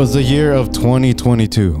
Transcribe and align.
was 0.00 0.14
the 0.14 0.22
year 0.22 0.54
of 0.54 0.72
2022. 0.72 1.74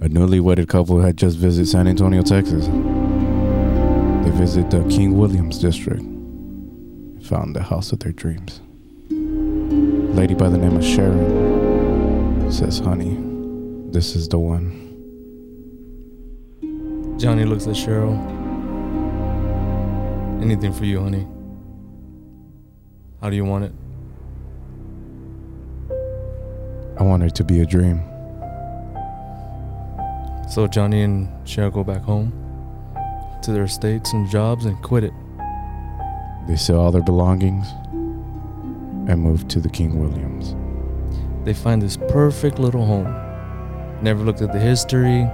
A 0.00 0.08
newly 0.08 0.38
wedded 0.38 0.68
couple 0.68 1.00
had 1.00 1.16
just 1.16 1.36
visited 1.36 1.68
San 1.68 1.88
Antonio, 1.88 2.22
Texas. 2.22 2.68
They 2.68 4.30
visited 4.30 4.70
the 4.70 4.88
King 4.88 5.18
Williams 5.18 5.58
district 5.58 6.02
and 6.02 7.26
found 7.26 7.56
the 7.56 7.64
house 7.64 7.90
of 7.90 7.98
their 7.98 8.12
dreams. 8.12 8.60
A 9.10 10.14
lady 10.14 10.34
by 10.34 10.48
the 10.48 10.56
name 10.56 10.76
of 10.76 10.84
Sharon 10.84 12.52
says, 12.52 12.78
Honey, 12.78 13.18
this 13.90 14.14
is 14.14 14.28
the 14.28 14.38
one. 14.38 14.70
Johnny 17.18 17.44
looks 17.44 17.66
at 17.66 17.74
Cheryl. 17.74 18.16
Anything 20.40 20.72
for 20.72 20.84
you, 20.84 21.00
honey. 21.00 21.26
How 23.20 23.30
do 23.30 23.34
you 23.34 23.44
want 23.44 23.64
it? 23.64 23.72
To 27.26 27.44
be 27.44 27.60
a 27.60 27.66
dream. 27.66 28.02
So 30.48 30.66
Johnny 30.66 31.02
and 31.02 31.28
Cheryl 31.44 31.72
go 31.72 31.84
back 31.84 32.02
home 32.02 32.32
to 33.42 33.52
their 33.52 33.64
estates 33.64 34.12
and 34.12 34.28
jobs 34.28 34.64
and 34.64 34.80
quit 34.82 35.04
it. 35.04 35.12
They 36.48 36.56
sell 36.56 36.80
all 36.80 36.90
their 36.90 37.02
belongings 37.02 37.68
and 39.08 39.20
move 39.20 39.46
to 39.48 39.60
the 39.60 39.68
King 39.68 40.00
Williams. 40.00 40.56
They 41.44 41.54
find 41.54 41.80
this 41.80 41.96
perfect 41.96 42.58
little 42.58 42.84
home. 42.84 43.14
Never 44.02 44.24
looked 44.24 44.42
at 44.42 44.52
the 44.52 44.58
history, 44.58 45.28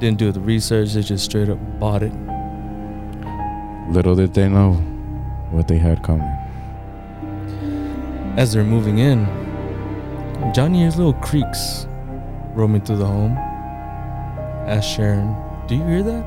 didn't 0.00 0.18
do 0.18 0.32
the 0.32 0.40
research, 0.40 0.94
they 0.94 1.02
just 1.02 1.24
straight 1.24 1.50
up 1.50 1.58
bought 1.78 2.02
it. 2.02 2.12
Little 3.92 4.16
did 4.16 4.34
they 4.34 4.48
know 4.48 4.72
what 5.52 5.68
they 5.68 5.78
had 5.78 6.02
coming. 6.02 6.26
As 8.36 8.52
they're 8.52 8.64
moving 8.64 8.98
in, 8.98 9.43
Johnny 10.52 10.80
hears 10.80 10.96
little 10.96 11.14
creaks 11.14 11.86
roaming 12.52 12.82
through 12.82 12.98
the 12.98 13.06
home. 13.06 13.36
Asks 14.66 14.92
Sharon, 14.92 15.34
Do 15.66 15.74
you 15.74 15.84
hear 15.84 16.02
that? 16.02 16.24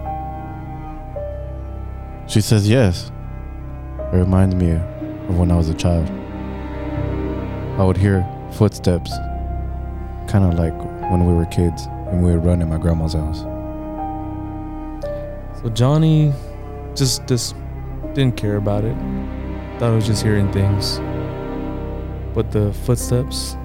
She 2.28 2.42
says 2.42 2.68
yes. 2.68 3.12
It 4.12 4.18
reminds 4.18 4.56
me 4.56 4.72
of 4.72 5.38
when 5.38 5.52
I 5.52 5.56
was 5.56 5.70
a 5.70 5.74
child. 5.74 6.10
I 7.80 7.84
would 7.84 7.98
hear 7.98 8.26
footsteps, 8.54 9.12
kind 10.28 10.44
of 10.44 10.56
like 10.56 10.74
when 11.12 11.26
we 11.26 11.34
were 11.34 11.46
kids 11.46 11.86
and 11.86 12.24
we 12.24 12.32
would 12.32 12.44
run 12.44 12.62
in 12.62 12.70
my 12.70 12.78
grandma's 12.78 13.14
house. 13.14 13.42
So 15.62 15.70
Johnny 15.70 16.34
just 16.96 17.26
just 17.28 17.56
didn't 18.14 18.36
care 18.36 18.58
about 18.58 18.84
it. 18.84 18.96
Thought 19.80 19.92
I 19.92 19.96
was 19.96 20.08
just 20.08 20.24
hearing 20.24 20.52
things. 20.52 21.00
But 22.34 22.52
the 22.52 22.74
footsteps 22.86 23.56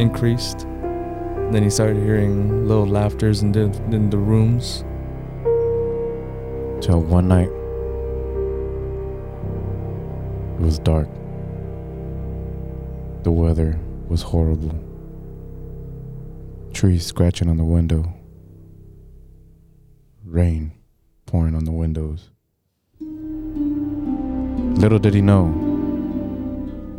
increased. 0.00 0.62
And 0.62 1.54
then 1.54 1.62
he 1.62 1.70
started 1.70 2.02
hearing 2.02 2.66
little 2.66 2.86
laughters 2.86 3.42
in 3.42 3.52
the, 3.52 3.64
in 3.92 4.10
the 4.10 4.18
rooms. 4.18 4.84
Till 6.84 7.00
one 7.00 7.28
night, 7.28 7.50
it 10.58 10.64
was 10.64 10.78
dark. 10.78 11.08
The 13.22 13.30
weather 13.30 13.78
was 14.08 14.22
horrible. 14.22 14.74
Trees 16.72 17.04
scratching 17.04 17.48
on 17.50 17.58
the 17.58 17.64
window. 17.64 18.14
Rain 20.24 20.72
pouring 21.26 21.54
on 21.54 21.64
the 21.64 21.72
windows. 21.72 22.30
Little 24.80 24.98
did 24.98 25.12
he 25.12 25.20
know, 25.20 25.52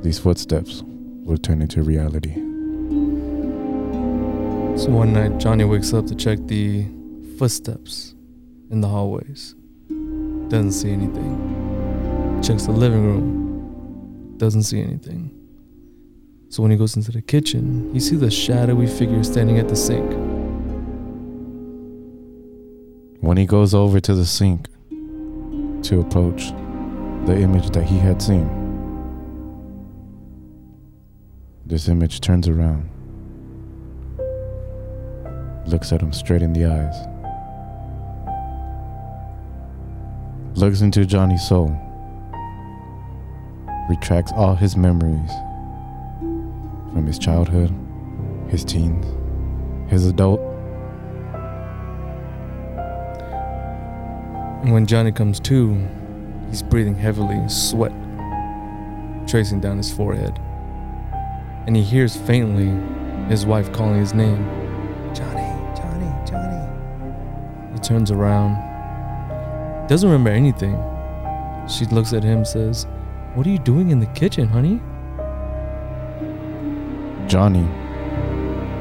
these 0.04 0.20
footsteps 0.20 0.84
would 1.24 1.44
turn 1.44 1.62
into 1.62 1.82
reality. 1.82 2.51
So 4.82 4.90
one 4.90 5.14
night, 5.14 5.38
Johnny 5.38 5.64
wakes 5.64 5.94
up 5.94 6.08
to 6.08 6.16
check 6.16 6.40
the 6.48 6.88
footsteps 7.38 8.16
in 8.72 8.82
the 8.82 8.88
hallways. 8.88 9.54
Doesn't 10.48 10.72
see 10.72 10.90
anything. 10.90 12.42
Checks 12.42 12.66
the 12.66 12.72
living 12.72 13.06
room. 13.06 14.34
Doesn't 14.38 14.64
see 14.64 14.82
anything. 14.82 15.30
So 16.50 16.64
when 16.64 16.72
he 16.72 16.78
goes 16.78 16.96
into 16.96 17.12
the 17.12 17.22
kitchen, 17.22 17.94
he 17.94 18.00
sees 18.00 18.22
the 18.22 18.32
shadowy 18.32 18.88
figure 18.88 19.24
standing 19.24 19.60
at 19.60 19.70
the 19.70 19.76
sink. 19.76 20.12
When 23.22 23.38
he 23.38 23.46
goes 23.46 23.76
over 23.76 24.00
to 24.00 24.16
the 24.16 24.26
sink 24.26 24.68
to 25.84 26.00
approach 26.00 26.48
the 27.28 27.38
image 27.38 27.70
that 27.70 27.84
he 27.84 28.00
had 28.00 28.20
seen, 28.20 28.50
this 31.68 31.88
image 31.88 32.20
turns 32.20 32.48
around, 32.48 32.90
looks 35.66 35.92
at 35.92 36.02
him 36.02 36.12
straight 36.14 36.42
in 36.42 36.54
the 36.54 36.66
eyes, 36.66 36.96
looks 40.58 40.82
into 40.82 41.06
Johnny's 41.06 41.48
soul, 41.48 41.76
retracts 43.90 44.32
all 44.34 44.56
his 44.56 44.76
memories 44.76 45.32
from 46.94 47.06
his 47.06 47.18
childhood, 47.18 47.74
his 48.50 48.66
teens, 48.66 49.06
his 49.90 50.06
adult. 50.06 50.40
And 54.62 54.74
when 54.74 54.86
Johnny 54.86 55.12
comes 55.12 55.40
to, 55.42 55.88
he's 56.50 56.62
breathing 56.62 56.96
heavily, 56.96 57.48
sweat 57.50 57.94
tracing 59.28 59.62
down 59.62 59.78
his 59.78 59.92
forehead. 59.92 60.38
And 61.66 61.76
he 61.76 61.84
hears 61.84 62.16
faintly 62.16 62.70
his 63.30 63.46
wife 63.46 63.72
calling 63.72 64.00
his 64.00 64.14
name 64.14 64.61
turns 67.84 68.12
around, 68.12 68.58
doesn't 69.88 70.10
remember 70.10 70.30
anything. 70.30 70.80
She 71.68 71.86
looks 71.86 72.14
at 72.14 72.24
him, 72.24 72.46
says, 72.46 72.88
What 73.34 73.46
are 73.46 73.50
you 73.50 73.60
doing 73.60 73.90
in 73.90 74.00
the 74.00 74.06
kitchen, 74.08 74.48
honey? 74.48 74.80
Johnny, 77.28 77.68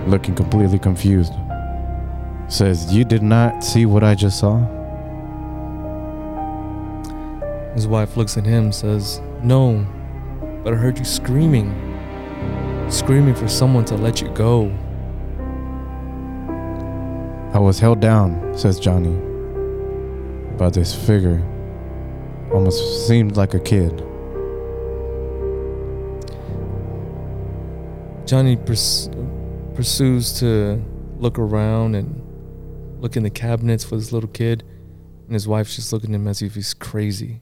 looking 0.09 0.35
completely 0.35 0.79
confused, 0.79 1.33
says, 2.49 2.93
You 2.93 3.05
did 3.05 3.23
not 3.23 3.63
see 3.63 3.87
what 3.87 4.03
I 4.03 4.15
just 4.15 4.39
saw? 4.39 4.59
His 7.75 7.87
wife 7.87 8.17
looks 8.17 8.37
at 8.37 8.45
him, 8.45 8.73
says, 8.73 9.21
No, 9.43 9.87
but 10.65 10.73
I 10.73 10.77
heard 10.77 10.99
you 10.99 11.05
screaming. 11.05 11.71
Screaming 12.91 13.35
for 13.35 13.49
someone 13.49 13.85
to 13.87 13.95
let 13.95 14.21
you 14.21 14.29
go. 14.31 14.73
I 17.53 17.59
was 17.59 17.81
held 17.81 17.99
down, 17.99 18.57
says 18.57 18.79
Johnny, 18.79 19.17
by 20.57 20.71
this 20.71 20.95
figure. 20.95 21.43
Almost 22.53 23.09
seemed 23.09 23.37
like 23.37 23.55
a 23.55 23.59
kid. 23.59 23.99
Johnny 28.25 28.57
purs- 28.57 29.11
pursues 29.75 30.39
to 30.39 30.81
look 31.19 31.41
around 31.41 31.97
and 31.97 32.23
look 33.03 33.17
in 33.17 33.25
the 33.25 33.31
cabinets 33.31 33.83
for 33.83 33.97
this 33.97 34.13
little 34.13 34.31
kid, 34.31 34.63
and 35.27 35.35
his 35.35 35.49
wife's 35.49 35.75
just 35.75 35.93
looking 35.93 36.11
at 36.11 36.21
him 36.21 36.29
as 36.29 36.43
if 36.43 36.55
he's 36.55 36.73
crazy. 36.73 37.41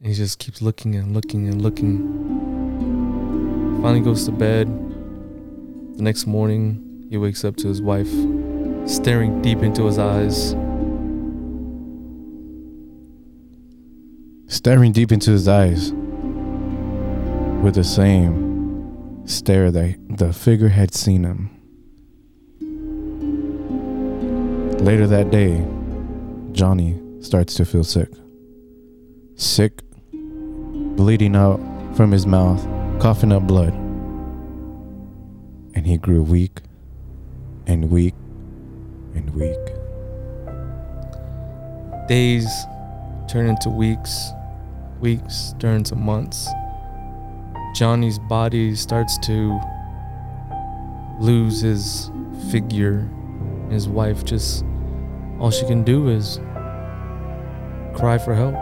And 0.00 0.08
he 0.08 0.12
just 0.12 0.38
keeps 0.38 0.60
looking 0.60 0.94
and 0.96 1.14
looking 1.14 1.48
and 1.48 1.62
looking. 1.62 2.20
Finally 3.80 4.00
goes 4.00 4.26
to 4.26 4.32
bed. 4.32 4.68
The 5.96 6.02
next 6.02 6.26
morning, 6.26 7.06
he 7.08 7.16
wakes 7.16 7.42
up 7.42 7.56
to 7.56 7.68
his 7.68 7.80
wife 7.80 8.12
staring 8.86 9.40
deep 9.40 9.62
into 9.62 9.86
his 9.86 9.98
eyes. 9.98 10.54
Staring 14.46 14.92
deep 14.92 15.10
into 15.10 15.30
his 15.30 15.48
eyes 15.48 15.92
with 17.62 17.74
the 17.74 17.84
same 17.84 19.22
stare 19.26 19.70
that 19.70 19.96
the 20.08 20.32
figure 20.32 20.68
had 20.68 20.94
seen 20.94 21.24
him. 21.24 21.50
Later 24.84 25.06
that 25.06 25.30
day, 25.30 25.66
Johnny 26.52 27.00
starts 27.20 27.54
to 27.54 27.64
feel 27.64 27.84
sick. 27.84 28.10
Sick, 29.34 29.82
bleeding 30.12 31.34
out 31.34 31.58
from 31.96 32.12
his 32.12 32.26
mouth, 32.26 32.62
coughing 33.00 33.32
up 33.32 33.46
blood. 33.46 33.72
And 35.74 35.86
he 35.86 35.96
grew 35.96 36.22
weak 36.22 36.60
and 37.66 37.90
weak 37.90 38.14
and 39.14 39.30
weak. 39.30 39.56
Days 42.08 42.46
turn 43.28 43.46
into 43.46 43.70
weeks, 43.70 44.30
weeks 45.00 45.54
turn 45.58 45.76
into 45.76 45.94
months. 45.94 46.48
Johnny's 47.74 48.18
body 48.18 48.74
starts 48.74 49.18
to 49.18 49.58
lose 51.18 51.60
his 51.60 52.10
figure. 52.50 53.08
His 53.70 53.88
wife 53.88 54.24
just, 54.24 54.64
all 55.40 55.50
she 55.50 55.66
can 55.66 55.82
do 55.82 56.08
is 56.08 56.38
cry 57.94 58.18
for 58.18 58.34
help. 58.34 58.54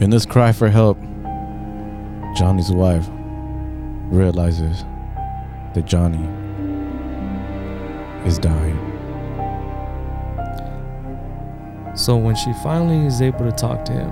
In 0.00 0.10
this 0.10 0.26
cry 0.26 0.52
for 0.52 0.68
help, 0.68 0.98
Johnny's 2.36 2.70
wife 2.70 3.08
realizes 4.10 4.84
that 5.74 5.84
Johnny 5.86 6.45
is 8.26 8.38
dying. 8.38 8.76
So 11.94 12.16
when 12.16 12.34
she 12.34 12.52
finally 12.62 13.06
is 13.06 13.22
able 13.22 13.50
to 13.50 13.52
talk 13.52 13.84
to 13.86 13.92
him 13.92 14.10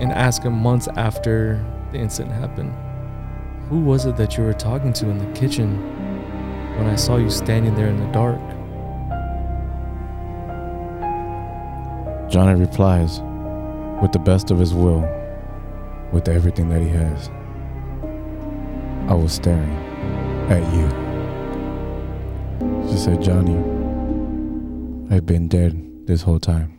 and 0.00 0.12
ask 0.12 0.42
him 0.42 0.54
months 0.54 0.88
after 0.96 1.62
the 1.90 1.98
incident 1.98 2.34
happened, 2.34 2.72
who 3.68 3.80
was 3.80 4.06
it 4.06 4.16
that 4.16 4.38
you 4.38 4.44
were 4.44 4.54
talking 4.54 4.92
to 4.94 5.10
in 5.10 5.18
the 5.18 5.38
kitchen 5.38 5.76
when 6.78 6.86
I 6.86 6.96
saw 6.96 7.16
you 7.16 7.28
standing 7.28 7.74
there 7.74 7.88
in 7.88 7.98
the 7.98 8.12
dark? 8.12 8.40
Johnny 12.30 12.58
replies 12.58 13.20
with 14.00 14.12
the 14.12 14.18
best 14.18 14.50
of 14.50 14.58
his 14.58 14.72
will, 14.72 15.00
with 16.12 16.28
everything 16.28 16.70
that 16.70 16.80
he 16.80 16.88
has. 16.88 17.28
I 19.10 19.14
was 19.14 19.34
staring 19.34 19.70
at 20.48 20.62
you. 20.74 21.11
She 22.90 22.96
said, 22.98 23.22
Johnny, 23.22 23.56
I've 25.14 25.26
been 25.26 25.48
dead 25.48 26.06
this 26.06 26.22
whole 26.22 26.40
time. 26.40 26.78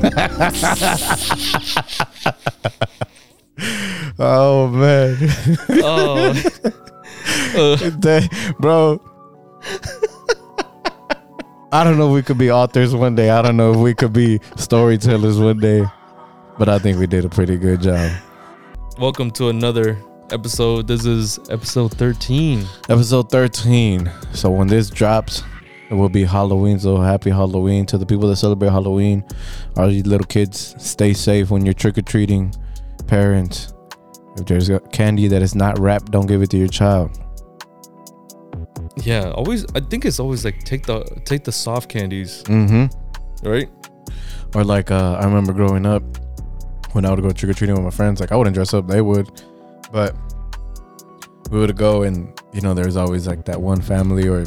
oh 4.18 4.68
man. 4.68 5.16
Oh, 5.82 6.34
uh, 7.56 8.20
bro. 8.60 9.00
I 11.72 11.84
don't 11.84 11.98
know 11.98 12.08
if 12.08 12.14
we 12.14 12.22
could 12.22 12.38
be 12.38 12.50
authors 12.50 12.94
one 12.94 13.14
day. 13.14 13.30
I 13.30 13.42
don't 13.42 13.56
know 13.56 13.72
if 13.72 13.76
we 13.76 13.94
could 13.94 14.12
be 14.12 14.40
storytellers 14.56 15.38
one 15.38 15.58
day. 15.58 15.84
But 16.58 16.68
I 16.68 16.78
think 16.78 16.98
we 16.98 17.06
did 17.06 17.24
a 17.24 17.28
pretty 17.28 17.56
good 17.56 17.82
job. 17.82 18.10
welcome 18.98 19.30
to 19.32 19.48
another 19.48 19.98
episode. 20.32 20.86
This 20.86 21.04
is 21.04 21.38
episode 21.50 21.92
13. 21.92 22.64
Episode 22.88 23.30
13. 23.30 24.10
So 24.32 24.50
when 24.50 24.66
this 24.68 24.90
drops, 24.90 25.42
it 25.90 25.94
will 25.94 26.08
be 26.08 26.24
Halloween. 26.24 26.78
So 26.78 26.96
happy 26.98 27.30
Halloween 27.30 27.86
to 27.86 27.98
the 27.98 28.06
people 28.06 28.28
that 28.28 28.36
celebrate 28.36 28.70
Halloween. 28.70 29.24
All 29.76 29.90
you 29.90 30.02
little 30.02 30.26
kids, 30.26 30.74
stay 30.78 31.12
safe 31.12 31.50
when 31.50 31.64
you're 31.64 31.74
trick 31.74 31.98
or 31.98 32.02
treating. 32.02 32.54
Parents, 33.06 33.72
if 34.36 34.46
there's 34.46 34.70
candy 34.92 35.26
that 35.28 35.42
is 35.42 35.54
not 35.54 35.78
wrapped, 35.78 36.10
don't 36.12 36.26
give 36.26 36.42
it 36.42 36.50
to 36.50 36.56
your 36.56 36.68
child. 36.68 37.10
Yeah, 39.02 39.30
always. 39.30 39.64
I 39.74 39.80
think 39.80 40.04
it's 40.04 40.20
always 40.20 40.44
like 40.44 40.62
take 40.64 40.86
the 40.86 41.02
take 41.24 41.44
the 41.44 41.52
soft 41.52 41.88
candies, 41.88 42.42
Mm-hmm. 42.44 43.48
right? 43.48 43.68
Or 44.54 44.64
like 44.64 44.90
uh, 44.90 45.14
I 45.20 45.24
remember 45.24 45.52
growing 45.52 45.86
up 45.86 46.02
when 46.92 47.04
I 47.04 47.10
would 47.10 47.22
go 47.22 47.30
trick 47.30 47.50
or 47.50 47.54
treating 47.54 47.74
with 47.76 47.84
my 47.84 47.90
friends. 47.90 48.20
Like 48.20 48.32
I 48.32 48.36
wouldn't 48.36 48.54
dress 48.54 48.74
up, 48.74 48.86
they 48.88 49.00
would, 49.00 49.28
but 49.92 50.16
we 51.50 51.58
would 51.58 51.76
go 51.76 52.02
and 52.02 52.32
you 52.52 52.60
know 52.60 52.74
there's 52.74 52.96
always 52.96 53.26
like 53.26 53.44
that 53.44 53.60
one 53.60 53.80
family 53.80 54.28
or 54.28 54.44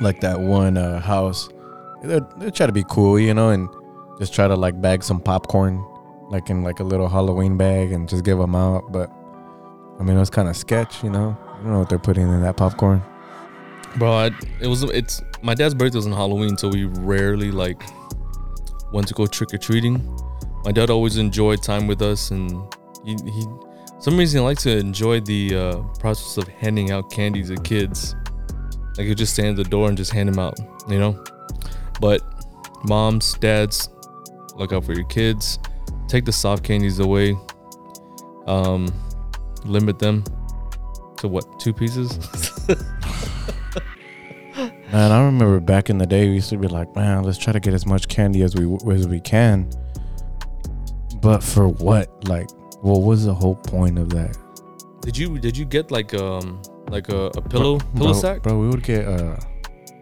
like 0.00 0.20
that 0.20 0.40
one 0.40 0.76
uh, 0.76 1.00
house. 1.00 1.48
They 2.02 2.50
try 2.50 2.66
to 2.66 2.72
be 2.72 2.84
cool, 2.88 3.18
you 3.18 3.34
know, 3.34 3.50
and 3.50 3.68
just 4.18 4.34
try 4.34 4.48
to 4.48 4.56
like 4.56 4.80
bag 4.80 5.02
some 5.02 5.20
popcorn, 5.20 5.84
like 6.30 6.48
in 6.50 6.62
like 6.62 6.80
a 6.80 6.84
little 6.84 7.08
Halloween 7.08 7.56
bag, 7.56 7.92
and 7.92 8.08
just 8.08 8.24
give 8.24 8.38
them 8.38 8.54
out. 8.54 8.90
But 8.90 9.10
I 9.98 10.02
mean, 10.02 10.16
it 10.16 10.20
was 10.20 10.30
kind 10.30 10.48
of 10.48 10.56
sketch, 10.56 11.02
you 11.04 11.10
know. 11.10 11.36
I 11.52 11.56
don't 11.56 11.72
know 11.72 11.78
what 11.80 11.88
they're 11.90 11.98
putting 11.98 12.22
in 12.22 12.42
that 12.42 12.56
popcorn. 12.56 13.02
Bro, 13.96 14.12
I, 14.12 14.30
it 14.60 14.66
was 14.66 14.82
it's 14.84 15.20
my 15.42 15.54
dad's 15.54 15.74
birthday 15.74 15.98
was 15.98 16.06
on 16.06 16.12
Halloween, 16.12 16.56
so 16.56 16.68
we 16.68 16.84
rarely 16.84 17.50
like 17.50 17.82
went 18.92 19.08
to 19.08 19.14
go 19.14 19.26
trick 19.26 19.52
or 19.52 19.58
treating. 19.58 20.00
My 20.64 20.72
dad 20.72 20.90
always 20.90 21.16
enjoyed 21.16 21.62
time 21.62 21.86
with 21.86 22.00
us, 22.00 22.30
and 22.30 22.62
he, 23.04 23.16
he 23.30 23.46
some 24.00 24.16
reason 24.16 24.40
I 24.40 24.44
like 24.44 24.58
to 24.60 24.76
enjoy 24.76 25.20
the 25.20 25.54
uh, 25.54 25.76
process 25.98 26.38
of 26.38 26.48
handing 26.48 26.90
out 26.90 27.10
candies 27.10 27.50
to 27.50 27.56
kids. 27.56 28.16
Like 28.96 29.06
he'd 29.06 29.18
just 29.18 29.34
stand 29.34 29.48
at 29.48 29.56
the 29.56 29.70
door 29.70 29.88
and 29.88 29.96
just 29.96 30.12
hand 30.12 30.28
them 30.28 30.38
out, 30.38 30.58
you 30.88 30.98
know. 30.98 31.22
But 32.00 32.22
moms, 32.84 33.34
dads, 33.34 33.90
look 34.54 34.72
out 34.72 34.84
for 34.84 34.94
your 34.94 35.04
kids. 35.04 35.58
Take 36.08 36.24
the 36.24 36.32
soft 36.32 36.64
candies 36.64 36.98
away. 36.98 37.36
Um, 38.46 38.88
limit 39.64 39.98
them 39.98 40.24
to 41.18 41.28
what 41.28 41.60
two 41.60 41.72
pieces. 41.72 42.18
Man, 44.92 45.12
I 45.12 45.24
remember 45.24 45.60
back 45.60 45.88
in 45.88 45.98
the 45.98 46.06
day, 46.06 46.26
we 46.28 46.34
used 46.34 46.50
to 46.50 46.56
be 46.56 46.66
like, 46.66 46.96
man, 46.96 47.22
let's 47.22 47.38
try 47.38 47.52
to 47.52 47.60
get 47.60 47.74
as 47.74 47.86
much 47.86 48.08
candy 48.08 48.42
as 48.42 48.56
we 48.56 48.76
as 48.92 49.06
we 49.06 49.20
can. 49.20 49.70
But 51.20 51.44
for 51.44 51.68
what? 51.68 52.26
Like, 52.26 52.48
what 52.80 53.02
was 53.02 53.24
the 53.24 53.34
whole 53.34 53.54
point 53.56 53.98
of 53.98 54.08
that? 54.10 54.36
Did 55.02 55.16
you 55.16 55.38
did 55.38 55.56
you 55.56 55.64
get 55.64 55.90
like 55.90 56.12
um 56.14 56.60
like 56.88 57.08
a, 57.08 57.26
a 57.36 57.42
pillow 57.42 57.78
pillow 57.78 58.12
bro, 58.12 58.12
sack? 58.12 58.42
bro. 58.42 58.58
We 58.58 58.68
would 58.68 58.82
get 58.82 59.06
uh, 59.06 59.36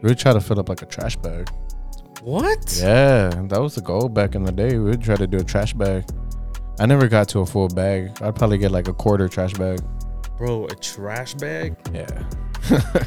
we 0.03 0.09
would 0.11 0.19
try 0.19 0.33
to 0.33 0.41
fill 0.41 0.59
up 0.59 0.69
like 0.69 0.83
a 0.83 0.87
trash 0.87 1.17
bag. 1.17 1.49
What? 2.23 2.79
Yeah, 2.81 3.29
that 3.49 3.61
was 3.61 3.77
the 3.77 3.81
goal 3.81 4.09
back 4.09 4.35
in 4.35 4.43
the 4.43 4.53
day. 4.53 4.77
We 4.79 4.91
would 4.91 5.03
try 5.03 5.15
to 5.17 5.27
do 5.27 5.39
a 5.39 5.45
trash 5.45 5.73
bag. 5.73 6.05
I 6.81 6.87
never 6.87 7.09
got 7.09 7.29
to 7.31 7.41
a 7.41 7.47
full 7.47 7.69
bag. 7.69 8.11
I'd 8.21 8.35
probably 8.37 8.59
get 8.59 8.71
like 8.71 8.89
a 8.89 8.93
quarter 8.93 9.29
trash 9.29 9.55
bag. 9.55 9.81
Bro, 10.37 10.67
a 10.67 10.75
trash 10.77 11.35
bag? 11.35 11.77
Yeah. 11.93 12.25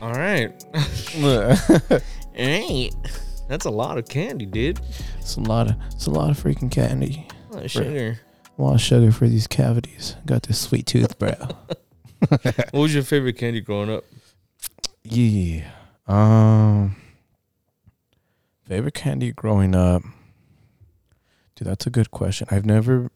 All 0.00 0.12
right. 0.14 0.52
Hey, 2.32 2.90
that's 3.48 3.66
a 3.66 3.70
lot 3.70 3.98
of 3.98 4.08
candy, 4.08 4.46
dude. 4.46 4.80
it's 5.18 5.36
a 5.36 5.40
lot 5.40 5.68
of 5.68 5.76
it's 5.92 6.06
a 6.06 6.10
lot 6.10 6.30
of 6.30 6.42
freaking 6.42 6.70
candy. 6.70 7.26
A 7.50 7.54
lot 7.54 7.64
of 7.64 7.70
sugar. 7.70 8.20
A 8.58 8.62
lot 8.62 8.74
of 8.74 8.80
sugar 8.80 9.12
for 9.12 9.28
these 9.28 9.46
cavities. 9.46 10.16
Got 10.26 10.44
this 10.44 10.58
sweet 10.58 10.86
tooth, 10.86 11.18
bro. 11.18 11.32
What 12.28 12.74
was 12.74 12.94
your 12.94 13.02
favorite 13.02 13.38
candy 13.38 13.62
growing 13.62 13.90
up? 13.90 14.04
Yeah. 15.02 15.70
Um 16.06 16.96
favorite 18.66 18.94
candy 18.94 19.32
growing 19.32 19.74
up. 19.74 20.02
Dude, 21.56 21.66
that's 21.66 21.86
a 21.86 21.90
good 21.90 22.10
question. 22.10 22.46
I've 22.50 22.66
never 22.66 23.10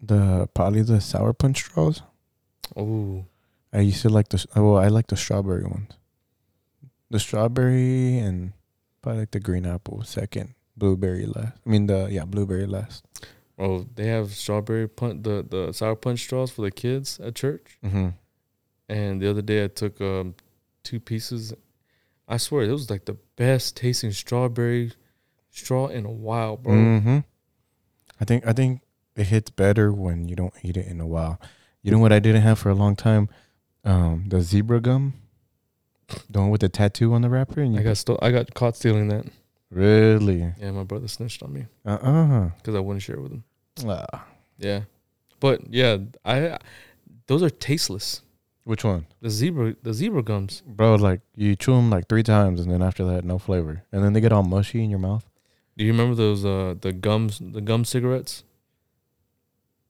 the 0.00 0.48
probably 0.54 0.82
the 0.82 1.00
sour 1.00 1.32
punch 1.32 1.58
straws. 1.58 2.02
Oh, 2.76 3.24
I 3.72 3.80
used 3.80 4.02
to 4.02 4.08
like 4.08 4.28
the 4.28 4.44
oh, 4.54 4.72
well, 4.72 4.82
I 4.82 4.88
like 4.88 5.08
the 5.08 5.16
strawberry 5.16 5.64
ones. 5.64 5.92
The 7.10 7.18
strawberry 7.18 8.18
and 8.18 8.52
probably 9.02 9.20
like 9.20 9.30
the 9.32 9.40
green 9.40 9.66
apple 9.66 10.02
second, 10.04 10.54
blueberry 10.78 11.26
last. 11.26 11.54
I 11.66 11.68
mean 11.70 11.86
the 11.86 12.08
yeah, 12.10 12.24
blueberry 12.24 12.66
last. 12.66 13.04
oh, 13.58 13.86
they 13.96 14.06
have 14.06 14.30
strawberry 14.32 14.88
punch 14.88 15.22
the 15.24 15.44
the 15.48 15.72
sour 15.72 15.96
punch 15.96 16.20
straws 16.20 16.50
for 16.50 16.62
the 16.62 16.70
kids 16.70 17.18
at 17.20 17.34
church. 17.34 17.78
Mhm. 17.84 18.14
And 18.88 19.20
the 19.20 19.28
other 19.30 19.42
day 19.42 19.64
I 19.64 19.68
took 19.68 20.00
um 20.00 20.34
two 20.84 21.00
pieces. 21.00 21.52
I 22.28 22.36
swear 22.36 22.64
it 22.64 22.72
was 22.72 22.90
like 22.90 23.04
the 23.06 23.16
best 23.36 23.76
tasting 23.76 24.12
strawberry 24.12 24.92
straw 25.50 25.88
in 25.88 26.04
a 26.06 26.10
while, 26.12 26.56
bro. 26.56 26.72
Mhm. 26.74 27.24
I 28.20 28.24
think 28.24 28.46
I 28.46 28.52
think 28.52 28.82
it 29.16 29.26
hits 29.26 29.50
better 29.50 29.92
when 29.92 30.28
you 30.28 30.36
don't 30.36 30.54
eat 30.62 30.76
it 30.76 30.86
in 30.86 31.00
a 31.00 31.06
while. 31.06 31.40
You 31.82 31.90
know 31.90 31.98
what 31.98 32.12
I 32.12 32.18
didn't 32.20 32.42
have 32.42 32.58
for 32.58 32.70
a 32.70 32.74
long 32.74 32.96
time? 32.96 33.28
Um, 33.84 34.24
the 34.28 34.40
zebra 34.42 34.80
gum, 34.80 35.14
the 36.28 36.40
one 36.40 36.50
with 36.50 36.60
the 36.60 36.68
tattoo 36.68 37.14
on 37.14 37.22
the 37.22 37.30
wrapper. 37.30 37.60
And 37.60 37.74
you 37.74 37.80
I 37.80 37.82
got 37.82 37.96
sto- 37.96 38.18
I 38.20 38.30
got 38.30 38.52
caught 38.54 38.76
stealing 38.76 39.08
that. 39.08 39.24
Really 39.70 40.52
Yeah, 40.60 40.70
my 40.72 40.84
brother 40.84 41.08
snitched 41.08 41.42
on 41.42 41.52
me 41.52 41.66
uh 41.84 41.90
uh 42.00 42.48
because 42.56 42.74
I 42.74 42.80
wouldn't 42.80 43.02
share 43.02 43.16
it 43.16 43.22
with 43.22 43.32
him. 43.32 43.44
Ah. 43.86 44.24
Yeah, 44.58 44.82
but 45.40 45.60
yeah, 45.72 45.98
I 46.24 46.58
those 47.26 47.42
are 47.42 47.50
tasteless. 47.50 48.22
Which 48.64 48.84
one, 48.84 49.06
The 49.22 49.30
zebra 49.30 49.76
the 49.82 49.94
zebra 49.94 50.22
gums. 50.22 50.62
bro? 50.66 50.96
Like 50.96 51.20
you 51.36 51.56
chew 51.56 51.72
them 51.74 51.88
like 51.90 52.06
three 52.08 52.22
times, 52.22 52.60
and 52.60 52.70
then 52.70 52.82
after 52.82 53.04
that, 53.06 53.24
no 53.24 53.38
flavor, 53.38 53.82
and 53.92 54.02
then 54.04 54.12
they 54.12 54.20
get 54.20 54.32
all 54.32 54.42
mushy 54.42 54.82
in 54.84 54.90
your 54.90 54.98
mouth. 54.98 55.24
Do 55.76 55.84
you 55.84 55.92
remember 55.92 56.14
those 56.14 56.44
uh 56.44 56.74
the 56.80 56.92
gums 56.92 57.38
the 57.40 57.60
gum 57.62 57.84
cigarettes? 57.84 58.44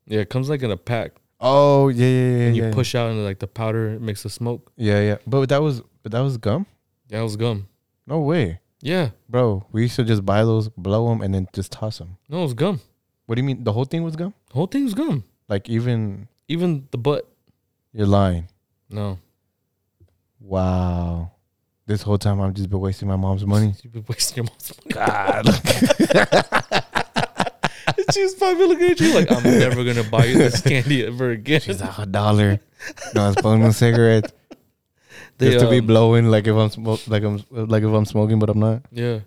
Yeah, 0.06 0.20
it 0.20 0.30
comes 0.30 0.48
like 0.48 0.62
in 0.62 0.70
a 0.70 0.76
pack, 0.76 1.12
Oh 1.40 1.88
yeah 1.88 2.06
yeah 2.06 2.36
yeah. 2.36 2.46
and 2.46 2.56
you 2.56 2.62
yeah. 2.64 2.72
push 2.72 2.94
out 2.94 3.10
and 3.10 3.24
like 3.24 3.38
the 3.40 3.46
powder. 3.48 3.94
It 3.94 4.00
makes 4.02 4.22
the 4.22 4.30
smoke. 4.30 4.70
Yeah 4.76 5.00
yeah, 5.00 5.16
but 5.26 5.48
that 5.48 5.62
was 5.62 5.82
but 6.02 6.12
that 6.12 6.20
was 6.20 6.36
gum. 6.36 6.66
Yeah, 7.08 7.20
it 7.20 7.22
was 7.24 7.36
gum. 7.36 7.68
No 8.06 8.20
way, 8.20 8.60
Yeah, 8.80 9.10
bro. 9.28 9.66
We 9.72 9.82
used 9.82 9.96
to 9.96 10.04
just 10.04 10.24
buy 10.24 10.44
those, 10.44 10.68
blow 10.70 11.08
them, 11.08 11.20
and 11.20 11.34
then 11.34 11.48
just 11.52 11.72
toss 11.72 11.98
them. 11.98 12.16
no, 12.28 12.38
it 12.40 12.42
was 12.42 12.54
gum. 12.54 12.80
What 13.26 13.34
do 13.34 13.40
you 13.42 13.46
mean? 13.46 13.64
The 13.64 13.72
whole 13.72 13.84
thing 13.84 14.02
was 14.04 14.16
gum? 14.16 14.32
The 14.48 14.54
whole 14.54 14.66
thing 14.68 14.84
was 14.84 14.94
gum. 14.94 15.24
Like 15.48 15.68
even 15.68 16.28
Even 16.48 16.86
the 16.92 16.98
butt. 16.98 17.28
you're 17.92 18.06
lying. 18.06 18.48
No, 18.90 19.18
Wow. 20.40 21.32
This 21.86 22.02
whole 22.02 22.18
time 22.18 22.40
I've 22.40 22.54
just 22.54 22.70
been 22.70 22.80
wasting 22.80 23.08
my 23.08 23.16
mom's 23.16 23.44
money. 23.44 23.74
you've 23.82 23.92
been 23.92 24.04
wasting 24.08 24.44
your 24.44 24.52
mom's 24.52 24.72
money. 24.84 24.94
God. 24.94 25.44
she 28.12 28.22
was 28.22 28.34
probably 28.34 28.66
looking 28.66 28.90
at 28.90 29.00
you 29.00 29.14
like, 29.14 29.30
I'm 29.32 29.42
never 29.42 29.84
gonna 29.84 30.04
buy 30.04 30.24
you 30.26 30.38
this 30.38 30.60
candy 30.60 31.04
ever 31.06 31.30
again. 31.32 31.60
She's 31.60 31.80
like 31.80 31.98
a 31.98 32.06
dollar. 32.06 32.60
No, 33.14 33.30
it's 33.30 33.40
bonus 33.42 33.76
cigarette. 33.78 34.32
They, 35.38 35.52
just 35.52 35.64
to 35.64 35.70
be 35.70 35.78
um, 35.78 35.86
blowing 35.86 36.26
like 36.26 36.46
if 36.46 36.54
I'm 36.54 36.84
like 37.06 37.22
I'm 37.22 37.44
like 37.50 37.82
if 37.82 37.90
I'm 37.92 38.04
smoking 38.04 38.38
but 38.38 38.50
I'm 38.50 38.58
not. 38.60 38.82
Yeah. 38.90 39.20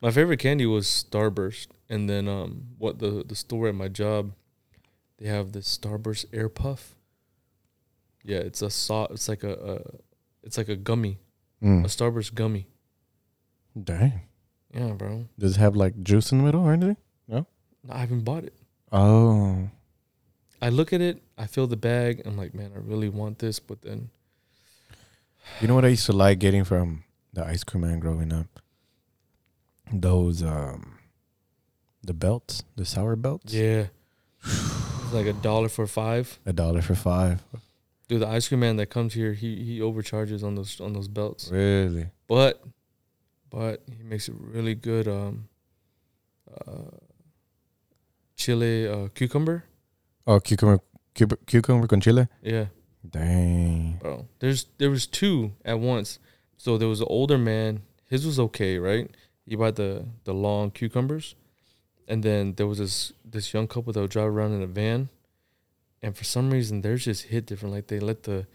My 0.00 0.10
favorite 0.10 0.38
candy 0.38 0.66
was 0.66 0.86
Starburst, 0.86 1.68
and 1.88 2.08
then 2.08 2.28
um, 2.28 2.68
what 2.78 2.98
the 2.98 3.24
the 3.26 3.34
store 3.34 3.68
at 3.68 3.74
my 3.74 3.88
job, 3.88 4.32
they 5.18 5.26
have 5.26 5.52
this 5.52 5.76
Starburst 5.76 6.26
Air 6.32 6.48
Puff. 6.48 6.94
Yeah, 8.22 8.38
it's 8.38 8.62
a 8.62 8.70
saw. 8.70 9.06
It's 9.10 9.28
like 9.28 9.42
a, 9.42 9.52
a 9.52 9.80
it's 10.42 10.58
like 10.58 10.68
a 10.68 10.76
gummy, 10.76 11.18
a 11.62 11.64
Mm. 11.64 11.84
Starburst 11.84 12.34
gummy. 12.34 12.66
Dang. 13.82 14.20
Yeah, 14.72 14.92
bro. 14.92 15.26
Does 15.38 15.56
it 15.56 15.60
have 15.60 15.74
like 15.76 16.02
juice 16.02 16.30
in 16.32 16.38
the 16.38 16.44
middle 16.44 16.62
or 16.62 16.72
anything? 16.72 16.96
No, 17.26 17.46
I 17.88 17.98
haven't 17.98 18.24
bought 18.24 18.44
it. 18.44 18.54
Oh. 18.92 19.70
I 20.60 20.68
look 20.70 20.92
at 20.92 21.00
it, 21.00 21.22
I 21.36 21.46
feel 21.46 21.66
the 21.66 21.76
bag. 21.76 22.22
I'm 22.24 22.36
like, 22.36 22.54
man, 22.54 22.72
I 22.74 22.78
really 22.78 23.08
want 23.08 23.38
this, 23.38 23.58
but 23.58 23.82
then 23.82 24.10
You 25.60 25.68
know 25.68 25.74
what 25.74 25.84
I 25.84 25.88
used 25.88 26.06
to 26.06 26.12
like 26.12 26.38
getting 26.38 26.64
from 26.64 27.04
the 27.32 27.44
ice 27.44 27.64
cream 27.64 27.82
man 27.82 27.98
growing 27.98 28.32
up? 28.32 28.46
Those 29.92 30.42
um 30.42 30.98
the 32.02 32.14
belts, 32.14 32.62
the 32.76 32.84
sour 32.84 33.16
belts. 33.16 33.52
yeah, 33.52 33.86
like 35.12 35.26
a 35.26 35.32
dollar 35.32 35.68
for 35.68 35.86
five. 35.86 36.38
A 36.46 36.52
dollar 36.52 36.82
for 36.82 36.94
five. 36.94 37.42
Dude, 38.08 38.20
the 38.22 38.28
ice 38.28 38.48
cream 38.48 38.60
man 38.60 38.76
that 38.76 38.86
comes 38.86 39.14
here, 39.14 39.32
he 39.32 39.64
he 39.64 39.80
overcharges 39.80 40.42
on 40.44 40.54
those 40.54 40.80
on 40.80 40.92
those 40.92 41.08
belts. 41.08 41.48
Really? 41.50 42.08
but 42.28 42.62
but 43.50 43.82
he 43.96 44.02
makes 44.02 44.28
it 44.28 44.34
really 44.38 44.74
good 44.74 45.06
um 45.08 45.48
uh 46.66 46.90
chile 48.36 48.88
uh 48.88 49.08
cucumber 49.14 49.64
Oh, 50.26 50.40
cucumber 50.40 50.80
cucumber, 51.14 51.36
cucumber 51.46 51.86
con 51.86 52.00
chile? 52.00 52.28
yeah 52.42 52.66
Dang. 53.10 53.98
bro 54.00 54.26
there's 54.40 54.66
there 54.78 54.90
was 54.90 55.06
two 55.06 55.52
at 55.64 55.78
once 55.80 56.18
so 56.56 56.76
there 56.78 56.88
was 56.88 57.00
an 57.00 57.06
older 57.10 57.38
man 57.38 57.82
his 58.08 58.24
was 58.26 58.38
okay 58.38 58.78
right 58.78 59.10
he 59.46 59.56
bought 59.56 59.76
the 59.76 60.04
the 60.24 60.34
long 60.34 60.70
cucumbers 60.70 61.34
and 62.08 62.22
then 62.22 62.54
there 62.54 62.66
was 62.66 62.78
this 62.78 63.12
this 63.24 63.52
young 63.54 63.66
couple 63.66 63.92
that 63.92 64.00
would 64.00 64.10
drive 64.10 64.28
around 64.28 64.52
in 64.52 64.62
a 64.62 64.66
van 64.66 65.08
and 66.02 66.16
for 66.16 66.24
some 66.24 66.50
reason 66.50 66.82
theirs 66.82 67.04
just 67.04 67.24
hit 67.24 67.46
different 67.46 67.74
like 67.74 67.86
they 67.88 67.98
let 68.00 68.22
the 68.24 68.46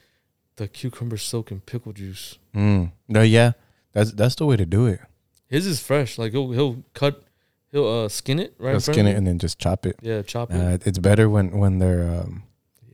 the 0.57 0.67
cucumber 0.67 1.17
soak 1.17 1.51
in 1.51 1.59
pickle 1.61 1.93
juice 1.93 2.37
Mm. 2.53 2.91
No, 3.07 3.21
yeah. 3.21 3.53
That's 3.93 4.11
that's 4.11 4.35
the 4.35 4.45
way 4.45 4.57
to 4.57 4.65
do 4.65 4.85
it. 4.85 4.99
his 5.47 5.65
is 5.65 5.79
fresh 5.79 6.17
like 6.17 6.31
he'll 6.33 6.51
he'll 6.51 6.83
cut 6.93 7.23
he'll 7.71 7.87
uh 7.87 8.09
skin 8.09 8.39
it 8.39 8.53
right 8.57 8.71
front 8.71 8.83
skin 8.83 9.07
it 9.07 9.15
and 9.17 9.25
then 9.25 9.39
just 9.39 9.57
chop 9.59 9.85
it. 9.85 9.95
Yeah, 10.01 10.21
chop 10.21 10.51
it. 10.51 10.55
Uh, 10.57 10.77
it's 10.85 10.99
better 10.99 11.29
when 11.29 11.57
when 11.57 11.79
they're 11.79 12.03
um, 12.09 12.43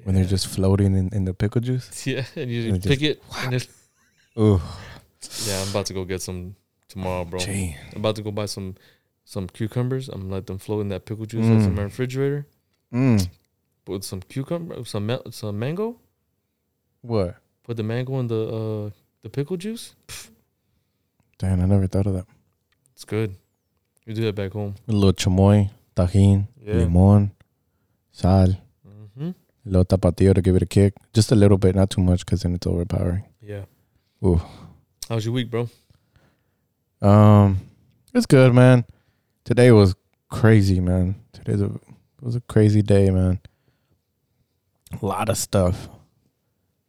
when 0.07 0.15
they're 0.15 0.23
just 0.23 0.47
floating 0.47 0.95
in, 0.95 1.09
in 1.11 1.25
the 1.25 1.33
pickle 1.33 1.59
juice. 1.59 2.07
yeah, 2.07 2.23
and 2.37 2.49
you 2.49 2.71
and 2.73 2.81
just 2.81 2.85
it 2.85 2.89
pick 2.99 3.01
it. 3.03 3.21
And 3.43 3.51
just, 3.51 3.69
Ooh, 4.39 4.61
yeah, 5.45 5.61
I'm 5.61 5.67
about 5.69 5.85
to 5.87 5.93
go 5.93 6.05
get 6.05 6.21
some 6.21 6.55
tomorrow, 6.87 7.25
bro. 7.25 7.39
gee. 7.39 7.75
I'm 7.91 7.99
about 7.99 8.15
to 8.15 8.21
go 8.21 8.31
buy 8.31 8.45
some 8.45 8.75
some 9.25 9.47
cucumbers. 9.47 10.07
I'm 10.07 10.21
gonna 10.21 10.33
let 10.35 10.47
them 10.47 10.59
float 10.59 10.79
in 10.81 10.87
that 10.89 11.03
pickle 11.05 11.25
juice 11.25 11.45
that's 11.45 11.65
in 11.65 11.73
Mm. 11.73 11.75
my 11.75 11.83
refrigerator. 11.83 12.47
Mm. 12.93 13.27
Put 13.83 14.05
some 14.05 14.21
cucumber, 14.21 14.85
some 14.85 15.05
mel- 15.07 15.29
some 15.31 15.59
mango. 15.59 15.99
What? 17.01 17.35
Put 17.63 17.75
the 17.75 17.83
mango 17.83 18.17
in 18.21 18.27
the 18.27 18.41
uh 18.47 18.89
the 19.23 19.29
pickle 19.29 19.57
juice. 19.57 19.93
Damn, 21.37 21.59
I 21.61 21.65
never 21.65 21.87
thought 21.87 22.07
of 22.07 22.13
that. 22.13 22.25
It's 22.93 23.03
good. 23.03 23.35
You 24.05 24.13
do 24.13 24.23
that 24.23 24.35
back 24.35 24.53
home. 24.53 24.75
A 24.87 24.91
little 24.93 25.11
chamoy, 25.13 25.69
tajin, 25.95 26.47
Yeah. 26.63 26.75
limon, 26.75 27.31
sal, 28.11 28.55
Little 29.67 29.85
tapatio 29.85 30.33
to 30.33 30.41
give 30.41 30.55
it 30.55 30.61
a 30.61 30.65
kick. 30.65 30.93
Just 31.13 31.31
a 31.31 31.35
little 31.35 31.57
bit, 31.57 31.75
not 31.75 31.89
too 31.89 32.01
much, 32.01 32.25
because 32.25 32.43
then 32.43 32.53
it's 32.55 32.65
overpowering. 32.65 33.25
Yeah. 33.41 33.65
Ooh. 34.25 34.41
How's 35.09 35.25
your 35.25 35.33
week, 35.33 35.49
bro? 35.51 35.69
Um, 37.01 37.59
it's 38.13 38.25
good, 38.25 38.53
man. 38.53 38.85
Today 39.45 39.71
was 39.71 39.95
crazy, 40.29 40.79
man. 40.79 41.15
Today's 41.33 41.61
a 41.61 41.65
it 41.65 42.23
was 42.23 42.35
a 42.35 42.41
crazy 42.41 42.81
day, 42.81 43.09
man. 43.09 43.39
A 45.01 45.05
lot 45.05 45.29
of 45.29 45.37
stuff, 45.37 45.87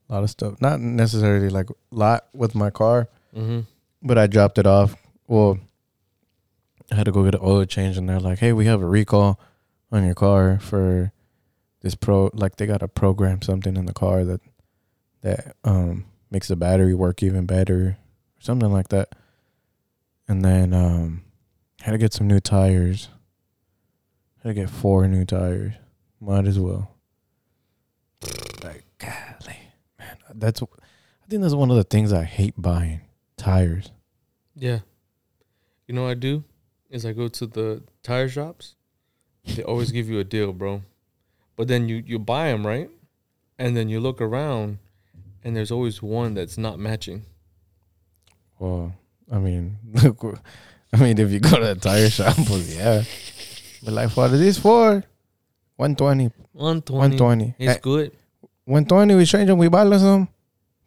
a 0.09 0.15
lot 0.15 0.23
of 0.25 0.31
stuff. 0.31 0.61
Not 0.61 0.81
necessarily 0.81 1.49
like 1.51 1.69
a 1.71 1.75
lot 1.91 2.27
with 2.33 2.55
my 2.55 2.71
car, 2.71 3.09
Mm-hmm. 3.37 3.61
but 4.03 4.17
I 4.19 4.27
dropped 4.27 4.57
it 4.59 4.67
off. 4.67 4.97
Well, 5.27 5.59
I 6.91 6.95
had 6.95 7.05
to 7.05 7.13
go 7.13 7.25
get 7.25 7.35
an 7.35 7.41
oil 7.45 7.65
change, 7.67 7.99
and 7.99 8.09
they're 8.09 8.19
like, 8.21 8.39
"Hey, 8.39 8.53
we 8.55 8.65
have 8.67 8.81
a 8.81 8.87
recall 8.87 9.39
on 9.93 10.05
your 10.07 10.15
car 10.15 10.59
for 10.61 11.13
this 11.81 11.95
pro. 11.95 12.31
Like 12.33 12.57
they 12.57 12.67
got 12.67 12.81
to 12.81 12.89
program 12.89 13.43
something 13.43 13.77
in 13.77 13.87
the 13.87 13.95
car 13.95 14.25
that 14.25 14.41
that 15.23 15.57
um 15.65 16.05
makes 16.31 16.49
the 16.49 16.57
battery 16.57 16.95
work 16.95 17.23
even 17.23 17.47
better, 17.47 17.79
or 17.79 17.99
something 18.39 18.73
like 18.73 18.89
that." 18.89 19.15
And 20.27 20.45
then 20.45 20.75
um, 20.75 21.23
had 21.81 21.93
to 21.93 21.99
get 21.99 22.13
some 22.13 22.27
new 22.27 22.41
tires. 22.41 23.09
Had 24.43 24.51
to 24.51 24.55
get 24.55 24.71
four 24.71 25.09
new 25.09 25.25
tires. 25.25 25.75
Might 26.21 26.47
as 26.47 26.59
well. 26.59 26.91
Like, 28.63 28.85
golly, 28.99 29.59
man, 29.99 30.17
that's. 30.35 30.63
I 30.63 31.31
think 31.31 31.43
that's 31.43 31.55
one 31.55 31.71
of 31.71 31.77
the 31.77 31.85
things 31.85 32.13
I 32.13 32.25
hate 32.25 32.55
buying 32.57 33.03
tires. 33.37 33.91
Yeah. 34.55 34.81
You 35.87 35.95
know 35.95 36.05
what 36.05 36.11
I 36.11 36.15
do? 36.15 36.45
Is 36.91 37.07
I 37.07 37.13
go 37.13 37.29
to 37.29 37.47
the 37.47 37.83
tire 38.03 38.29
shops. 38.29 38.75
They 39.45 39.63
always 39.63 39.93
give 39.93 40.09
you 40.09 40.19
a 40.19 40.25
deal, 40.25 40.53
bro. 40.53 40.83
But 41.59 41.67
then 41.69 41.89
you 41.89 42.03
you 42.07 42.19
buy 42.21 42.49
them, 42.53 42.65
right? 42.65 42.89
And 43.59 43.77
then 43.77 43.89
you 43.89 43.99
look 43.99 44.21
around 44.23 44.79
and 45.43 45.57
there's 45.57 45.73
always 45.73 46.01
one 46.01 46.35
that's 46.35 46.57
not 46.57 46.79
matching. 46.79 47.25
Well, 48.61 48.95
I 49.31 49.39
mean, 49.39 49.77
look, 50.05 50.23
I 50.93 50.97
mean, 50.97 51.19
if 51.19 51.31
you 51.33 51.41
go 51.41 51.59
to 51.59 51.73
a 51.73 51.75
tire 51.75 52.09
shop, 52.09 52.39
well, 52.49 52.61
yeah. 52.61 53.03
But 53.83 53.93
like, 53.93 54.17
what 54.17 54.31
is 54.33 54.41
this 54.41 54.59
for? 54.59 55.03
120. 55.77 56.31
120. 56.53 57.17
120. 57.17 57.55
It's 57.59 57.77
Eh, 57.77 57.79
good. 57.83 58.13
120, 58.65 59.15
we 59.17 59.25
change 59.25 59.49
them, 59.49 59.59
we 59.59 59.69
buy 59.69 59.85
them, 59.85 60.29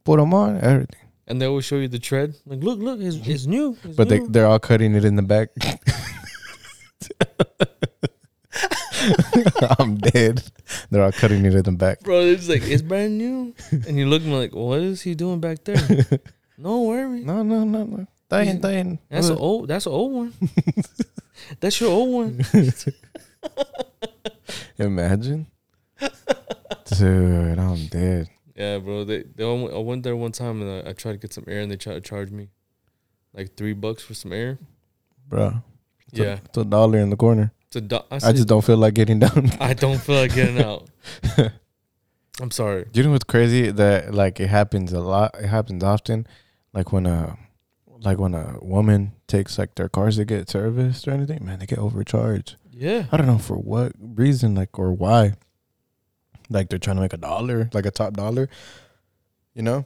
put 0.04 0.20
them 0.20 0.34
on, 0.34 0.58
everything. 0.62 1.00
And 1.28 1.42
they 1.42 1.46
always 1.48 1.66
show 1.66 1.78
you 1.78 1.88
the 1.88 2.00
tread. 2.00 2.36
Like, 2.46 2.64
look, 2.64 2.80
look, 2.80 3.00
it's, 3.02 3.16
it's 3.28 3.46
new. 3.46 3.78
It's 3.84 3.96
But 3.96 4.08
they, 4.10 4.20
they're 4.20 4.46
all 4.48 4.60
cutting 4.60 4.96
it 4.96 5.04
in 5.04 5.16
the 5.16 5.22
back. 5.22 5.50
I'm 9.80 9.98
dead. 9.98 10.44
They're 10.90 11.04
all 11.04 11.12
cutting 11.12 11.46
it 11.46 11.54
in 11.56 11.64
the 11.64 11.72
back. 11.72 12.02
Bro, 12.02 12.22
it's 12.22 12.48
like, 12.50 12.64
it's 12.64 12.82
brand 12.82 13.18
new. 13.18 13.54
And 13.72 13.98
you 13.98 14.08
look 14.08 14.24
like, 14.26 14.54
what 14.54 14.80
is 14.80 15.02
he 15.02 15.16
doing 15.16 15.40
back 15.40 15.64
there? 15.64 15.78
no 16.58 16.82
worry. 16.84 17.22
No, 17.24 17.44
no, 17.44 17.64
no, 17.64 17.84
no. 17.84 18.08
Está 18.30 18.44
bien, 18.44 18.60
está. 18.62 19.00
That's 19.10 19.28
an 19.30 19.38
old 19.38 19.68
that's 19.68 19.86
an 19.86 19.92
old 19.92 20.14
one. 20.14 20.34
that's 21.60 21.82
your 21.82 21.92
old 21.92 22.10
one. 22.14 22.46
Imagine. 24.78 25.48
Dude, 26.98 27.60
I'm 27.60 27.88
dead. 27.88 28.30
Yeah, 28.56 28.78
bro. 28.80 29.04
They, 29.04 29.24
they 29.24 29.44
I 29.44 29.78
went 29.80 30.04
there 30.04 30.16
one 30.16 30.32
time 30.32 30.62
and 30.62 30.88
I, 30.88 30.90
I 30.90 30.94
tried 30.94 31.14
to 31.14 31.18
get 31.18 31.34
some 31.34 31.46
air 31.48 31.62
and 31.62 31.72
they 31.72 31.78
tried 31.78 31.96
to 31.96 32.02
charge 32.02 32.32
me 32.32 32.50
like 33.34 33.56
three 33.56 33.74
bucks 33.74 34.04
for 34.04 34.14
some 34.14 34.34
air. 34.34 34.60
Bro. 35.28 35.62
It's 36.08 36.20
a- 36.20 36.24
Yeah, 36.24 36.40
It's 36.46 36.58
a 36.58 36.64
dollar 36.66 37.00
in 37.00 37.10
the 37.10 37.16
corner. 37.18 37.52
Do- 37.80 38.02
I, 38.12 38.16
I 38.16 38.32
just 38.34 38.48
don't 38.48 38.64
feel 38.64 38.78
like 38.78 38.94
getting 38.94 39.20
down. 39.20 39.52
I 39.60 39.74
don't 39.74 40.00
feel 40.00 40.16
like 40.16 40.34
getting 40.34 40.62
out. 40.62 40.90
I'm 42.42 42.52
sorry. 42.52 42.88
you 42.94 43.04
know 43.04 43.12
what's 43.12 43.24
crazy? 43.24 43.72
That 43.72 44.14
like 44.14 44.40
it 44.40 44.48
happens 44.48 44.92
a 44.92 45.00
lot. 45.00 45.36
It 45.40 45.48
happens 45.48 45.84
often. 45.84 46.28
Like 46.74 46.92
when 46.92 47.06
a 47.06 47.38
like 48.02 48.20
when 48.20 48.34
a 48.34 48.58
woman 48.62 49.14
takes 49.28 49.58
like 49.58 49.76
their 49.76 49.90
cars 49.90 50.18
to 50.18 50.26
get 50.26 50.50
serviced 50.50 51.08
or 51.08 51.12
anything, 51.12 51.46
man, 51.46 51.60
they 51.60 51.66
get 51.66 51.80
overcharged. 51.80 52.56
Yeah, 52.72 53.06
I 53.12 53.18
don't 53.18 53.28
know 53.28 53.38
for 53.38 53.58
what 53.58 53.94
reason, 54.00 54.56
like 54.56 54.78
or 54.80 54.92
why. 54.92 55.34
Like 56.50 56.70
they're 56.70 56.80
trying 56.80 56.98
to 56.98 57.02
make 57.02 57.14
a 57.14 57.18
dollar, 57.18 57.70
like 57.74 57.86
a 57.86 57.92
top 57.92 58.14
dollar. 58.14 58.50
You 59.54 59.62
know? 59.62 59.86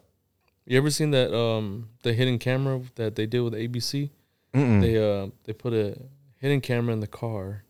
you 0.66 0.78
ever 0.78 0.90
seen 0.90 1.12
that 1.12 1.36
um 1.36 1.90
the 2.04 2.14
hidden 2.14 2.40
camera 2.40 2.82
that 2.96 3.16
they 3.16 3.26
did 3.26 3.42
with 3.42 3.54
ABC? 3.54 4.10
Mm-mm. 4.54 4.82
They 4.82 4.98
uh 4.98 5.30
they 5.44 5.54
put 5.54 5.74
a 5.74 5.98
hidden 6.38 6.62
camera 6.62 6.94
in 6.94 7.02
the 7.02 7.08
car, 7.08 7.64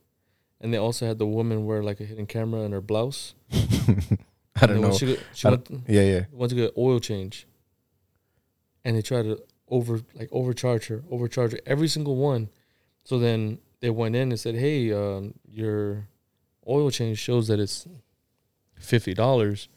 and 0.62 0.74
they 0.74 0.78
also 0.78 1.06
had 1.06 1.20
the 1.20 1.26
woman 1.28 1.66
wear 1.66 1.84
like 1.84 2.00
a 2.00 2.06
hidden 2.06 2.26
camera 2.26 2.62
in 2.62 2.72
her 2.72 2.82
blouse. 2.82 3.36
I 4.62 4.66
don't 4.68 4.82
know. 4.82 4.94
She, 4.94 5.06
got- 5.16 5.24
she 5.34 5.48
went, 5.48 5.70
Yeah, 5.88 6.02
yeah. 6.02 6.26
went 6.32 6.50
to 6.52 6.56
get 6.56 6.74
oil 6.78 7.00
change, 7.00 7.46
and 8.84 8.96
they 8.96 9.02
tried 9.02 9.24
to 9.24 9.42
over 9.68 10.02
like 10.14 10.30
overcharge 10.32 10.88
her, 10.88 11.04
overcharge 11.12 11.52
her 11.54 11.60
every 11.66 11.88
single 11.88 12.16
one. 12.16 12.50
So 13.04 13.20
then 13.20 13.60
they 13.82 13.90
went 13.90 14.16
in 14.16 14.30
and 14.32 14.40
said, 14.40 14.56
"Hey, 14.56 14.92
um, 14.94 15.34
your 15.50 16.08
oil 16.68 16.90
change 16.90 17.20
shows 17.20 17.48
that 17.50 17.60
it's 17.60 17.88
fifty 18.80 19.14
dollars. 19.14 19.68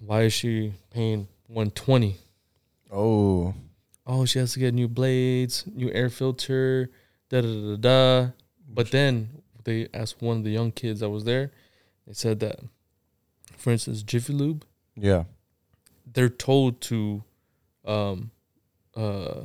Why 0.00 0.22
is 0.22 0.32
she 0.32 0.72
paying 0.90 1.28
one 1.46 1.70
twenty? 1.70 2.16
Oh, 2.90 3.54
Oh, 4.06 4.24
she 4.24 4.38
has 4.40 4.52
to 4.54 4.58
get 4.58 4.74
new 4.74 4.88
blades, 4.88 5.64
new 5.72 5.90
air 5.92 6.10
filter, 6.10 6.90
da 7.28 7.40
da 7.40 7.48
da 7.48 7.76
da. 7.76 8.30
But 8.74 8.90
then 8.90 9.42
they 9.64 9.88
asked 9.92 10.22
one 10.22 10.38
of 10.38 10.44
the 10.44 10.50
young 10.50 10.72
kids 10.72 11.00
that 11.00 11.10
was 11.10 11.24
there. 11.24 11.50
They 12.06 12.14
said 12.14 12.40
that, 12.40 12.58
for 13.56 13.70
instance, 13.70 14.02
Jiffy 14.02 14.32
Lube, 14.32 14.64
yeah. 14.96 15.24
they're 16.10 16.28
told 16.28 16.80
to, 16.82 17.22
um, 17.84 18.30
uh, 18.96 19.44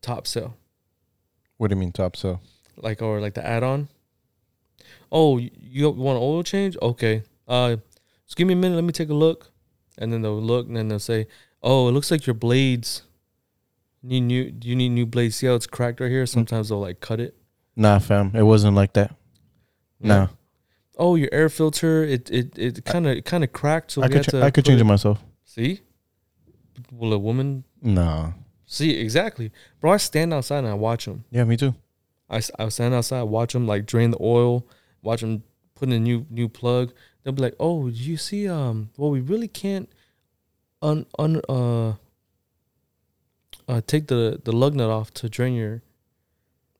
top 0.00 0.26
sell. 0.26 0.56
What 1.56 1.68
do 1.68 1.74
you 1.74 1.80
mean 1.80 1.92
top 1.92 2.16
sell? 2.16 2.40
like 2.78 3.00
or 3.00 3.20
like 3.20 3.34
the 3.34 3.46
add-on. 3.46 3.88
Oh, 5.10 5.38
you- 5.38 5.90
want 5.90 6.18
an 6.18 6.22
oil 6.22 6.42
change? 6.42 6.76
Okay. 6.82 7.22
Uh, 7.48 7.76
just 8.26 8.36
give 8.36 8.46
me 8.46 8.52
a 8.52 8.56
minute. 8.56 8.74
Let 8.74 8.84
me 8.84 8.92
take 8.92 9.08
a 9.08 9.14
look, 9.14 9.50
and 9.98 10.12
then 10.12 10.22
they'll 10.22 10.40
look, 10.40 10.66
and 10.66 10.76
then 10.76 10.88
they'll 10.88 10.98
say, 10.98 11.26
"Oh, 11.62 11.88
it 11.88 11.92
looks 11.92 12.10
like 12.10 12.26
your 12.26 12.34
blades 12.34 13.02
need 14.02 14.20
new. 14.22 14.50
Do 14.50 14.68
you 14.68 14.76
need 14.76 14.90
new 14.90 15.06
blades? 15.06 15.36
See 15.36 15.46
how 15.46 15.54
it's 15.54 15.66
cracked 15.66 16.00
right 16.00 16.10
here? 16.10 16.26
Sometimes 16.26 16.68
they'll 16.68 16.80
like 16.80 17.00
cut 17.00 17.20
it. 17.20 17.34
Nah, 17.76 17.98
fam. 17.98 18.32
It 18.34 18.42
wasn't 18.42 18.74
like 18.74 18.94
that. 18.94 19.14
No. 20.00 20.28
Oh, 20.96 21.14
your 21.14 21.28
air 21.30 21.48
filter. 21.50 22.02
It 22.04 22.30
it 22.30 22.58
it 22.58 22.84
kind 22.84 23.06
of 23.06 23.22
kind 23.24 23.44
of 23.44 23.52
cracked. 23.52 23.90
So 23.92 24.02
I 24.02 24.06
we 24.06 24.08
could 24.08 24.16
had 24.16 24.24
ch- 24.24 24.30
to 24.30 24.42
I 24.42 24.50
could 24.50 24.64
change 24.64 24.80
it 24.80 24.84
myself. 24.84 25.22
See? 25.44 25.80
Will 26.90 27.12
a 27.12 27.18
woman 27.18 27.64
No. 27.82 28.34
see 28.66 28.90
exactly, 28.98 29.50
bro? 29.80 29.92
I 29.92 29.96
stand 29.98 30.32
outside 30.34 30.58
and 30.58 30.68
I 30.68 30.74
watch 30.74 31.04
them. 31.06 31.24
Yeah, 31.30 31.44
me 31.44 31.56
too. 31.56 31.74
I 32.30 32.40
I 32.58 32.68
stand 32.70 32.94
outside, 32.94 33.22
watch 33.24 33.52
them 33.52 33.66
like 33.66 33.86
drain 33.86 34.10
the 34.10 34.18
oil, 34.20 34.66
watch 35.02 35.20
them 35.20 35.42
put 35.74 35.88
in 35.88 35.94
a 35.94 36.00
new 36.00 36.26
new 36.30 36.48
plug. 36.48 36.92
They'll 37.22 37.32
be 37.34 37.42
like, 37.42 37.56
"Oh, 37.60 37.88
do 37.90 37.96
you 37.96 38.16
see? 38.16 38.48
Um, 38.48 38.90
well, 38.96 39.10
we 39.10 39.20
really 39.20 39.48
can't 39.48 39.88
un 40.82 41.06
un 41.18 41.40
uh 41.48 41.94
uh 43.68 43.80
take 43.86 44.06
the 44.08 44.40
the 44.44 44.52
lug 44.52 44.74
nut 44.74 44.90
off 44.90 45.12
to 45.14 45.28
drain 45.28 45.54
your 45.54 45.82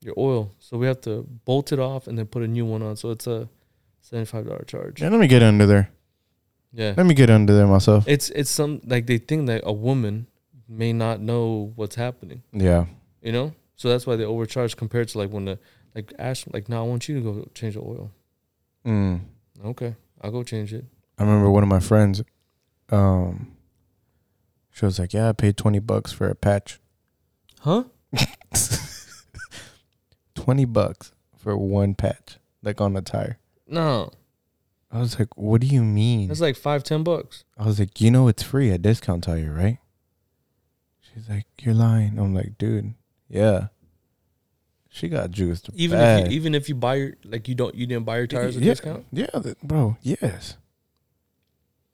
your 0.06 0.14
oil. 0.16 0.54
So 0.58 0.78
we 0.78 0.86
have 0.86 1.00
to 1.02 1.26
bolt 1.44 1.72
it 1.72 1.78
off 1.78 2.06
and 2.06 2.16
then 2.18 2.26
put 2.26 2.42
a 2.42 2.46
new 2.48 2.64
one 2.64 2.82
on. 2.82 2.96
So 2.96 3.10
it's 3.10 3.26
a 3.26 3.48
seventy 4.00 4.24
five 4.26 4.46
dollar 4.46 4.64
charge. 4.66 5.02
Yeah, 5.02 5.08
let 5.10 5.20
me 5.20 5.26
get 5.26 5.42
under 5.42 5.66
there. 5.66 5.90
Yeah, 6.72 6.92
Let 6.96 7.06
me 7.06 7.14
get 7.14 7.30
under 7.30 7.54
there 7.54 7.66
myself. 7.66 8.06
it's 8.06 8.28
it's 8.30 8.50
some 8.50 8.80
like 8.84 9.06
they 9.06 9.18
think 9.18 9.46
that 9.46 9.62
a 9.64 9.72
woman 9.72 10.26
may 10.68 10.92
not 10.92 11.20
know 11.20 11.72
what's 11.74 11.94
happening. 11.96 12.42
Yeah. 12.52 12.86
You 13.22 13.32
know, 13.32 13.54
so 13.76 13.88
that's 13.88 14.06
why 14.06 14.16
they 14.16 14.24
overcharge 14.24 14.76
compared 14.76 15.08
to 15.08 15.18
like 15.18 15.30
when 15.30 15.46
the 15.46 15.58
like 15.94 16.12
Ash 16.18 16.44
like, 16.52 16.68
no, 16.68 16.78
I 16.78 16.86
want 16.86 17.08
you 17.08 17.14
to 17.16 17.20
go 17.22 17.48
change 17.54 17.74
the 17.74 17.80
oil. 17.80 18.10
Mm. 18.84 19.20
Okay, 19.64 19.94
I'll 20.20 20.30
go 20.30 20.42
change 20.42 20.74
it. 20.74 20.84
I 21.18 21.22
remember 21.24 21.50
one 21.50 21.62
of 21.62 21.68
my 21.68 21.80
friends. 21.80 22.22
Um, 22.90 23.52
she 24.70 24.84
was 24.84 24.98
like, 24.98 25.14
"Yeah, 25.14 25.30
I 25.30 25.32
paid 25.32 25.56
twenty 25.56 25.78
bucks 25.78 26.12
for 26.12 26.28
a 26.28 26.34
patch. 26.34 26.78
Huh? 27.60 27.84
Twenty 30.46 30.64
bucks 30.64 31.10
for 31.36 31.56
one 31.56 31.96
patch, 31.96 32.38
like 32.62 32.80
on 32.80 32.96
a 32.96 33.02
tire." 33.02 33.40
No, 33.66 34.12
I 34.92 35.00
was 35.00 35.18
like, 35.18 35.36
"What 35.36 35.60
do 35.60 35.66
you 35.66 35.82
mean?" 35.82 36.30
It's 36.30 36.40
like 36.40 36.54
five, 36.54 36.84
ten 36.84 37.02
bucks. 37.02 37.42
I 37.58 37.66
was 37.66 37.80
like, 37.80 38.00
"You 38.00 38.12
know, 38.12 38.28
it's 38.28 38.44
free 38.44 38.70
at 38.70 38.80
Discount 38.80 39.24
Tire, 39.24 39.52
right?" 39.52 39.78
She's 41.00 41.28
like, 41.28 41.46
"You're 41.60 41.74
lying." 41.74 42.16
I'm 42.16 42.32
like, 42.32 42.58
"Dude, 42.58 42.94
yeah." 43.28 43.70
She 44.88 45.08
got 45.08 45.32
juiced. 45.32 45.68
Even 45.74 45.98
bad. 45.98 46.20
if 46.20 46.30
you, 46.30 46.36
even 46.36 46.54
if 46.54 46.68
you 46.68 46.76
buy 46.76 46.94
your 46.94 47.14
like 47.24 47.48
you 47.48 47.56
don't 47.56 47.74
you 47.74 47.88
didn't 47.88 48.04
buy 48.04 48.18
your 48.18 48.28
tires 48.28 48.56
at 48.56 48.62
yeah, 48.62 48.70
discount 48.70 49.04
Yeah, 49.10 49.26
bro. 49.64 49.96
Yes. 50.00 50.58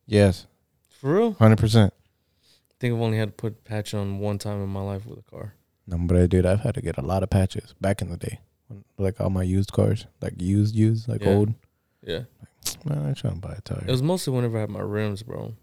Yes, 0.05 0.47
for 0.91 1.15
real. 1.15 1.33
hundred 1.33 1.57
percent. 1.57 1.95
I 2.71 2.75
think 2.79 2.95
I've 2.95 3.01
only 3.01 3.17
had 3.17 3.29
to 3.31 3.33
put 3.33 3.65
patch 3.65 3.95
on 3.95 4.19
one 4.19 4.37
time 4.37 4.63
in 4.63 4.69
my 4.69 4.83
life 4.83 5.07
with 5.07 5.19
a 5.19 5.23
car. 5.23 5.55
I 5.91 6.27
did. 6.27 6.47
I've 6.47 6.61
had 6.61 6.75
to 6.75 6.81
get 6.83 6.97
a 6.99 7.03
lot 7.03 7.23
of 7.23 7.31
patches 7.31 7.75
back 7.81 8.01
in 8.03 8.09
the 8.11 8.17
day, 8.17 8.41
like 8.99 9.21
all 9.21 9.31
my 9.31 9.43
used 9.43 9.73
cars, 9.73 10.07
like 10.21 10.41
used, 10.41 10.75
used, 10.75 11.09
like 11.09 11.23
Yeah. 11.23 11.31
old. 11.31 11.55
Yeah, 12.05 12.23
Man, 12.85 13.07
I 13.07 13.13
trying 13.13 13.35
to 13.35 13.41
buy 13.41 13.55
a 13.57 13.61
tire. 13.61 13.85
it 13.87 13.91
was 13.91 14.03
mostly 14.03 14.33
whenever 14.33 14.59
I 14.59 14.63
had 14.63 14.71
my 14.71 14.81
rims, 14.81 15.23
bro. 15.23 15.55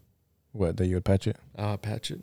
what 0.52 0.76
that 0.78 0.86
you 0.86 0.94
would 0.96 1.04
patch 1.04 1.26
it, 1.26 1.36
I 1.56 1.76
patch 1.76 2.10
it. 2.10 2.20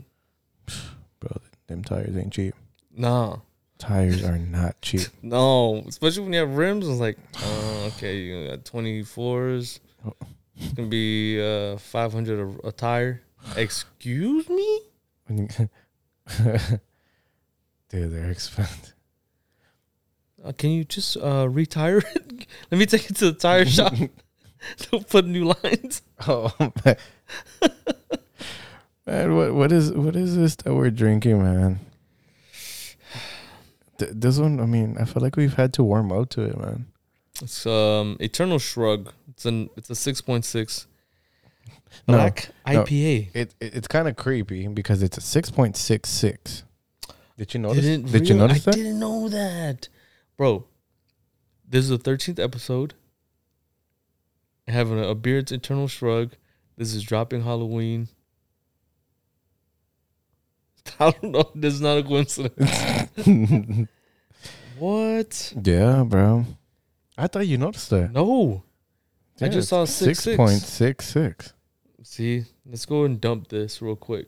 bro? 1.20 1.38
Them 1.68 1.84
tires 1.84 2.16
ain't 2.18 2.34
cheap. 2.34 2.56
Nah, 2.96 3.38
Tires 3.78 4.24
are 4.24 4.40
not 4.40 4.82
cheap. 4.82 5.08
no, 5.22 5.84
especially 5.88 6.24
when 6.24 6.34
you 6.34 6.40
have 6.40 6.58
rims. 6.58 6.88
It's 6.88 7.00
like, 7.00 7.18
uh, 7.44 7.86
okay, 7.96 8.18
you 8.18 8.48
got 8.48 8.66
twenty 8.66 9.04
fours. 9.04 9.80
Oh. 10.04 10.14
It's 10.56 10.74
gonna 10.74 10.88
be 10.88 11.40
uh 11.40 11.78
five 11.78 12.12
hundred 12.12 12.40
a, 12.40 12.68
a 12.70 12.72
tire. 12.72 13.22
Excuse 13.56 14.50
me. 14.50 14.80
Dude, 17.90 18.12
they're 18.12 18.30
expensive. 18.30 18.94
Uh, 20.44 20.52
can 20.52 20.70
you 20.72 20.84
just 20.84 21.18
uh 21.18 21.48
retire 21.50 21.98
it? 22.00 22.48
Let 22.72 22.78
me 22.78 22.86
take 22.86 23.10
it 23.10 23.16
to 23.18 23.32
the 23.32 23.38
tire 23.38 23.66
shop 23.78 23.94
to 24.78 25.00
put 25.00 25.26
new 25.26 25.46
lines. 25.64 26.02
Oh 26.28 26.54
man. 26.60 26.96
man, 29.06 29.36
what 29.36 29.54
what 29.54 29.72
is 29.72 29.92
what 29.92 30.16
is 30.16 30.36
this 30.36 30.56
that 30.58 30.74
we're 30.76 30.92
drinking, 30.92 31.42
man? 31.42 31.80
Th- 33.98 34.12
This 34.14 34.38
one, 34.38 34.60
I 34.60 34.66
mean, 34.66 34.98
I 35.00 35.06
feel 35.06 35.24
like 35.24 35.36
we've 35.36 35.56
had 35.56 35.74
to 35.74 35.84
warm 35.84 36.12
up 36.12 36.30
to 36.30 36.42
it, 36.42 36.58
man. 36.58 36.86
It's 37.42 37.66
um 37.66 38.18
Eternal 38.20 38.60
Shrug. 38.60 39.12
It's 39.30 39.46
an 39.46 39.70
it's 39.78 39.90
a 39.90 39.96
six 39.96 40.22
point 40.22 40.46
six 40.46 40.88
black 42.06 42.50
no. 42.66 42.84
IPA. 42.84 43.30
It, 43.34 43.56
it 43.60 43.76
it's 43.76 43.88
kind 43.88 44.08
of 44.08 44.16
creepy 44.16 44.68
because 44.68 45.02
it's 45.02 45.18
a 45.18 45.22
six 45.22 45.50
point 45.50 45.78
six 45.78 46.10
six. 46.10 46.64
Did 47.38 47.54
you 47.54 47.60
notice? 47.60 47.84
Didn't 47.84 48.12
Did 48.12 48.28
you 48.28 48.36
real- 48.36 48.48
notice 48.48 48.68
I 48.68 48.72
that? 48.72 48.78
didn't 48.78 49.00
know 49.00 49.30
that, 49.30 49.90
bro. 50.38 50.66
This 51.68 51.84
is 51.84 51.90
the 51.90 51.98
thirteenth 51.98 52.40
episode. 52.40 52.94
Having 54.68 55.00
a, 55.00 55.10
a 55.10 55.16
beard's 55.16 55.52
Eternal 55.52 55.88
Shrug. 55.88 56.34
This 56.78 56.94
is 56.94 57.04
dropping 57.04 57.44
Halloween. 57.44 58.08
I 61.00 61.12
don't 61.12 61.24
know. 61.32 61.52
This 61.56 61.74
is 61.76 61.82
not 61.82 61.98
a 61.98 62.04
coincidence. 62.04 63.88
what? 64.80 65.54
yeah, 65.64 66.04
bro. 66.04 66.46
I 67.18 67.28
thought 67.28 67.48
you 67.48 67.58
noticed 67.58 67.90
that. 67.92 68.12
No. 68.14 68.64
I 69.42 69.50
just 69.50 69.70
saw 69.70 69.86
six, 69.86 70.20
six. 70.24 70.36
point 70.38 70.60
six 70.62 71.06
six. 71.08 71.54
See, 72.04 72.46
let's 72.66 72.86
go 72.86 73.04
and 73.04 73.20
dump 73.22 73.50
this 73.50 73.82
real 73.82 73.96
quick. 73.96 74.28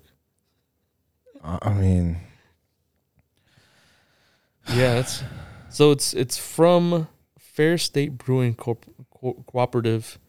I 1.43 1.57
I 1.61 1.73
mean, 1.73 2.17
Yeah, 4.73 4.95
that's 4.95 5.23
so 5.69 5.91
it's 5.91 6.13
it's 6.13 6.37
from 6.37 7.07
Fair 7.37 7.77
State 7.77 8.17
Brewing 8.17 8.55
Corp, 8.55 8.85
Co- 9.11 9.43
Cooperative. 9.47 10.19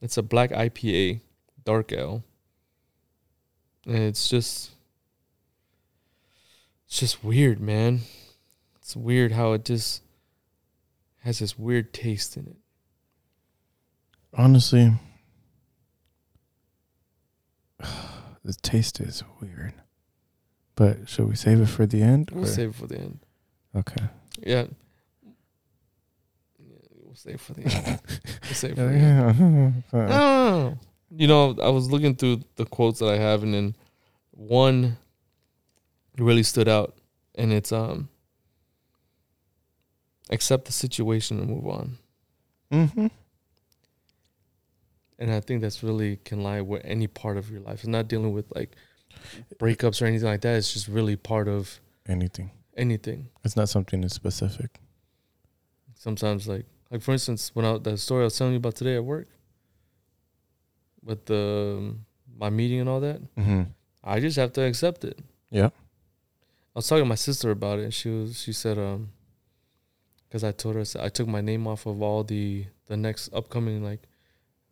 It's 0.00 0.16
a 0.16 0.22
black 0.22 0.50
IPA, 0.50 1.20
dark 1.64 1.92
ale. 1.92 2.24
And 3.86 3.96
it's 3.98 4.28
just 4.28 4.70
it's 6.86 6.98
just 7.00 7.22
weird, 7.24 7.60
man. 7.60 8.00
It's 8.76 8.96
weird 8.96 9.32
how 9.32 9.52
it 9.52 9.64
just 9.64 10.02
has 11.20 11.38
this 11.38 11.58
weird 11.58 11.92
taste 11.94 12.36
in 12.36 12.46
it. 12.46 12.56
honestly, 14.36 14.92
the 18.44 18.52
taste 18.62 19.00
is 19.00 19.22
weird. 19.40 19.74
But 20.76 21.08
should 21.08 21.28
we 21.28 21.36
save 21.36 21.60
it 21.60 21.66
for 21.68 21.86
the 21.86 22.02
end? 22.02 22.30
We'll 22.32 22.44
or- 22.44 22.48
save 22.48 22.70
it 22.70 22.74
for 22.74 22.86
the 22.88 22.98
end. 22.98 23.20
Okay. 23.76 24.04
Yeah. 24.42 24.66
Yeah, 26.58 26.76
We'll 27.02 27.14
save 27.14 27.40
for 27.40 27.54
the 27.54 27.62
end. 27.62 28.00
We'll 28.44 28.54
save 28.54 28.74
for 28.76 28.86
the 28.86 28.94
end. 29.92 30.78
You 31.16 31.28
know, 31.28 31.56
I 31.62 31.68
was 31.68 31.90
looking 31.90 32.16
through 32.16 32.40
the 32.56 32.64
quotes 32.64 32.98
that 32.98 33.08
I 33.08 33.18
have, 33.18 33.44
and 33.44 33.54
then 33.54 33.76
one 34.32 34.96
really 36.18 36.42
stood 36.42 36.66
out, 36.66 36.96
and 37.36 37.52
it's 37.52 37.70
um, 37.70 38.08
accept 40.30 40.64
the 40.64 40.72
situation 40.72 41.38
and 41.38 41.48
move 41.48 41.66
on. 41.68 41.98
mm-hmm. 42.72 43.06
And 45.20 45.30
I 45.30 45.38
think 45.38 45.62
that's 45.62 45.84
really 45.84 46.16
can 46.16 46.42
lie 46.42 46.60
with 46.60 46.82
any 46.84 47.06
part 47.06 47.36
of 47.36 47.48
your 47.48 47.60
life. 47.60 47.74
It's 47.74 47.86
not 47.86 48.08
dealing 48.08 48.32
with 48.32 48.46
like 48.52 48.72
breakups 49.60 50.02
or 50.02 50.06
anything 50.06 50.26
like 50.26 50.40
that. 50.40 50.56
It's 50.56 50.72
just 50.72 50.88
really 50.88 51.14
part 51.14 51.46
of 51.46 51.78
Anything. 52.06 52.50
Anything. 52.76 53.28
It's 53.44 53.56
not 53.56 53.68
something 53.68 54.00
that's 54.00 54.14
specific. 54.14 54.80
Sometimes, 55.94 56.46
like 56.48 56.66
like 56.90 57.02
for 57.02 57.12
instance, 57.12 57.50
when 57.54 57.64
I 57.64 57.78
the 57.78 57.96
story 57.96 58.22
I 58.22 58.24
was 58.24 58.36
telling 58.38 58.52
you 58.54 58.58
about 58.58 58.74
today 58.76 58.96
at 58.96 59.04
work, 59.04 59.28
with 61.02 61.24
the 61.26 61.76
um, 61.78 62.04
my 62.38 62.50
meeting 62.50 62.80
and 62.80 62.88
all 62.88 63.00
that, 63.00 63.20
Mm-hmm. 63.36 63.62
I 64.02 64.20
just 64.20 64.36
have 64.36 64.52
to 64.54 64.62
accept 64.62 65.04
it. 65.04 65.18
Yeah. 65.50 65.66
I 66.76 66.78
was 66.78 66.86
talking 66.88 67.04
to 67.04 67.08
my 67.08 67.14
sister 67.14 67.50
about 67.50 67.78
it, 67.78 67.84
and 67.84 67.94
she 67.94 68.08
was 68.10 68.40
she 68.40 68.52
said 68.52 68.78
um, 68.78 69.10
because 70.28 70.44
I 70.44 70.52
told 70.52 70.74
her 70.74 70.80
I 70.82 70.84
said- 70.84 71.02
I 71.04 71.08
took 71.08 71.28
my 71.28 71.40
name 71.40 71.66
off 71.66 71.86
of 71.86 72.02
all 72.02 72.24
the 72.24 72.66
the 72.86 72.96
next 72.96 73.32
upcoming 73.32 73.82
like 73.82 74.02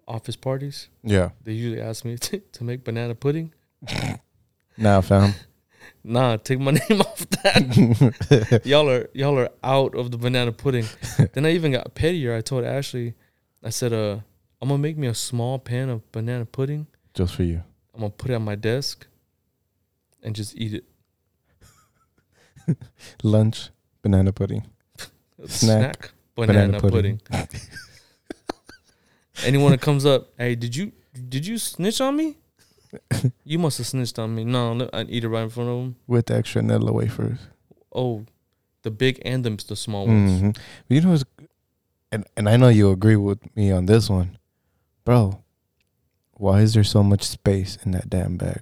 office 0.07 0.37
parties. 0.37 0.89
Yeah. 1.03 1.31
They 1.45 1.53
usually 1.53 1.81
ask 1.81 2.05
me 2.05 2.19
to, 2.27 2.39
to 2.41 2.65
make 2.65 2.85
banana 2.85 3.15
pudding. 3.15 3.53
Now, 4.79 5.03
fam. 5.03 5.35
Nah, 6.05 6.37
take 6.37 6.59
my 6.59 6.71
name 6.89 7.01
off 7.01 7.19
that. 7.31 8.63
y'all 8.65 8.89
are 8.91 9.09
y'all 9.15 9.39
are 9.39 9.51
out 9.63 9.95
of 9.95 10.11
the 10.11 10.19
banana 10.19 10.53
pudding. 10.53 10.87
then 11.33 11.47
I 11.47 11.51
even 11.53 11.73
got 11.73 11.95
pettier. 11.95 12.35
I 12.35 12.41
told 12.41 12.65
Ashley, 12.65 13.15
I 13.63 13.71
said, 13.71 13.93
uh, 13.93 14.19
I'm 14.61 14.69
gonna 14.69 14.79
make 14.79 14.97
me 14.97 15.07
a 15.07 15.15
small 15.15 15.59
pan 15.59 15.89
of 15.89 16.11
banana 16.13 16.45
pudding. 16.45 16.87
Just 17.15 17.35
for 17.35 17.45
you. 17.45 17.63
I'm 17.95 18.01
gonna 18.01 18.11
put 18.11 18.31
it 18.31 18.35
on 18.35 18.43
my 18.43 18.55
desk 18.57 19.07
and 20.23 20.35
just 20.35 20.57
eat 20.57 20.75
it. 20.75 20.85
Lunch, 23.23 23.71
banana 24.03 24.33
pudding. 24.33 24.67
Snack. 25.47 26.11
banana, 26.37 26.79
Banana 26.79 26.81
pudding. 26.81 27.19
pudding. 27.19 27.61
Anyone 29.45 29.73
that 29.73 29.81
comes 29.81 30.07
up, 30.07 30.31
hey, 30.39 30.55
did 30.55 30.75
you 30.77 30.93
did 31.29 31.47
you 31.47 31.59
snitch 31.59 32.01
on 32.01 32.17
me? 32.17 32.39
You 33.45 33.59
must 33.59 33.79
have 33.79 33.87
snitched 33.87 34.19
on 34.19 34.35
me. 34.35 34.45
No, 34.45 34.75
no, 34.75 34.89
I 34.93 35.03
eat 35.03 35.25
it 35.25 35.29
right 35.29 35.43
in 35.45 35.51
front 35.51 35.71
of 35.71 35.77
them. 35.79 35.97
with 36.07 36.27
the 36.27 36.37
extra 36.37 36.63
Nutella 36.63 36.93
wafers. 36.93 37.39
Oh, 37.95 38.25
the 38.83 38.91
big 38.91 39.21
and 39.25 39.45
the, 39.45 39.51
the 39.69 39.77
small 39.77 40.07
ones. 40.07 40.41
hmm 40.41 40.51
You 40.89 41.01
know, 41.01 41.11
what's, 41.11 41.25
and 42.11 42.27
and 42.37 42.49
I 42.49 42.57
know 42.57 42.69
you 42.69 42.91
agree 42.91 43.17
with 43.17 43.39
me 43.57 43.71
on 43.71 43.87
this 43.87 44.11
one, 44.11 44.39
bro. 45.05 45.43
Why 46.33 46.61
is 46.61 46.75
there 46.75 46.85
so 46.85 47.03
much 47.03 47.23
space 47.23 47.79
in 47.85 47.93
that 47.93 48.11
damn 48.11 48.37
bag? 48.37 48.61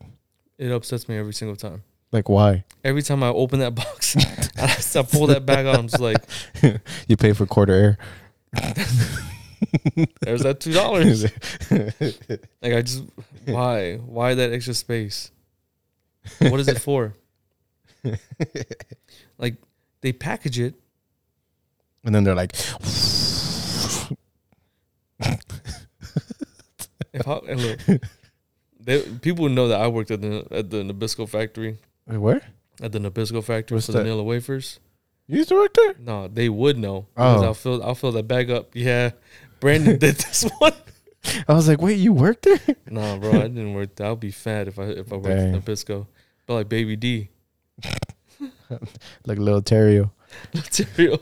It 0.58 0.70
upsets 0.70 1.08
me 1.08 1.16
every 1.16 1.32
single 1.32 1.56
time. 1.56 1.82
Like, 2.12 2.28
why? 2.28 2.64
Every 2.84 3.02
time 3.02 3.22
I 3.22 3.28
open 3.28 3.60
that 3.60 3.74
box, 3.82 4.16
I 4.96 5.02
pull 5.02 5.28
that 5.28 5.46
bag 5.46 5.64
out. 5.66 5.78
I'm 5.78 5.88
just 5.88 6.00
like, 6.02 6.18
you 7.08 7.16
pay 7.16 7.32
for 7.32 7.46
quarter 7.46 7.72
air. 7.72 7.98
there's 10.20 10.42
that 10.42 10.60
two 10.60 10.72
dollars. 10.72 11.24
Like 12.62 12.72
I 12.74 12.82
just 12.82 13.04
why 13.46 13.96
why 13.96 14.34
that 14.34 14.52
extra 14.52 14.74
space? 14.74 15.30
What 16.38 16.60
is 16.60 16.68
it 16.68 16.78
for? 16.80 17.14
Like 19.38 19.56
they 20.02 20.12
package 20.12 20.58
it. 20.60 20.74
and 22.04 22.14
then 22.14 22.24
they're 22.24 22.34
like, 22.34 22.52
If 27.12 27.26
I, 27.26 27.40
look, 27.54 27.80
they, 28.78 29.02
people 29.20 29.48
know 29.48 29.68
that 29.68 29.80
I 29.80 29.88
worked 29.88 30.10
at 30.12 30.20
the 30.20 30.46
at 30.50 30.70
the 30.70 30.78
Nabisco 30.84 31.28
factory 31.28 31.78
"Wait, 32.06 32.18
where? 32.18 32.42
at 32.80 32.92
the 32.92 32.98
Nabisco 33.00 33.42
factory 33.42 33.76
What's 33.76 33.86
for 33.86 33.92
that? 33.92 34.04
the 34.04 34.10
Nilla 34.10 34.24
wafers. 34.24 34.78
You 35.26 35.38
used 35.38 35.48
to 35.50 35.56
work 35.56 35.74
there? 35.74 35.94
No, 35.98 36.28
they 36.28 36.48
would 36.48 36.78
know. 36.78 37.06
Oh. 37.16 37.42
I'll 37.44 37.54
fill 37.54 37.82
I'll 37.82 37.94
fill 37.96 38.12
that 38.12 38.28
bag 38.28 38.50
up. 38.50 38.70
Yeah, 38.74 39.10
Brandon 39.60 39.98
did 39.98 40.16
this 40.16 40.42
one. 40.58 40.72
I 41.46 41.52
was 41.52 41.68
like, 41.68 41.80
wait, 41.82 41.98
you 41.98 42.12
worked 42.12 42.42
there? 42.44 42.76
No, 42.90 43.18
bro, 43.18 43.30
I 43.32 43.48
didn't 43.48 43.74
work. 43.74 43.94
there. 43.96 44.06
I'll 44.06 44.16
be 44.16 44.30
fat 44.30 44.68
if 44.68 44.78
I 44.78 44.84
if 44.84 45.12
I 45.12 45.16
worked 45.16 45.26
Dang. 45.28 45.54
at 45.54 45.64
Nabisco. 45.64 46.06
But 46.46 46.54
like 46.54 46.68
Baby 46.68 46.96
D, 46.96 47.28
like 49.26 49.38
little 49.38 49.62
Terrio. 49.62 50.10
material. 50.54 51.20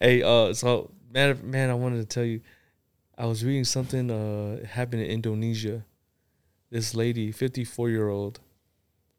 hey, 0.00 0.22
uh, 0.22 0.52
so 0.52 0.90
man, 1.10 1.38
man, 1.44 1.70
I 1.70 1.74
wanted 1.74 1.98
to 1.98 2.04
tell 2.06 2.24
you, 2.24 2.40
I 3.16 3.26
was 3.26 3.44
reading 3.44 3.64
something. 3.64 4.10
Uh, 4.10 4.64
happened 4.66 5.02
in 5.02 5.10
Indonesia. 5.10 5.84
This 6.70 6.94
lady, 6.94 7.32
fifty 7.32 7.64
four 7.64 7.88
year 7.90 8.08
old, 8.08 8.40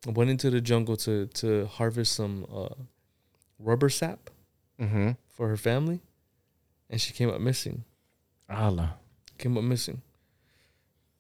went 0.06 0.30
into 0.30 0.50
the 0.50 0.62
jungle 0.62 0.96
to 0.98 1.26
to 1.28 1.66
harvest 1.68 2.14
some 2.14 2.46
uh, 2.54 2.76
rubber 3.60 3.90
sap 3.90 4.30
Mm-hmm. 4.80 5.12
for 5.30 5.48
her 5.48 5.58
family, 5.58 6.02
and 6.92 7.02
she 7.02 7.14
came 7.14 7.30
up 7.30 7.42
missing. 7.42 7.84
Allah. 8.50 8.98
Came 9.40 9.58
up 9.58 9.64
missing. 9.64 10.02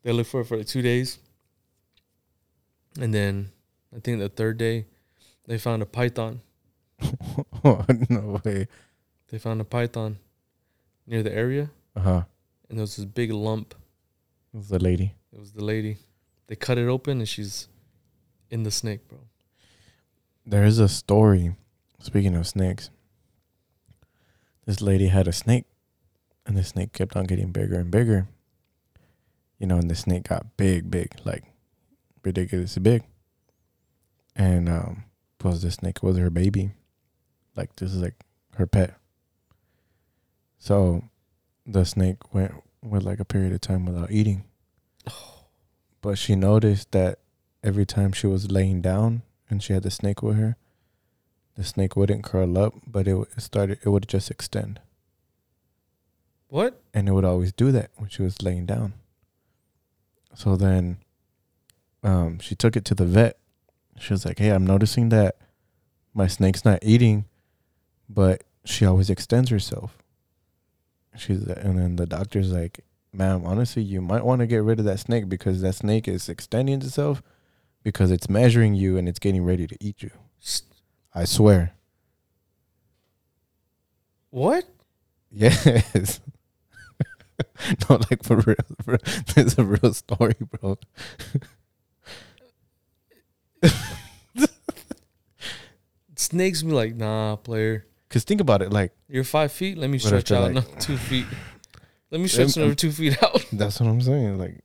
They 0.03 0.11
looked 0.11 0.29
for 0.29 0.37
her 0.39 0.43
for 0.43 0.57
like 0.57 0.67
two 0.67 0.81
days, 0.83 1.17
and 2.99 3.13
then 3.13 3.51
I 3.95 3.99
think 3.99 4.19
the 4.19 4.29
third 4.29 4.57
day, 4.57 4.85
they 5.47 5.57
found 5.57 5.81
a 5.81 5.85
python. 5.85 6.41
no 7.63 8.39
way. 8.45 8.67
They 9.29 9.37
found 9.39 9.61
a 9.61 9.63
python 9.63 10.17
near 11.07 11.23
the 11.23 11.33
area, 11.33 11.71
Uh 11.95 11.99
huh. 12.01 12.23
and 12.69 12.77
there 12.77 12.83
was 12.83 12.95
this 12.97 13.05
big 13.05 13.31
lump. 13.31 13.73
It 14.53 14.57
was 14.57 14.67
the 14.69 14.79
lady. 14.79 15.15
It 15.33 15.39
was 15.39 15.53
the 15.53 15.63
lady. 15.63 15.97
They 16.47 16.55
cut 16.55 16.77
it 16.77 16.87
open, 16.87 17.19
and 17.19 17.29
she's 17.29 17.67
in 18.49 18.63
the 18.63 18.71
snake, 18.71 19.07
bro. 19.07 19.19
There 20.45 20.65
is 20.65 20.79
a 20.79 20.89
story. 20.89 21.55
Speaking 21.99 22.35
of 22.35 22.47
snakes, 22.47 22.89
this 24.71 24.79
lady 24.81 25.07
had 25.07 25.27
a 25.27 25.33
snake, 25.33 25.65
and 26.45 26.55
the 26.55 26.63
snake 26.63 26.93
kept 26.93 27.17
on 27.17 27.25
getting 27.25 27.51
bigger 27.51 27.77
and 27.77 27.91
bigger. 27.91 28.29
You 29.59 29.67
know, 29.67 29.75
and 29.75 29.91
the 29.91 29.95
snake 29.95 30.29
got 30.29 30.55
big, 30.55 30.89
big, 30.89 31.13
like 31.25 31.43
ridiculously 32.23 32.81
big. 32.81 33.03
And 34.33 34.69
um, 34.69 35.03
was 35.43 35.61
the 35.61 35.71
snake 35.71 36.01
was 36.01 36.17
her 36.17 36.29
baby, 36.29 36.71
like 37.57 37.75
this 37.75 37.91
is 37.93 38.01
like 38.01 38.15
her 38.55 38.65
pet. 38.65 38.95
So, 40.57 41.03
the 41.65 41.83
snake 41.83 42.33
went 42.33 42.53
with 42.81 43.03
like 43.03 43.19
a 43.19 43.25
period 43.25 43.51
of 43.51 43.59
time 43.59 43.85
without 43.85 44.11
eating. 44.11 44.45
But 46.03 46.17
she 46.17 46.35
noticed 46.35 46.93
that 46.93 47.19
every 47.63 47.85
time 47.85 48.11
she 48.11 48.25
was 48.25 48.49
laying 48.49 48.81
down 48.81 49.21
and 49.51 49.61
she 49.61 49.73
had 49.73 49.83
the 49.83 49.91
snake 49.91 50.23
with 50.23 50.35
her, 50.35 50.57
the 51.55 51.63
snake 51.63 51.95
wouldn't 51.95 52.23
curl 52.23 52.57
up, 52.57 52.73
but 52.87 53.07
it, 53.07 53.15
it 53.35 53.41
started. 53.41 53.79
It 53.83 53.89
would 53.89 54.07
just 54.07 54.31
extend, 54.31 54.79
What? 56.47 56.81
and 56.93 57.07
it 57.07 57.11
would 57.11 57.25
always 57.25 57.51
do 57.51 57.71
that 57.71 57.91
when 57.97 58.09
she 58.09 58.21
was 58.21 58.41
laying 58.41 58.65
down. 58.65 58.93
So 60.35 60.55
then, 60.55 60.97
um, 62.03 62.39
she 62.39 62.55
took 62.55 62.75
it 62.75 62.85
to 62.85 62.95
the 62.95 63.05
vet. 63.05 63.37
She 63.99 64.13
was 64.13 64.25
like, 64.25 64.39
"Hey, 64.39 64.49
I'm 64.49 64.65
noticing 64.65 65.09
that 65.09 65.35
my 66.13 66.27
snake's 66.27 66.65
not 66.65 66.79
eating, 66.81 67.25
but 68.09 68.43
she 68.65 68.85
always 68.85 69.09
extends 69.09 69.49
herself." 69.49 69.97
She's 71.17 71.43
and 71.43 71.77
then 71.77 71.97
the 71.97 72.05
doctor's 72.05 72.51
like, 72.53 72.85
"Ma'am, 73.11 73.45
honestly, 73.45 73.83
you 73.83 74.01
might 74.01 74.23
want 74.25 74.39
to 74.39 74.47
get 74.47 74.63
rid 74.63 74.79
of 74.79 74.85
that 74.85 74.99
snake 75.01 75.27
because 75.27 75.61
that 75.61 75.75
snake 75.75 76.07
is 76.07 76.29
extending 76.29 76.81
itself 76.81 77.21
because 77.83 78.09
it's 78.11 78.29
measuring 78.29 78.73
you 78.73 78.97
and 78.97 79.09
it's 79.09 79.19
getting 79.19 79.43
ready 79.43 79.67
to 79.67 79.75
eat 79.81 80.01
you." 80.01 80.11
I 81.13 81.25
swear. 81.25 81.73
What? 84.29 84.65
Yes. 85.29 86.21
no, 87.89 87.99
like 88.09 88.23
for 88.23 88.37
real. 88.37 88.55
Is 89.35 89.57
a 89.57 89.63
real 89.63 89.93
story, 89.93 90.35
bro. 90.39 90.77
Snakes 96.15 96.63
be 96.63 96.71
like, 96.71 96.95
nah, 96.95 97.35
player. 97.35 97.85
Cause 98.09 98.23
think 98.23 98.41
about 98.41 98.61
it, 98.61 98.71
like 98.71 98.91
You're 99.07 99.23
five 99.23 99.51
feet. 99.51 99.77
Let 99.77 99.89
me 99.89 99.97
stretch 99.97 100.31
out 100.31 100.41
like- 100.43 100.51
another 100.51 100.79
two 100.79 100.97
feet. 100.97 101.25
Let 102.09 102.19
me 102.19 102.27
stretch 102.27 102.57
another 102.57 102.75
two 102.75 102.91
feet 102.91 103.21
out. 103.23 103.45
that's 103.53 103.79
what 103.79 103.87
I'm 103.89 104.01
saying. 104.01 104.37
Like 104.37 104.63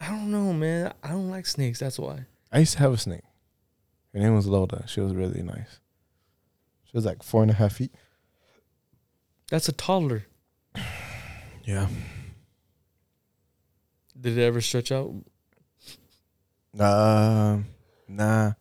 I 0.00 0.08
don't 0.08 0.30
know, 0.30 0.52
man. 0.52 0.92
I 1.02 1.08
don't 1.10 1.30
like 1.30 1.46
snakes. 1.46 1.80
That's 1.80 1.98
why. 1.98 2.26
I 2.52 2.60
used 2.60 2.72
to 2.74 2.78
have 2.80 2.92
a 2.92 2.98
snake. 2.98 3.22
Her 4.12 4.20
name 4.20 4.34
was 4.34 4.46
Loda. 4.46 4.84
She 4.86 5.00
was 5.00 5.14
really 5.14 5.42
nice. 5.42 5.80
She 6.84 6.92
was 6.92 7.04
like 7.04 7.22
four 7.22 7.42
and 7.42 7.50
a 7.50 7.54
half 7.54 7.74
feet. 7.74 7.94
That's 9.50 9.68
a 9.68 9.72
toddler. 9.72 10.26
Yeah. 11.64 11.86
Did 14.20 14.36
it 14.36 14.42
ever 14.42 14.60
stretch 14.60 14.90
out? 14.90 15.14
Um, 16.76 17.66
nah. 18.08 18.54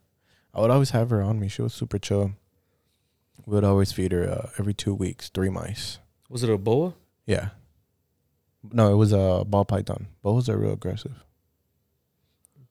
I 0.54 0.62
would 0.62 0.70
always 0.70 0.92
have 0.92 1.10
her 1.10 1.24
on 1.24 1.40
me. 1.40 1.48
She 1.48 1.64
was 1.64 1.74
super 1.74 1.98
chill. 1.98 2.34
We 3.48 3.56
would 3.56 3.64
always 3.64 3.92
feed 3.92 4.12
her 4.12 4.30
uh, 4.30 4.50
every 4.60 4.76
two 4.76 4.94
weeks, 4.94 5.30
three 5.30 5.50
mice. 5.50 5.98
Was 6.30 6.44
it 6.44 6.50
a 6.52 6.60
boa? 6.60 6.94
Yeah. 7.26 7.50
No, 8.72 8.92
it 8.92 8.98
was 8.98 9.12
a 9.14 9.44
ball 9.48 9.66
python. 9.66 10.08
Boas 10.22 10.48
are 10.48 10.58
real 10.58 10.74
aggressive. 10.74 11.24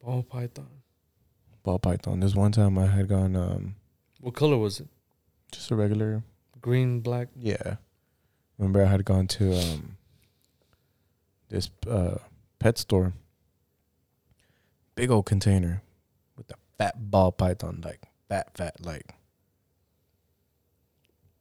Ball 0.01 0.23
python. 0.23 0.80
Ball 1.63 1.79
python. 1.79 2.19
There's 2.19 2.35
one 2.35 2.51
time 2.51 2.77
I 2.77 2.87
had 2.87 3.07
gone 3.07 3.35
um 3.35 3.75
What 4.19 4.33
color 4.35 4.57
was 4.57 4.79
it? 4.79 4.87
just 5.51 5.69
a 5.71 5.75
regular 5.75 6.23
Green, 6.61 6.99
black. 7.01 7.27
yeah. 7.35 7.75
Remember 8.57 8.83
I 8.83 8.87
had 8.89 9.03
gone 9.05 9.27
to 9.27 9.53
um 9.57 9.97
this 11.49 11.69
uh 11.87 12.17
pet 12.59 12.77
store. 12.77 13.13
Big 14.95 15.09
old 15.11 15.25
container 15.25 15.81
with 16.37 16.49
a 16.51 16.55
fat 16.77 17.09
ball 17.11 17.31
python, 17.31 17.81
like 17.83 18.01
fat 18.29 18.55
fat 18.57 18.75
like 18.83 19.15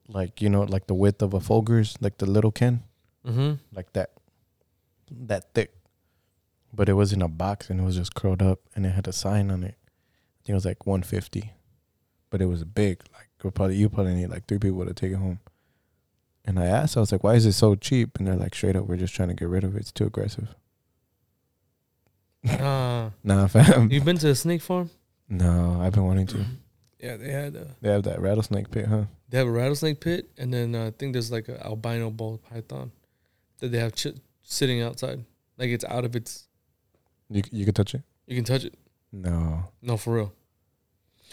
like 0.09 0.41
you 0.43 0.49
know, 0.49 0.63
like 0.63 0.87
the 0.87 0.95
width 0.95 1.23
of 1.23 1.35
a 1.35 1.41
Folgers, 1.41 1.97
like 2.01 2.19
the 2.19 2.27
little 2.27 2.51
can. 2.53 2.83
Mm-hmm. 3.27 3.57
like 3.77 3.93
that 3.93 4.13
that 5.11 5.53
thick 5.53 5.75
but 6.73 6.89
it 6.89 6.95
was 6.95 7.13
in 7.13 7.21
a 7.21 7.29
box 7.29 7.69
and 7.69 7.79
it 7.79 7.83
was 7.83 7.97
just 7.97 8.15
curled 8.15 8.41
up 8.41 8.61
and 8.75 8.87
it 8.87 8.91
had 8.91 9.07
a 9.07 9.13
sign 9.13 9.51
on 9.51 9.63
it 9.63 9.75
think 10.51 10.55
it 10.55 10.55
was 10.55 10.65
like 10.65 10.85
150 10.85 11.53
but 12.29 12.43
it 12.43 12.47
was 12.47 12.65
big 12.65 13.01
like 13.15 13.29
you 13.45 13.51
probably 13.53 13.77
you 13.77 13.89
probably 13.89 14.15
need 14.15 14.27
like 14.31 14.47
three 14.47 14.59
people 14.59 14.85
to 14.85 14.93
take 14.93 15.13
it 15.13 15.17
home 15.17 15.39
and 16.45 16.59
i 16.59 16.67
asked 16.67 16.97
i 16.97 17.01
was 17.01 17.13
like 17.13 17.23
why 17.23 17.35
is 17.35 17.47
it 17.47 17.53
so 17.53 17.77
cheap 17.77 18.19
and 18.19 18.27
they're 18.27 18.35
like 18.35 18.55
straight 18.55 18.75
up 18.75 18.85
we're 18.87 18.97
just 18.97 19.15
trying 19.15 19.29
to 19.29 19.35
get 19.35 19.49
rid 19.49 19.63
of 19.63 19.77
it 19.77 19.81
it's 19.81 19.93
too 19.93 20.07
aggressive 20.07 20.55
Ah, 22.49 23.11
nah 23.25 23.47
fam 23.47 23.91
You've 23.93 24.05
been 24.05 24.19
to 24.19 24.31
a 24.31 24.35
snake 24.35 24.63
farm? 24.63 24.91
no 25.29 25.79
i've 25.81 25.93
been 25.93 26.05
wanting 26.05 26.27
to 26.29 26.45
Yeah, 27.03 27.17
they 27.17 27.31
had. 27.33 27.57
A, 27.57 27.67
they 27.81 27.89
have 27.91 28.03
that 28.03 28.21
rattlesnake 28.21 28.71
pit 28.71 28.87
huh 28.87 29.05
they 29.31 29.39
have 29.39 29.47
a 29.47 29.51
rattlesnake 29.51 30.01
pit, 30.01 30.29
and 30.37 30.53
then 30.53 30.75
uh, 30.75 30.89
I 30.89 30.91
think 30.91 31.13
there's 31.15 31.31
like 31.33 31.49
an 31.49 31.57
albino 31.65 32.11
ball 32.11 32.39
python 32.51 32.91
that 33.61 33.69
they 33.73 33.79
have 33.79 33.95
ch- 33.95 34.19
sitting 34.43 34.83
outside. 34.83 35.25
Like 35.57 35.71
it's 35.71 35.85
out 35.85 36.05
of 36.05 36.15
its. 36.17 36.49
you, 37.31 37.43
you 37.53 37.65
could 37.65 37.77
touch 37.77 37.95
it 37.95 38.03
You 38.27 38.35
can 38.37 38.45
touch 38.45 38.65
it. 38.65 38.75
no 39.13 39.65
No, 39.81 39.97
for 39.97 40.15
real. 40.15 40.33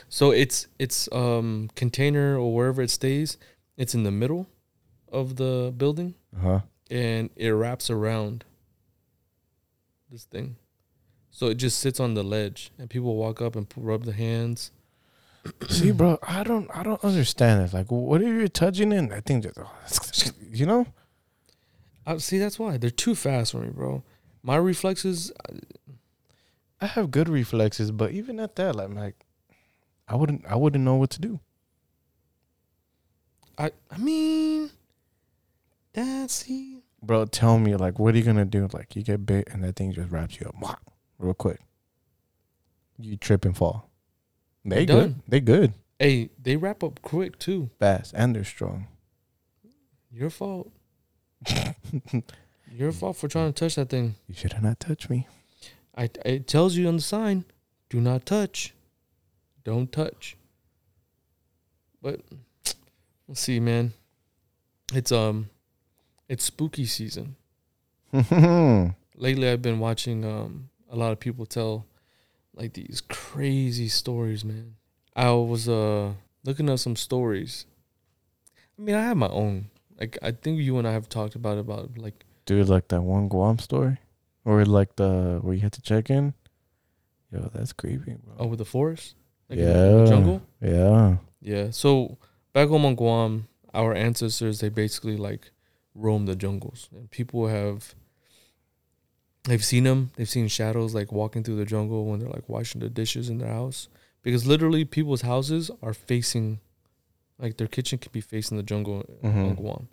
So 0.10 0.32
it's 0.32 0.68
it's 0.80 1.10
um 1.12 1.70
container 1.76 2.38
or 2.38 2.54
wherever 2.54 2.82
it 2.82 2.90
stays. 2.90 3.38
It's 3.78 3.94
in 3.94 4.04
the 4.04 4.12
middle 4.12 4.48
of 5.12 5.36
the 5.36 5.74
building, 5.76 6.16
Uh 6.36 6.40
huh. 6.42 6.60
and 6.90 7.30
it 7.36 7.50
wraps 7.50 7.90
around 7.90 8.44
this 10.12 10.24
thing. 10.26 10.56
So 11.32 11.48
it 11.48 11.56
just 11.56 11.80
sits 11.80 12.00
on 12.00 12.14
the 12.16 12.24
ledge, 12.24 12.72
and 12.80 12.90
people 12.90 13.16
walk 13.16 13.42
up 13.42 13.56
and 13.56 13.70
p- 13.70 13.80
rub 13.82 14.06
their 14.06 14.16
hands. 14.16 14.72
See, 15.70 15.92
bro, 15.92 16.18
I 16.24 16.44
don't, 16.44 16.70
I 16.76 16.82
don't 16.84 17.04
understand 17.04 17.62
it. 17.64 17.74
Like, 17.74 17.92
what 17.92 18.22
are 18.22 18.34
you 18.34 18.48
touching 18.48 18.92
in? 18.92 19.14
I 19.14 19.20
think 19.22 19.44
just, 19.88 20.34
you 20.52 20.66
know. 20.66 20.88
I 22.06 22.18
see. 22.18 22.38
That's 22.40 22.58
why 22.58 22.78
they're 22.78 22.90
too 22.90 23.14
fast 23.16 23.52
for 23.52 23.60
me, 23.60 23.70
bro. 23.70 24.04
My 24.42 24.56
reflexes. 24.56 25.32
I 26.82 26.86
have 26.88 27.12
good 27.12 27.30
reflexes, 27.30 27.92
but 27.92 28.12
even 28.12 28.40
at 28.40 28.56
that, 28.56 28.76
like, 28.76 28.86
I'm 28.88 28.96
like, 28.96 29.26
I 30.08 30.16
wouldn't, 30.16 30.46
I 30.46 30.56
wouldn't 30.56 30.84
know 30.84 30.96
what 30.96 31.10
to 31.12 31.22
do. 31.22 31.40
I 33.58 33.72
I 33.92 33.98
mean, 33.98 34.70
that's 35.94 36.34
see. 36.34 36.84
Bro, 37.02 37.26
tell 37.26 37.58
me, 37.60 37.76
like, 37.76 38.00
what 38.00 38.14
are 38.16 38.18
you 38.18 38.24
gonna 38.24 38.46
do? 38.46 38.68
Like, 38.74 38.96
you 38.96 39.04
get 39.04 39.26
bit 39.26 39.48
and 39.52 39.64
that 39.64 39.76
thing 39.76 39.94
just 39.94 40.10
wraps 40.12 40.40
you 40.40 40.48
up, 40.48 40.82
real 41.20 41.34
quick. 41.34 41.60
You 43.00 43.18
trip 43.18 43.46
and 43.46 43.56
fall. 43.56 43.90
They 44.66 44.78
You're 44.80 44.86
good. 44.86 45.00
done. 45.14 45.24
They 45.28 45.40
good, 45.40 45.74
Hey, 46.00 46.30
they 46.42 46.56
wrap 46.58 46.84
up 46.84 47.02
quick 47.02 47.40
too. 47.40 47.70
fast, 47.80 48.14
and 48.16 48.36
they're 48.36 48.44
strong. 48.44 48.88
Your 50.12 50.30
fault. 50.30 50.72
Your 52.72 52.92
fault 52.92 53.18
for 53.18 53.28
trying 53.28 53.54
to 53.54 53.60
touch 53.60 53.76
that 53.76 53.90
thing. 53.90 54.16
You 54.28 54.36
should 54.36 54.54
have 54.54 54.64
not 54.64 54.80
touched 54.80 55.10
me. 55.10 55.28
I 55.96 56.10
it 56.26 56.48
tells 56.48 56.76
you 56.76 56.88
on 56.88 56.98
the 56.98 57.02
sign, 57.02 57.46
do 57.90 58.00
not 58.02 58.26
touch. 58.26 58.74
Don't 59.68 59.92
touch. 59.92 60.38
But 62.02 62.22
let's 63.28 63.42
see, 63.42 63.60
man. 63.60 63.92
It's 64.94 65.12
um 65.12 65.50
it's 66.30 66.46
spooky 66.46 66.86
season. 66.86 67.36
Lately 68.14 69.50
I've 69.50 69.62
been 69.62 69.80
watching 69.80 70.24
um 70.24 70.70
a 70.90 70.96
lot 70.96 71.12
of 71.12 71.20
people 71.20 71.46
tell 71.46 71.86
like 72.56 72.76
these 72.76 73.04
crazy 73.10 73.90
stories, 73.90 74.46
man. 74.46 74.76
I 75.18 75.32
was 75.32 75.68
uh 75.68 76.14
looking 76.46 76.70
at 76.70 76.80
some 76.80 76.96
stories. 76.96 77.66
I 78.80 78.82
mean, 78.82 78.96
I 78.96 79.02
have 79.02 79.18
my 79.18 79.28
own. 79.28 79.70
Like 80.00 80.18
I 80.22 80.32
think 80.32 80.62
you 80.62 80.78
and 80.78 80.88
I 80.88 80.94
have 80.94 81.10
talked 81.10 81.36
about 81.36 81.58
about 81.58 81.98
like 81.98 82.24
Dude, 82.46 82.70
like 82.70 82.88
that 82.88 83.02
one 83.02 83.28
Guam 83.28 83.60
story, 83.60 83.98
or 84.46 84.64
like 84.64 84.96
the 84.96 85.40
where 85.42 85.54
you 85.54 85.60
had 85.60 85.74
to 85.74 85.82
check 85.82 86.10
in. 86.10 86.36
Yo, 87.34 87.52
that's 87.54 87.74
creepy, 87.74 88.16
bro. 88.24 88.36
Oh, 88.40 88.48
with 88.48 88.60
the 88.60 88.64
forest, 88.64 89.17
like 89.50 89.60
in 89.60 89.68
in 89.68 89.74
the 89.74 90.00
Yeah. 90.04 90.06
jungle. 90.06 90.42
Yeah. 90.62 91.18
Yeah. 91.42 91.70
So 91.72 92.18
back 92.54 92.68
home 92.70 92.86
on 92.86 92.96
Guam, 92.96 93.48
our 93.74 93.94
ancestors 93.94 94.60
they 94.60 94.70
basically 94.70 95.18
like 95.18 95.52
roam 95.96 96.26
the 96.26 96.36
jungles, 96.36 96.90
and 96.94 97.10
people 97.12 97.48
have 97.48 97.96
they've 99.46 99.64
seen 99.64 99.84
them. 99.86 100.12
They've 100.16 100.28
seen 100.30 100.48
shadows 100.48 100.94
like 100.94 101.12
walking 101.12 101.44
through 101.44 101.56
the 101.58 101.66
jungle 101.66 102.06
when 102.06 102.20
they're 102.20 102.30
like 102.30 102.50
washing 102.50 102.82
the 102.82 102.90
dishes 102.90 103.30
in 103.30 103.38
their 103.38 103.54
house, 103.54 103.88
because 104.22 104.46
literally 104.46 104.84
people's 104.86 105.22
houses 105.22 105.72
are 105.82 105.94
facing, 105.94 106.60
like 107.40 107.58
their 107.58 107.68
kitchen 107.68 107.98
could 108.00 108.12
be 108.12 108.22
facing 108.22 108.58
the 108.58 108.64
jungle 108.64 109.06
on 109.24 109.32
Mhm. 109.34 109.56
Guam, 109.56 109.88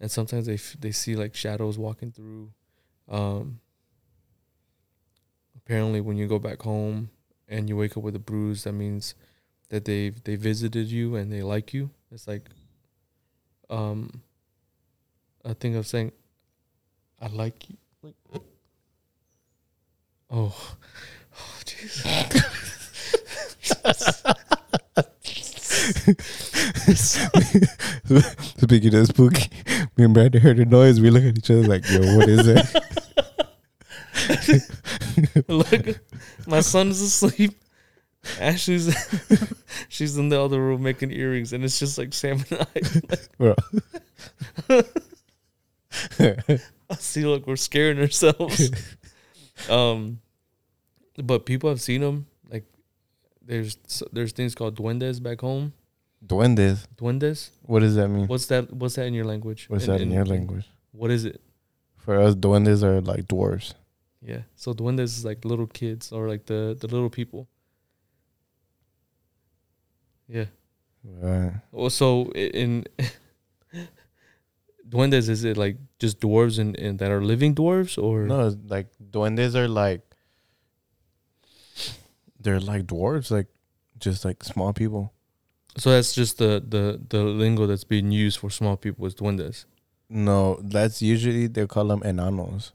and 0.00 0.10
sometimes 0.10 0.46
they 0.46 0.54
f- 0.54 0.76
they 0.78 0.92
see 0.92 1.16
like 1.16 1.34
shadows 1.34 1.78
walking 1.78 2.12
through. 2.12 2.50
Um, 3.08 3.60
apparently, 5.56 6.00
when 6.00 6.16
you 6.16 6.26
go 6.28 6.38
back 6.38 6.62
home 6.62 7.10
and 7.50 7.68
you 7.68 7.76
wake 7.76 7.96
up 7.96 8.02
with 8.02 8.16
a 8.16 8.20
bruise, 8.20 8.64
that 8.64 8.72
means 8.72 9.14
that 9.68 9.84
they 9.84 10.10
they 10.10 10.36
visited 10.36 10.86
you 10.86 11.16
and 11.16 11.32
they 11.32 11.42
like 11.42 11.74
you. 11.74 11.90
It's 12.10 12.26
like 12.26 12.48
um 13.68 14.22
a 15.44 15.54
thing 15.54 15.76
of 15.76 15.86
saying 15.86 16.12
I 17.20 17.26
like 17.26 17.68
you. 17.68 17.76
Like 18.02 18.14
Oh, 20.32 20.54
oh 21.36 21.58
jeez. 21.64 22.06
Speaking 28.60 28.94
of 28.94 29.06
spooky, 29.06 29.50
me 29.96 30.04
and 30.04 30.14
Brandon 30.14 30.40
heard 30.40 30.60
a 30.60 30.64
noise. 30.64 31.00
We 31.00 31.10
look 31.10 31.24
at 31.24 31.36
each 31.36 31.50
other 31.50 31.64
like, 31.64 31.90
yo, 31.90 31.98
what 32.16 32.28
is 32.28 32.46
it? 32.46 32.64
Look, 35.48 36.00
my 36.46 36.60
son's 36.60 37.00
asleep. 37.00 37.54
Ashley's 38.38 38.94
she's 39.88 40.16
in 40.16 40.28
the 40.28 40.40
other 40.40 40.60
room 40.60 40.82
making 40.82 41.10
earrings, 41.10 41.52
and 41.52 41.64
it's 41.64 41.78
just 41.78 41.96
like 41.96 42.12
Sam 42.12 42.44
and 42.50 42.66
I. 43.40 44.84
I 46.90 46.94
see, 46.96 47.24
look, 47.24 47.46
we're 47.46 47.56
scaring 47.56 47.98
ourselves. 47.98 48.70
um, 49.70 50.20
but 51.16 51.46
people 51.46 51.70
have 51.70 51.80
seen 51.80 52.02
them. 52.02 52.26
Like, 52.50 52.64
there's 53.42 53.78
there's 54.12 54.32
things 54.32 54.54
called 54.54 54.76
duendes 54.76 55.22
back 55.22 55.40
home. 55.40 55.72
Duendes. 56.24 56.86
Duendes. 56.96 57.50
What 57.62 57.80
does 57.80 57.94
that 57.94 58.08
mean? 58.08 58.26
What's 58.26 58.46
that? 58.46 58.72
What's 58.72 58.96
that 58.96 59.06
in 59.06 59.14
your 59.14 59.24
language? 59.24 59.66
What's 59.68 59.86
that 59.86 60.00
in 60.00 60.10
your 60.10 60.26
language? 60.26 60.68
What 60.92 61.10
is 61.10 61.24
it? 61.24 61.40
For 61.96 62.20
us, 62.20 62.34
duendes 62.34 62.82
are 62.82 63.00
like 63.00 63.26
dwarves. 63.26 63.74
Yeah. 64.22 64.42
So 64.54 64.72
duendes 64.74 65.16
is 65.16 65.24
like 65.24 65.44
little 65.44 65.66
kids 65.66 66.12
or 66.12 66.28
like 66.28 66.46
the 66.46 66.76
the 66.78 66.86
little 66.86 67.10
people. 67.10 67.48
Yeah. 70.28 70.46
Right. 71.04 71.54
Well, 71.72 71.90
so 71.90 72.30
in 72.32 72.84
duendes, 74.88 75.28
is 75.28 75.44
it 75.44 75.56
like 75.56 75.78
just 75.98 76.20
dwarves 76.20 76.58
and, 76.58 76.78
and 76.78 76.98
that 76.98 77.10
are 77.10 77.22
living 77.22 77.54
dwarves 77.54 78.00
or 78.02 78.26
No, 78.26 78.54
like 78.68 78.88
duendes 79.10 79.54
are 79.54 79.68
like 79.68 80.02
they're 82.38 82.60
like 82.60 82.86
dwarves, 82.86 83.30
like 83.30 83.46
just 83.98 84.24
like 84.24 84.44
small 84.44 84.72
people. 84.72 85.12
So 85.76 85.90
that's 85.90 86.12
just 86.12 86.38
the 86.38 86.62
the 86.66 87.00
the 87.08 87.22
lingo 87.22 87.66
that's 87.66 87.84
being 87.84 88.10
used 88.10 88.38
for 88.38 88.50
small 88.50 88.76
people 88.76 89.06
is 89.06 89.14
duendes. 89.14 89.64
No, 90.08 90.60
that's 90.62 91.00
usually 91.00 91.46
they 91.46 91.66
call 91.66 91.86
them 91.86 92.00
enanos. 92.00 92.72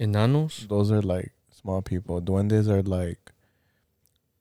Enanos. 0.00 0.68
Those 0.68 0.90
are 0.90 1.02
like 1.02 1.32
small 1.50 1.82
people. 1.82 2.20
Duendes 2.20 2.68
are 2.68 2.82
like 2.82 3.32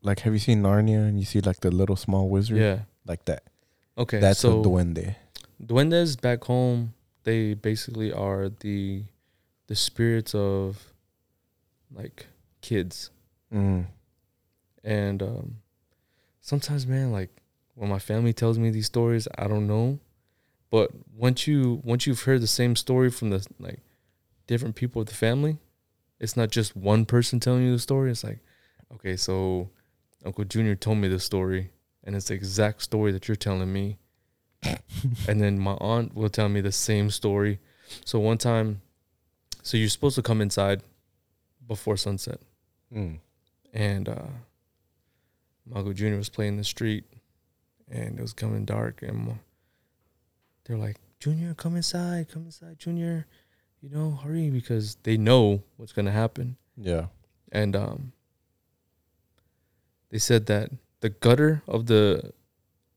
like 0.02 0.22
have 0.22 0.34
you 0.34 0.40
seen 0.40 0.64
Narnia 0.64 1.08
and 1.08 1.20
you 1.20 1.26
see 1.26 1.42
like 1.42 1.60
the 1.60 1.72
little 1.72 1.96
small 1.96 2.30
wizard? 2.30 2.58
Yeah. 2.58 2.80
Like 3.06 3.26
that. 3.26 3.44
Okay. 3.98 4.20
That's 4.20 4.40
so 4.40 4.62
a 4.62 4.64
duende. 4.64 5.16
duendes 5.64 6.20
back 6.20 6.44
home, 6.44 6.94
they 7.24 7.54
basically 7.54 8.12
are 8.12 8.50
the 8.50 9.04
the 9.68 9.76
spirits 9.76 10.34
of 10.34 10.94
like 11.94 12.28
kids. 12.62 13.12
Mm. 13.54 13.86
And 14.84 15.22
um 15.22 15.58
sometimes 16.42 16.88
man, 16.88 17.12
like 17.12 17.30
when 17.76 17.90
my 17.90 18.00
family 18.00 18.34
tells 18.34 18.58
me 18.58 18.70
these 18.70 18.88
stories, 18.88 19.28
I 19.38 19.48
don't 19.48 19.68
know. 19.68 20.00
But 20.70 20.92
once 21.16 21.48
you 21.48 21.82
once 21.84 22.08
you've 22.08 22.24
heard 22.24 22.42
the 22.42 22.48
same 22.48 22.76
story 22.76 23.12
from 23.12 23.30
the 23.30 23.46
like 23.60 23.80
different 24.48 24.76
people 24.76 25.02
of 25.02 25.08
the 25.08 25.14
family, 25.16 25.58
it's 26.20 26.38
not 26.38 26.50
just 26.52 26.76
one 26.76 27.06
person 27.06 27.40
telling 27.40 27.64
you 27.64 27.72
the 27.72 27.80
story. 27.80 28.12
It's 28.12 28.24
like, 28.24 28.40
okay, 28.94 29.16
so 29.16 29.70
Uncle 30.26 30.44
Junior 30.46 30.76
told 30.76 30.98
me 30.98 31.08
the 31.08 31.20
story, 31.20 31.72
and 32.04 32.16
it's 32.16 32.28
the 32.28 32.34
exact 32.36 32.82
story 32.84 33.12
that 33.12 33.28
you're 33.28 33.36
telling 33.36 33.72
me. 33.72 33.98
and 35.28 35.42
then 35.42 35.58
my 35.58 35.74
aunt 35.74 36.14
will 36.14 36.30
tell 36.30 36.48
me 36.50 36.62
the 36.62 36.72
same 36.72 37.10
story. 37.10 37.60
So 38.06 38.20
one 38.20 38.38
time, 38.38 38.82
so 39.64 39.78
you're 39.78 39.90
supposed 39.90 40.16
to 40.16 40.22
come 40.22 40.42
inside 40.42 40.82
before 41.68 41.98
sunset, 41.98 42.40
Mm. 42.94 43.20
and 43.74 44.10
uh, 44.10 44.28
my 45.66 45.78
Uncle 45.78 45.94
Junior 45.94 46.18
was 46.18 46.30
playing 46.30 46.54
in 46.54 46.58
the 46.58 46.64
street, 46.64 47.06
and 47.90 48.20
it 48.20 48.22
was 48.22 48.34
coming 48.34 48.66
dark, 48.66 49.02
and 49.02 49.40
they're 50.66 50.78
like, 50.78 50.98
"Junior, 51.20 51.54
come 51.54 51.76
inside, 51.78 52.28
come 52.30 52.46
inside, 52.46 52.78
Junior, 52.80 53.28
you 53.82 53.90
know, 53.90 54.12
hurry," 54.12 54.50
because 54.50 54.96
they 55.04 55.18
know 55.18 55.64
what's 55.78 55.92
gonna 55.94 56.12
happen 56.12 56.58
Yeah. 56.78 57.08
and 57.52 57.76
um, 57.76 58.12
they 60.10 60.18
said 60.20 60.46
that 60.48 60.72
the 61.00 61.10
gutter 61.10 61.64
of 61.68 61.86
the 61.88 62.32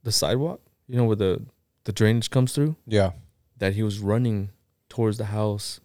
the 0.03 0.12
sidewalk, 0.12 0.61
you 0.88 0.97
know, 0.97 1.05
where 1.05 1.16
the 1.16 1.42
the 1.85 1.92
drainage 1.92 2.31
comes 2.31 2.53
through, 2.53 2.77
Yeah. 2.87 3.12
that 3.59 3.75
he 3.75 3.83
was 3.83 3.99
running 4.01 4.51
towards 4.88 5.16
the 5.18 5.27
house, 5.27 5.81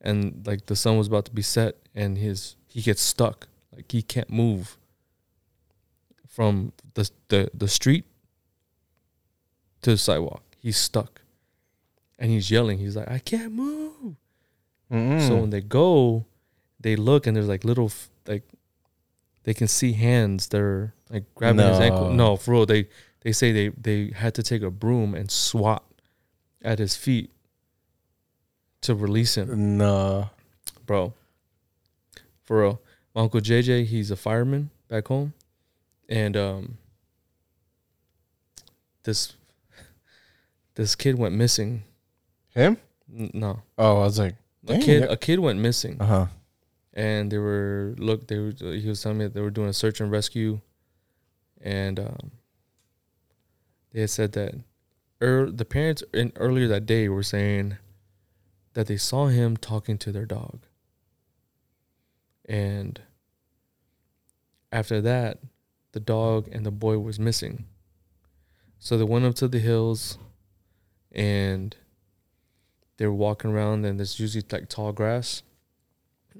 and 0.00 0.46
like 0.46 0.66
the 0.66 0.76
sun 0.76 0.96
was 0.98 1.06
about 1.08 1.24
to 1.26 1.32
be 1.32 1.42
set, 1.42 1.76
and 1.94 2.18
his 2.18 2.56
he 2.68 2.80
gets 2.82 3.02
stuck, 3.02 3.48
like 3.74 3.90
he 3.90 4.02
can't 4.02 4.30
move 4.30 4.76
from 6.28 6.72
the 6.94 7.10
the 7.28 7.50
the 7.54 7.68
street 7.68 8.04
to 9.82 9.90
the 9.90 9.98
sidewalk. 9.98 10.42
He's 10.58 10.76
stuck, 10.76 11.22
and 12.18 12.30
he's 12.30 12.50
yelling. 12.50 12.78
He's 12.78 12.96
like, 12.96 13.08
"I 13.10 13.18
can't 13.18 13.52
move." 13.52 14.16
Mm. 14.94 15.26
So 15.28 15.36
when 15.36 15.50
they 15.50 15.60
go, 15.60 16.24
they 16.80 16.94
look 16.96 17.26
and 17.26 17.36
there's 17.36 17.48
like 17.48 17.64
little 17.64 17.90
like 18.26 18.42
they 19.42 19.52
can 19.54 19.68
see 19.68 19.92
hands 19.92 20.48
that 20.48 20.60
are 20.60 20.94
like 21.10 21.24
grabbing 21.34 21.66
his 21.66 21.80
ankle. 21.80 22.10
No. 22.10 22.30
No, 22.30 22.36
for 22.36 22.52
real. 22.52 22.66
They 22.66 22.88
they 23.22 23.32
say 23.32 23.52
they 23.52 23.68
they 23.70 24.12
had 24.14 24.34
to 24.34 24.42
take 24.42 24.62
a 24.62 24.70
broom 24.70 25.14
and 25.14 25.30
swat 25.30 25.82
at 26.62 26.78
his 26.78 26.96
feet 26.96 27.30
to 28.82 28.94
release 28.94 29.36
him, 29.36 29.76
No. 29.78 30.30
bro. 30.86 31.12
For 32.42 32.60
real. 32.62 32.80
My 33.14 33.22
uncle 33.22 33.40
JJ, 33.40 33.86
he's 33.86 34.10
a 34.10 34.16
fireman 34.16 34.70
back 34.88 35.08
home, 35.08 35.32
and 36.08 36.36
um, 36.36 36.78
this 39.04 39.34
this 40.74 40.94
kid 40.94 41.16
went 41.16 41.34
missing. 41.34 41.84
Him? 42.54 42.76
N- 43.14 43.30
No, 43.34 43.62
Oh, 43.78 43.96
I 44.00 44.04
was 44.04 44.18
like, 44.18 44.34
a 44.68 44.78
kid 44.78 45.02
a 45.04 45.16
kid 45.16 45.38
went 45.38 45.58
missing. 45.58 45.96
uh 46.00 46.06
huh. 46.06 46.26
and 46.92 47.30
they 47.30 47.38
were 47.38 47.94
look 47.98 48.26
they 48.28 48.38
were 48.38 48.52
he 48.60 48.88
was 48.88 49.02
telling 49.02 49.18
me 49.18 49.24
that 49.24 49.34
they 49.34 49.40
were 49.40 49.50
doing 49.50 49.68
a 49.68 49.72
search 49.72 50.00
and 50.00 50.10
rescue 50.10 50.60
and 51.60 51.98
um, 51.98 52.30
they 53.92 54.00
had 54.00 54.10
said 54.10 54.32
that 54.32 54.54
er, 55.22 55.50
the 55.50 55.64
parents 55.64 56.02
in 56.12 56.32
earlier 56.36 56.68
that 56.68 56.86
day 56.86 57.08
were 57.08 57.22
saying 57.22 57.76
that 58.74 58.86
they 58.86 58.96
saw 58.96 59.26
him 59.26 59.56
talking 59.56 59.96
to 59.98 60.12
their 60.12 60.26
dog 60.26 60.60
and 62.46 63.00
after 64.72 65.00
that 65.00 65.38
the 65.92 66.00
dog 66.00 66.48
and 66.52 66.66
the 66.66 66.70
boy 66.70 66.98
was 66.98 67.18
missing 67.18 67.64
so 68.78 68.98
they 68.98 69.04
went 69.04 69.24
up 69.24 69.34
to 69.34 69.48
the 69.48 69.60
hills 69.60 70.18
and 71.12 71.76
they 72.96 73.06
were 73.06 73.12
walking 73.14 73.50
around 73.50 73.84
and 73.84 73.98
there's 73.98 74.18
usually 74.20 74.44
like 74.50 74.68
tall 74.68 74.92
grass 74.92 75.42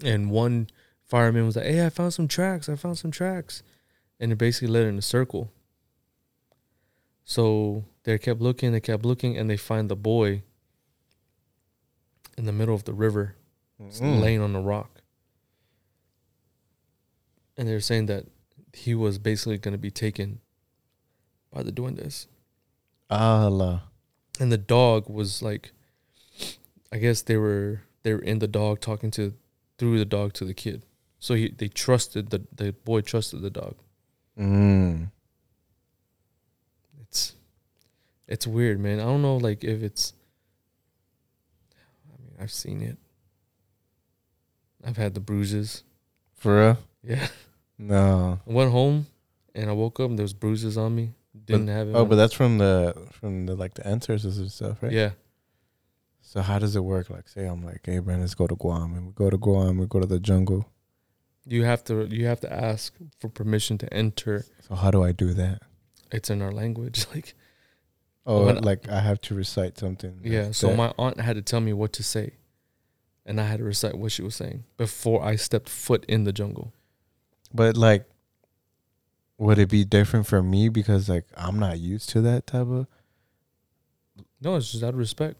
and 0.03 0.31
one 0.31 0.69
fireman 1.05 1.47
was 1.47 1.57
like, 1.57 1.67
"Hey, 1.67 1.85
I 1.85 1.89
found 1.91 2.13
some 2.15 2.27
tracks. 2.29 2.69
I 2.69 2.75
found 2.77 2.99
some 2.99 3.11
tracks," 3.11 3.63
and 4.19 4.31
they 4.31 4.35
basically 4.35 4.69
led 4.69 4.87
in 4.87 4.99
a 4.99 5.03
circle. 5.03 5.53
So 7.25 7.85
they 8.03 8.19
kept 8.19 8.41
looking, 8.41 8.73
they 8.73 8.81
kept 8.81 9.05
looking, 9.05 9.37
and 9.39 9.49
they 9.49 9.57
find 9.57 9.89
the 9.89 9.97
boy 9.97 10.43
in 12.37 12.45
the 12.45 12.53
middle 12.53 12.75
of 12.75 12.85
the 12.85 12.93
river, 12.93 13.37
just 13.89 14.03
Mm. 14.03 14.21
laying 14.21 14.41
on 14.41 14.55
a 14.57 14.61
rock. 14.61 15.01
And 17.57 17.69
they're 17.69 17.81
saying 17.81 18.07
that 18.07 18.27
he 18.73 18.95
was 18.95 19.19
basically 19.19 19.59
going 19.59 19.73
to 19.73 19.79
be 19.79 19.91
taken 19.91 20.41
by 21.53 21.63
the 21.63 21.71
duendes, 21.71 22.27
Allah. 23.09 23.85
and 24.41 24.51
the 24.51 24.59
dog 24.59 25.09
was 25.09 25.41
like, 25.43 25.71
I 26.95 26.99
guess 26.99 27.23
they 27.23 27.37
were 27.37 27.81
they 28.05 28.13
were 28.15 28.21
in 28.21 28.39
the 28.39 28.47
dog 28.47 28.81
talking 28.81 29.11
to 29.13 29.35
through 29.79 29.99
the 29.99 30.05
dog 30.05 30.33
to 30.35 30.45
the 30.45 30.55
kid. 30.55 30.87
So 31.19 31.35
he 31.35 31.49
they 31.49 31.67
trusted 31.67 32.31
the 32.31 32.47
the 32.55 32.73
boy 32.73 33.01
trusted 33.01 33.43
the 33.43 33.51
dog. 33.51 33.75
Mm. 34.39 35.11
It's 37.03 37.35
it's 38.29 38.47
weird, 38.47 38.79
man. 38.79 39.01
I 39.01 39.05
don't 39.05 39.23
know 39.23 39.37
like 39.37 39.65
if 39.65 39.83
it's 39.83 40.13
I 42.07 42.23
mean, 42.23 42.37
I've 42.41 42.53
seen 42.53 42.81
it. 42.81 42.97
I've 44.87 44.97
had 44.97 45.15
the 45.15 45.21
bruises. 45.21 45.83
For 46.37 46.61
real? 46.61 46.79
Yeah. 47.03 47.27
No. 47.77 48.39
I 48.49 48.53
went 48.53 48.71
home 48.71 49.09
and 49.53 49.69
I 49.69 49.73
woke 49.73 49.99
up 49.99 50.09
and 50.09 50.17
there 50.17 50.23
was 50.23 50.33
bruises 50.33 50.79
on 50.79 50.95
me. 50.95 51.11
Didn't 51.45 51.67
have 51.67 51.89
it. 51.89 51.97
Oh, 51.97 52.05
but 52.05 52.15
that's 52.15 52.33
from 52.33 52.59
the 52.59 52.95
from 53.11 53.47
the 53.47 53.57
like 53.57 53.75
the 53.75 53.85
ancestors 53.85 54.39
and 54.39 54.49
stuff, 54.49 54.81
right? 54.81 54.93
Yeah. 54.93 55.11
So 56.35 56.43
how 56.43 56.59
does 56.59 56.75
it 56.75 56.81
work? 56.83 57.11
Like, 57.11 57.29
say 57.29 57.47
I'm 57.47 57.65
like, 57.65 57.83
hey, 57.85 58.01
Brandon, 58.01 58.23
let's 58.23 58.35
go 58.35 58.49
to 58.49 58.57
Guam, 58.57 58.95
and 58.97 59.07
we 59.07 59.13
go 59.13 59.31
to 59.31 59.39
Guam, 59.39 59.79
we 59.79 59.87
go 59.87 60.01
to 60.01 60.07
the 60.07 60.19
jungle. 60.19 60.69
You 61.47 61.63
have 61.63 61.85
to 61.85 62.09
you 62.11 62.27
have 62.27 62.41
to 62.41 62.53
ask 62.53 62.93
for 63.21 63.29
permission 63.29 63.79
to 63.79 63.95
enter. 63.95 64.45
So 64.69 64.75
how 64.75 64.91
do 64.91 65.05
I 65.05 65.13
do 65.13 65.33
that? 65.35 65.63
It's 66.11 66.31
in 66.31 66.43
our 66.43 66.51
language. 66.51 67.07
Like 67.15 67.35
Oh, 68.27 68.41
like 68.45 68.89
I 68.89 68.99
have 69.01 69.21
to 69.23 69.35
recite 69.37 69.79
something. 69.79 70.23
yeah. 70.25 70.51
So 70.51 70.69
that- 70.69 70.77
my 70.77 70.93
aunt 70.99 71.21
had 71.21 71.37
to 71.37 71.43
tell 71.43 71.61
me 71.61 71.73
what 71.73 71.93
to 71.93 72.03
say. 72.03 72.33
And 73.27 73.41
I 73.41 73.45
had 73.47 73.59
to 73.59 73.65
recite 73.65 73.97
what 73.97 74.11
she 74.11 74.23
was 74.23 74.35
saying 74.35 74.65
before 74.77 75.23
I 75.25 75.37
stepped 75.37 75.69
foot 75.69 76.05
in 76.09 76.25
the 76.25 76.33
jungle. 76.33 76.73
But 77.55 77.77
like, 77.77 78.07
would 79.39 79.59
it 79.61 79.69
be 79.71 79.85
different 79.85 80.27
for 80.27 80.43
me 80.43 80.69
because 80.69 81.09
like 81.09 81.27
I'm 81.37 81.61
not 81.61 81.79
used 81.79 82.09
to 82.11 82.21
that 82.23 82.49
type 82.49 82.67
of? 82.67 82.87
No, 84.41 84.57
it's 84.57 84.73
just 84.73 84.83
out 84.83 84.95
of 84.95 84.99
respect. 84.99 85.37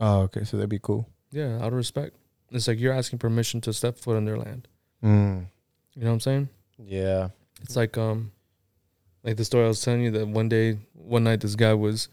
Oh, 0.00 0.20
okay. 0.22 0.44
So 0.44 0.56
that'd 0.56 0.68
be 0.70 0.78
cool. 0.78 1.08
Yeah, 1.30 1.56
out 1.56 1.68
of 1.68 1.72
respect. 1.74 2.16
It's 2.50 2.68
like 2.68 2.78
you're 2.78 2.92
asking 2.92 3.18
permission 3.18 3.60
to 3.62 3.72
step 3.72 3.98
foot 3.98 4.16
on 4.16 4.24
their 4.24 4.36
land. 4.38 4.68
Mm. 5.02 5.46
You 5.94 6.02
know 6.02 6.08
what 6.08 6.14
I'm 6.14 6.20
saying? 6.20 6.48
Yeah. 6.78 7.28
It's 7.62 7.74
like 7.76 7.96
um 7.98 8.32
like 9.24 9.36
the 9.36 9.44
story 9.44 9.64
I 9.64 9.68
was 9.68 9.80
telling 9.80 10.02
you 10.02 10.10
that 10.12 10.28
one 10.28 10.48
day 10.48 10.78
one 10.92 11.24
night 11.24 11.40
this 11.40 11.54
guy 11.56 11.74
was 11.74 12.08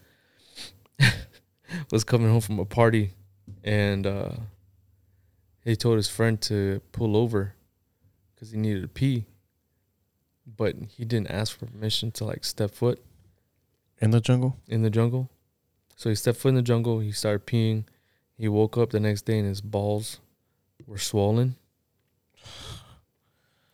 was 1.90 2.04
coming 2.04 2.28
home 2.30 2.40
from 2.40 2.58
a 2.58 2.64
party 2.64 3.12
and 3.62 4.06
uh 4.06 4.30
he 5.64 5.76
told 5.76 5.96
his 5.96 6.08
friend 6.08 6.40
to 6.42 6.80
pull 6.92 7.16
over 7.16 7.54
cuz 8.38 8.50
he 8.50 8.58
needed 8.58 8.82
to 8.82 8.88
pee. 8.88 9.26
But 10.46 10.76
he 10.96 11.04
didn't 11.04 11.30
ask 11.30 11.56
for 11.56 11.66
permission 11.66 12.10
to 12.12 12.24
like 12.24 12.44
step 12.44 12.70
foot 12.72 13.02
In 14.00 14.10
the 14.10 14.20
jungle. 14.20 14.56
in 14.68 14.82
the 14.82 14.90
jungle. 14.90 15.30
So 15.96 16.08
he 16.08 16.14
stepped 16.16 16.38
foot 16.38 16.48
in 16.50 16.54
the 16.56 16.62
jungle, 16.62 17.00
he 17.00 17.12
started 17.12 17.46
peeing. 17.46 17.84
He 18.36 18.48
woke 18.48 18.76
up 18.76 18.90
the 18.90 19.00
next 19.00 19.22
day 19.22 19.38
and 19.38 19.48
his 19.48 19.60
balls 19.60 20.18
were 20.86 20.98
swollen. 20.98 21.56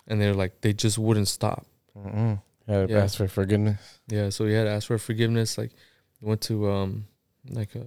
And 0.07 0.21
they're 0.21 0.35
like 0.35 0.61
they 0.61 0.73
just 0.73 0.99
wouldn't 0.99 1.29
stop. 1.29 1.67
Mm-mm. 1.97 2.41
Had 2.67 2.89
to 2.89 2.95
Yeah. 2.95 3.01
ask 3.03 3.17
for 3.17 3.27
forgiveness. 3.29 4.01
Yeah, 4.09 4.29
so 4.31 4.45
he 4.47 4.53
had 4.55 4.65
to 4.65 4.71
ask 4.71 4.87
for 4.87 4.99
forgiveness. 4.99 5.57
Like, 5.59 5.71
he 6.19 6.27
went 6.27 6.41
to 6.43 6.71
um, 6.71 7.07
like 7.49 7.75
a 7.75 7.87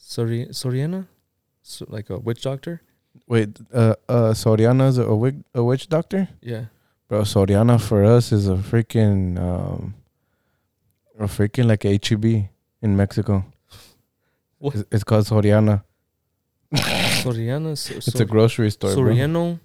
Sori- 0.00 0.48
Soriana, 0.50 1.06
so, 1.62 1.86
like 1.88 2.10
a 2.10 2.18
witch 2.18 2.42
doctor. 2.42 2.82
Wait, 3.26 3.58
uh, 3.72 3.94
uh, 4.08 4.32
Soriana's 4.32 4.98
a 4.98 5.14
witch, 5.14 5.36
a 5.54 5.62
witch 5.62 5.88
doctor, 5.88 6.28
Yeah, 6.40 6.66
bro. 7.08 7.22
Soriana 7.22 7.80
for 7.80 8.04
us 8.04 8.32
is 8.32 8.48
a 8.48 8.54
freaking, 8.56 9.38
um, 9.38 9.94
a 11.24 11.28
freaking 11.28 11.66
like 11.66 11.82
HEB 11.82 12.48
in 12.82 12.96
Mexico. 12.96 13.44
What? 14.58 14.74
It's, 14.74 14.84
it's 14.90 15.04
called 15.04 15.24
Soriana. 15.26 15.82
Soriana. 16.74 17.76
So, 17.76 17.94
It's 17.96 18.20
a 18.20 18.24
grocery 18.24 18.70
store. 18.70 18.90
Soriano. 18.90 19.60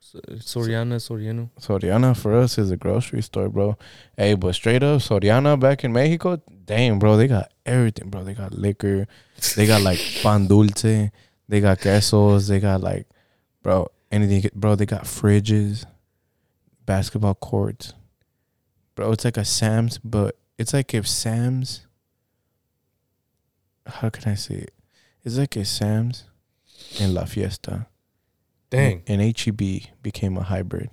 So- 0.00 0.20
Soriana, 0.60 0.96
Soriano. 1.00 1.50
Soriana 1.58 2.16
for 2.16 2.36
us 2.36 2.56
is 2.58 2.70
a 2.70 2.76
grocery 2.76 3.22
store, 3.22 3.48
bro. 3.48 3.76
Hey, 4.16 4.34
but 4.34 4.54
straight 4.54 4.82
up, 4.82 5.00
Soriana 5.00 5.58
back 5.58 5.82
in 5.82 5.92
Mexico, 5.92 6.40
damn, 6.66 6.98
bro, 7.00 7.16
they 7.16 7.26
got 7.26 7.50
everything, 7.66 8.10
bro. 8.10 8.22
They 8.22 8.34
got 8.34 8.52
liquor, 8.52 9.06
they 9.56 9.66
got 9.66 9.82
like 9.82 9.98
pan 10.22 10.46
dulce, 10.46 10.82
they 11.48 11.60
got 11.60 11.78
quesos, 11.80 12.48
they 12.48 12.60
got 12.60 12.80
like, 12.80 13.08
bro, 13.62 13.88
anything, 14.12 14.48
bro. 14.54 14.76
They 14.76 14.86
got 14.86 15.02
fridges, 15.04 15.84
basketball 16.86 17.34
courts, 17.34 17.94
bro. 18.94 19.10
It's 19.12 19.24
like 19.24 19.36
a 19.38 19.44
Sam's, 19.44 19.98
but 19.98 20.36
it's 20.58 20.72
like 20.72 20.94
if 20.94 21.06
Sam's, 21.08 21.86
how 23.86 24.10
can 24.10 24.30
I 24.30 24.34
say 24.34 24.54
it? 24.56 24.74
It's 25.24 25.36
like 25.38 25.56
a 25.56 25.64
Sam's 25.64 26.24
and 27.00 27.14
La 27.14 27.24
Fiesta. 27.24 27.86
Dang. 28.70 29.02
And 29.06 29.20
HEB 29.20 29.60
became 30.02 30.36
a 30.36 30.42
hybrid 30.42 30.90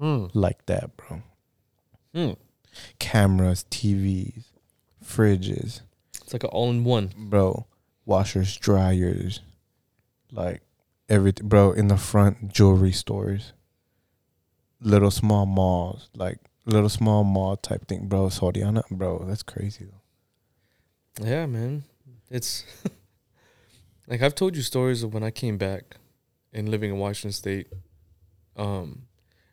Hmm. 0.00 0.26
like 0.34 0.66
that, 0.66 0.96
bro. 0.96 1.22
Hmm. 2.14 2.32
Cameras, 2.98 3.64
TVs, 3.70 4.44
fridges, 5.04 5.82
It's 6.20 6.32
like 6.32 6.42
an 6.44 6.50
all-in-one. 6.50 7.12
bro. 7.16 7.66
Washers, 8.04 8.56
dryers, 8.56 9.40
like 10.32 10.62
everything, 11.08 11.48
bro. 11.48 11.70
In 11.72 11.86
the 11.88 11.96
front, 11.96 12.52
jewelry 12.52 12.90
stores, 12.92 13.52
little 14.80 15.10
small 15.12 15.46
malls, 15.46 16.10
like 16.16 16.38
little 16.64 16.88
small 16.88 17.24
mall 17.24 17.56
type 17.56 17.86
thing, 17.88 18.06
bro. 18.06 18.26
Soriana, 18.26 18.82
bro, 18.90 19.24
that's 19.26 19.42
crazy 19.42 19.86
though. 19.86 21.24
Yeah, 21.26 21.46
man. 21.46 21.84
It's 22.30 22.64
like 24.06 24.22
I've 24.22 24.34
told 24.34 24.56
you 24.56 24.62
stories 24.62 25.02
of 25.02 25.12
when 25.14 25.22
I 25.22 25.30
came 25.30 25.58
back 25.58 25.96
and 26.52 26.68
living 26.68 26.90
in 26.90 26.98
Washington 26.98 27.32
State. 27.32 27.68
Um, 28.56 29.02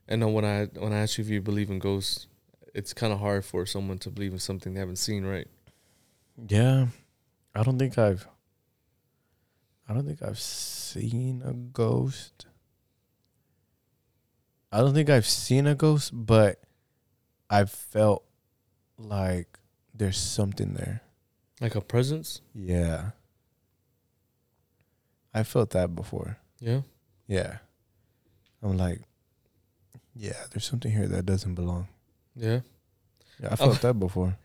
and 0.08 0.22
then 0.22 0.34
when 0.34 0.46
I 0.46 0.66
when 0.66 0.94
I 0.94 1.00
ask 1.00 1.18
you 1.18 1.24
if 1.24 1.30
you 1.30 1.42
believe 1.42 1.70
in 1.70 1.80
ghosts, 1.80 2.28
it's 2.74 2.94
kind 2.94 3.12
of 3.12 3.20
hard 3.20 3.46
for 3.46 3.66
someone 3.66 3.98
to 4.00 4.10
believe 4.10 4.34
in 4.34 4.40
something 4.40 4.74
they 4.74 4.80
haven't 4.80 4.98
seen, 4.98 5.26
right? 5.26 5.48
Yeah, 6.48 6.88
I 7.56 7.64
don't 7.64 7.78
think 7.78 7.98
I've. 7.98 8.28
I 9.88 9.94
don't 9.94 10.06
think 10.06 10.22
I've 10.22 10.40
seen 10.40 11.42
a 11.44 11.54
ghost. 11.54 12.46
I 14.72 14.80
don't 14.80 14.94
think 14.94 15.10
I've 15.10 15.26
seen 15.26 15.66
a 15.66 15.74
ghost, 15.74 16.12
but 16.14 16.62
I've 17.50 17.72
felt 17.72 18.24
like 18.98 19.58
there's 19.94 20.18
something 20.18 20.74
there. 20.74 21.02
Like 21.62 21.76
a 21.76 21.82
presence. 21.82 22.42
Yeah. 22.54 23.12
I 25.34 25.44
felt 25.44 25.72
that 25.72 25.96
before. 25.96 26.38
Yeah. 26.60 26.82
Yeah. 27.28 27.58
I'm 28.62 28.78
like, 28.78 29.02
Yeah, 30.16 30.34
there's 30.52 30.66
something 30.66 30.92
here 30.92 31.08
that 31.08 31.26
doesn't 31.26 31.56
belong. 31.56 31.88
Yeah. 32.36 32.62
Yeah, 33.42 33.50
I 33.52 33.56
felt 33.56 33.82
that 33.82 34.00
before. 34.00 34.38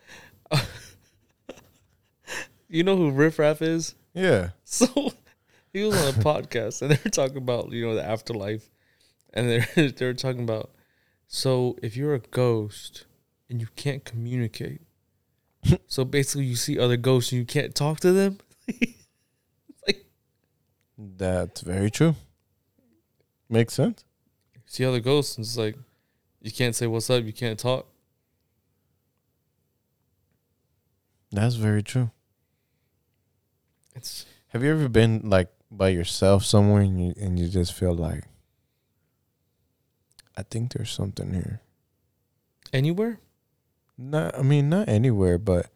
You 2.69 2.83
know 2.83 2.97
who 2.97 3.11
Riff 3.11 3.39
Raff 3.39 3.63
is? 3.63 3.95
Yeah. 4.15 4.51
So 4.65 4.87
he 5.73 5.85
was 5.85 5.95
on 6.01 6.09
a 6.09 6.25
podcast 6.25 6.83
and 6.83 6.91
they 6.91 6.99
were 7.05 7.11
talking 7.11 7.37
about, 7.37 7.71
you 7.71 7.85
know, 7.87 7.95
the 7.95 8.05
afterlife. 8.05 8.69
And 9.33 9.49
they're 9.49 9.69
they 9.91 10.07
were 10.07 10.15
talking 10.15 10.43
about 10.43 10.71
so 11.35 11.77
if 11.83 11.97
you're 11.97 12.15
a 12.15 12.21
ghost 12.21 13.07
and 13.51 13.61
you 13.61 13.67
can't 13.75 14.05
communicate, 14.05 14.83
so 15.89 16.05
basically 16.05 16.45
you 16.45 16.55
see 16.55 16.79
other 16.79 16.97
ghosts 16.97 17.33
and 17.33 17.41
you 17.41 17.45
can't 17.45 17.75
talk 17.75 17.99
to 18.01 18.13
them. 18.13 18.39
like 19.85 20.07
That's 20.97 21.61
very 21.63 21.91
true. 21.91 22.15
Makes 23.51 23.75
sense. 23.75 24.05
See 24.67 24.85
other 24.85 25.01
ghosts 25.01 25.37
and 25.37 25.45
it's 25.45 25.57
like 25.57 25.77
you 26.41 26.53
can't 26.53 26.77
say 26.77 26.87
what's 26.87 27.11
up, 27.11 27.25
you 27.25 27.33
can't 27.33 27.59
talk. 27.59 27.89
That's 31.33 31.57
very 31.57 31.83
true. 31.83 32.13
It's 33.97 34.25
Have 34.51 34.63
you 34.63 34.71
ever 34.71 34.89
been 34.89 35.23
like 35.25 35.49
by 35.69 35.89
yourself 35.89 36.45
somewhere 36.45 36.83
and 36.83 37.05
you 37.05 37.15
and 37.21 37.41
you 37.41 37.49
just 37.49 37.73
feel 37.73 37.93
like 37.93 38.23
I 40.37 40.43
think 40.43 40.73
there's 40.73 40.91
something 40.91 41.33
here. 41.35 41.61
anywhere? 42.73 43.21
Not 43.97 44.37
I 44.39 44.43
mean 44.43 44.69
not 44.69 44.89
anywhere, 44.89 45.39
but 45.39 45.67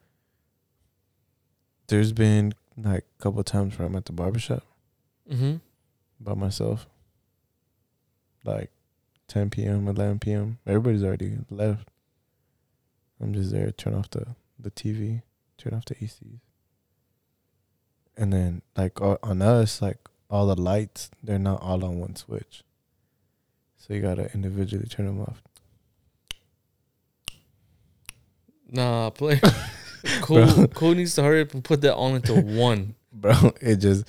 there's 1.86 2.12
been 2.12 2.52
like 2.76 3.04
a 3.18 3.22
couple 3.22 3.42
times 3.44 3.78
where 3.78 3.86
I'm 3.86 3.96
at 3.96 4.04
the 4.06 4.12
barbershop 4.12 4.64
Mm-hmm. 5.30 5.56
by 6.20 6.34
myself. 6.34 6.86
Like 8.44 8.70
10 9.28 9.50
p.m., 9.50 9.86
11 9.88 10.18
p.m. 10.20 10.58
Everybody's 10.66 11.04
already 11.04 11.38
left. 11.50 11.88
I'm 13.20 13.34
just 13.34 13.50
there, 13.52 13.70
turn 13.72 13.94
off 13.94 14.08
the, 14.10 14.26
the 14.58 14.70
TV, 14.70 15.22
turn 15.58 15.74
off 15.74 15.84
the 15.84 15.96
ACs. 15.96 16.40
And 18.16 18.32
then, 18.32 18.62
like, 18.76 19.00
on 19.02 19.42
us, 19.42 19.82
like, 19.82 19.98
all 20.30 20.46
the 20.46 20.60
lights, 20.60 21.10
they're 21.22 21.38
not 21.38 21.60
all 21.60 21.84
on 21.84 21.98
one 21.98 22.16
switch. 22.16 22.62
So 23.88 23.94
you 23.94 24.02
gotta 24.02 24.30
individually 24.34 24.86
turn 24.86 25.06
them 25.06 25.20
off. 25.22 25.42
Nah, 28.70 29.08
play. 29.10 29.40
Cole, 30.20 30.66
Cole 30.68 30.94
needs 30.94 31.14
to 31.14 31.22
hurry 31.22 31.40
up 31.40 31.54
and 31.54 31.64
put 31.64 31.80
that 31.80 31.96
on 31.96 32.16
into 32.16 32.34
one. 32.34 32.94
Bro, 33.12 33.54
it 33.62 33.76
just, 33.76 34.04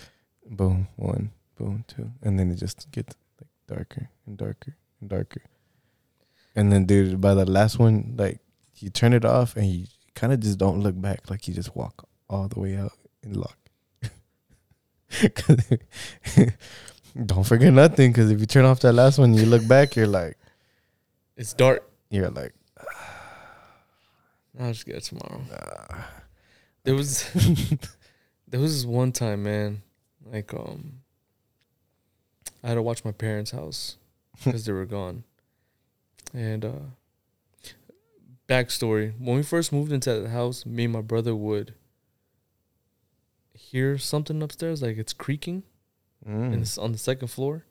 boom, 0.46 0.90
one, 0.98 1.32
boom, 1.58 1.86
two. 1.88 2.12
And 2.22 2.38
then 2.38 2.52
it 2.52 2.56
just 2.56 2.92
gets, 2.92 3.16
like, 3.40 3.50
darker 3.68 4.10
and 4.28 4.38
darker 4.38 4.76
and 5.00 5.10
darker. 5.10 5.42
And 6.56 6.72
then, 6.74 6.86
dude, 6.86 7.22
by 7.22 7.34
the 7.34 7.46
last 7.46 7.80
one, 7.80 8.16
like, 8.18 8.40
you 8.76 8.90
turn 8.90 9.14
it 9.14 9.24
off 9.24 9.56
and 9.56 9.66
you 9.66 9.86
kind 10.14 10.34
of 10.34 10.42
just 10.42 10.58
don't 10.58 10.82
look 10.82 11.00
back. 11.00 11.30
Like, 11.30 11.48
you 11.48 11.54
just 11.54 11.76
walk 11.76 12.06
all 12.30 12.50
the 12.50 12.60
way 12.60 12.76
out 12.76 12.92
and 13.24 13.38
lock. 13.38 13.58
don't 17.26 17.44
forget 17.46 17.74
nothing, 17.74 18.12
because 18.12 18.32
if 18.32 18.40
you 18.40 18.46
turn 18.46 18.66
off 18.66 18.80
that 18.82 18.94
last 18.94 19.18
one, 19.18 19.34
you 19.34 19.46
look 19.46 19.68
back, 19.68 19.96
you're 19.96 20.08
like, 20.08 20.38
It's 21.38 21.54
dark. 21.54 21.84
you're 22.10 22.30
like, 22.30 22.54
I'll 24.60 24.72
just 24.74 24.86
get 24.86 24.96
it 24.96 25.04
tomorrow. 25.04 25.42
ah. 25.54 26.10
There 26.84 26.96
was 26.96 27.24
there 28.48 28.60
was 28.60 28.74
this 28.76 28.86
one 28.86 29.12
time, 29.12 29.44
man. 29.44 29.82
Like 30.26 30.54
um, 30.54 31.00
I 32.64 32.70
had 32.70 32.74
to 32.76 32.82
watch 32.82 33.06
my 33.06 33.12
parents' 33.12 33.52
house 33.52 33.98
because 34.44 34.66
they 34.66 34.72
were 34.74 34.86
gone. 34.86 35.24
And 36.34 36.64
uh, 36.66 36.72
backstory: 38.48 39.14
when 39.20 39.36
we 39.38 39.44
first 39.44 39.72
moved 39.72 39.92
into 39.92 40.14
that 40.22 40.30
house, 40.30 40.66
me 40.66 40.86
and 40.86 40.94
my 40.94 41.02
brother 41.02 41.36
would 41.36 41.74
hear 43.54 43.98
something 43.98 44.42
upstairs, 44.42 44.82
like 44.82 44.98
it's 44.98 45.14
creaking, 45.14 45.64
and 46.26 46.54
Mm. 46.54 46.62
it's 46.62 46.78
on 46.78 46.92
the 46.92 46.98
second 46.98 47.30
floor. 47.30 47.66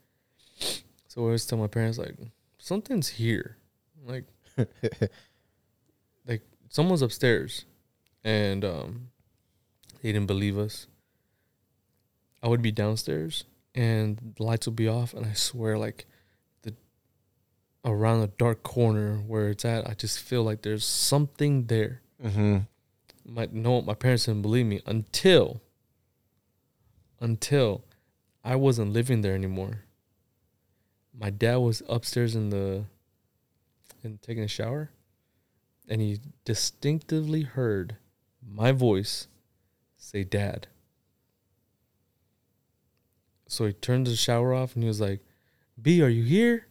So 1.08 1.22
I 1.22 1.24
always 1.24 1.46
tell 1.46 1.58
my 1.58 1.66
parents 1.66 1.98
like 1.98 2.16
something's 2.58 3.08
here, 3.08 3.56
like 4.04 4.24
like 6.26 6.42
someone's 6.68 7.02
upstairs 7.02 7.64
and 8.24 8.64
um 8.64 9.10
they 10.02 10.12
didn't 10.12 10.26
believe 10.26 10.58
us 10.58 10.86
i 12.42 12.48
would 12.48 12.60
be 12.62 12.72
downstairs 12.72 13.44
and 13.74 14.34
the 14.36 14.42
lights 14.42 14.66
would 14.66 14.74
be 14.76 14.88
off 14.88 15.14
and 15.14 15.24
i 15.24 15.32
swear 15.32 15.78
like 15.78 16.06
the 16.62 16.74
around 17.84 18.20
the 18.20 18.26
dark 18.38 18.62
corner 18.64 19.18
where 19.18 19.48
it's 19.50 19.64
at 19.64 19.88
i 19.88 19.94
just 19.94 20.18
feel 20.18 20.42
like 20.42 20.62
there's 20.62 20.84
something 20.84 21.66
there 21.66 22.02
mm-hmm. 22.22 22.58
my 23.24 23.48
no 23.52 23.80
my 23.82 23.94
parents 23.94 24.26
didn't 24.26 24.42
believe 24.42 24.66
me 24.66 24.80
until 24.86 25.60
until 27.20 27.84
i 28.52 28.54
wasn't 28.56 28.92
living 28.98 29.20
there 29.22 29.34
anymore 29.34 29.74
my 31.22 31.30
dad 31.30 31.56
was 31.56 31.82
upstairs 31.88 32.34
in 32.34 32.50
the 32.50 32.84
and 34.02 34.20
taking 34.22 34.44
a 34.44 34.48
shower 34.58 34.90
and 35.88 36.00
he 36.00 36.18
distinctively 36.44 37.42
heard 37.42 37.96
my 38.62 38.70
voice 38.72 39.26
say 39.96 40.22
dad 40.24 40.66
so 43.46 43.66
he 43.66 43.72
turned 43.72 44.06
the 44.06 44.14
shower 44.16 44.52
off 44.54 44.74
and 44.74 44.82
he 44.82 44.88
was 44.88 45.00
like 45.00 45.20
b 45.80 46.02
are 46.02 46.08
you 46.08 46.22
here 46.24 46.66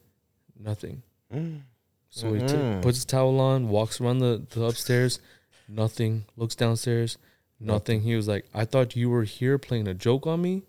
nothing 0.60 1.04
Mm. 1.34 1.64
so 2.10 2.34
he 2.34 2.40
t- 2.40 2.46
Mhm. 2.54 2.82
puts 2.82 3.00
his 3.00 3.06
towel 3.06 3.42
on, 3.42 3.68
walks 3.68 4.00
around 4.00 4.20
the, 4.20 4.42
the 4.52 4.64
upstairs, 4.64 5.20
nothing. 5.68 6.24
Looks 6.38 6.56
downstairs, 6.56 7.18
nothing. 7.60 8.00
He 8.04 8.16
was 8.16 8.30
like, 8.30 8.46
"I 8.54 8.64
thought 8.64 8.96
you 8.96 9.10
were 9.10 9.26
here 9.26 9.58
playing 9.58 9.90
a 9.90 9.94
joke 9.94 10.26
on 10.26 10.42
me," 10.42 10.64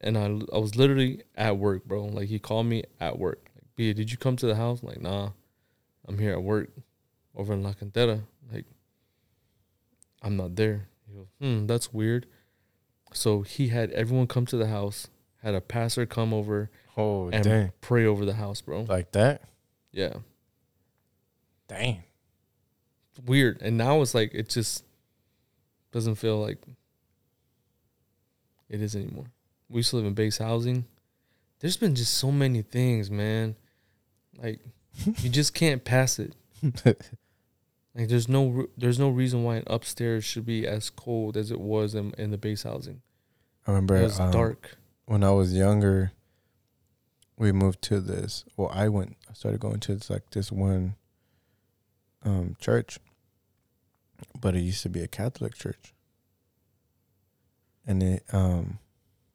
and 0.00 0.16
I, 0.18 0.24
I 0.54 0.58
was 0.58 0.76
literally 0.76 1.22
at 1.36 1.56
work, 1.58 1.84
bro. 1.84 2.04
Like 2.04 2.28
he 2.28 2.38
called 2.38 2.66
me 2.66 2.84
at 3.00 3.18
work. 3.18 3.50
Like, 3.54 3.64
"B, 3.76 3.92
did 3.92 4.10
you 4.10 4.16
come 4.18 4.36
to 4.36 4.46
the 4.46 4.56
house?" 4.56 4.82
I'm 4.82 4.88
like, 4.88 5.00
nah, 5.00 5.30
I'm 6.06 6.18
here 6.18 6.32
at 6.32 6.42
work, 6.42 6.70
over 7.34 7.52
in 7.54 7.62
La 7.62 7.72
Cantera. 7.72 8.22
Like, 8.52 8.66
I'm 10.22 10.36
not 10.36 10.56
there. 10.56 10.88
He 11.08 11.14
goes, 11.14 11.26
hmm, 11.40 11.66
that's 11.66 11.92
weird. 11.92 12.26
So 13.12 13.42
he 13.42 13.68
had 13.68 13.90
everyone 13.92 14.26
come 14.26 14.46
to 14.46 14.56
the 14.56 14.66
house, 14.68 15.08
had 15.42 15.54
a 15.54 15.60
pastor 15.60 16.04
come 16.06 16.32
over, 16.34 16.70
Oh, 16.96 17.28
and 17.28 17.44
dang. 17.44 17.72
pray 17.80 18.04
over 18.04 18.24
the 18.24 18.34
house, 18.34 18.60
bro. 18.60 18.82
Like 18.82 19.12
that? 19.12 19.42
Yeah. 19.92 20.14
Dang. 21.68 22.02
weird. 23.26 23.60
And 23.62 23.76
now 23.78 24.00
it's 24.02 24.14
like 24.14 24.32
it 24.34 24.48
just 24.48 24.84
doesn't 25.92 26.16
feel 26.16 26.38
like 26.40 26.58
it 28.68 28.82
is 28.82 28.94
anymore. 28.94 29.26
We 29.68 29.78
used 29.78 29.90
to 29.90 29.96
live 29.96 30.06
in 30.06 30.14
base 30.14 30.38
housing. 30.38 30.86
There's 31.60 31.76
been 31.76 31.94
just 31.94 32.14
so 32.14 32.30
many 32.30 32.62
things, 32.62 33.10
man. 33.10 33.56
Like 34.40 34.60
you 35.04 35.28
just 35.28 35.54
can't 35.54 35.84
pass 35.84 36.18
it. 36.18 36.34
Like 37.94 38.08
there's 38.08 38.28
no 38.28 38.48
re- 38.48 38.66
there's 38.76 38.98
no 38.98 39.08
reason 39.08 39.42
why 39.44 39.56
an 39.56 39.64
upstairs 39.66 40.24
should 40.24 40.46
be 40.46 40.66
as 40.66 40.88
cold 40.90 41.36
as 41.36 41.50
it 41.50 41.60
was 41.60 41.94
in, 41.94 42.14
in 42.16 42.30
the 42.30 42.38
base 42.38 42.62
housing. 42.62 43.02
I 43.66 43.72
remember 43.72 43.96
It 43.96 44.02
was 44.04 44.20
um, 44.20 44.30
dark. 44.30 44.76
when 45.06 45.22
I 45.24 45.30
was 45.32 45.52
younger, 45.52 46.12
we 47.36 47.52
moved 47.52 47.82
to 47.82 48.00
this. 48.00 48.44
Well, 48.56 48.70
I 48.72 48.88
went. 48.88 49.16
I 49.28 49.32
started 49.34 49.60
going 49.60 49.80
to 49.80 49.94
this 49.96 50.08
like 50.10 50.30
this 50.30 50.50
one 50.52 50.94
um, 52.24 52.56
church, 52.60 52.98
but 54.40 54.54
it 54.54 54.60
used 54.60 54.82
to 54.84 54.88
be 54.88 55.02
a 55.02 55.08
Catholic 55.08 55.54
church, 55.54 55.92
and 57.86 58.02
it 58.02 58.24
um, 58.32 58.78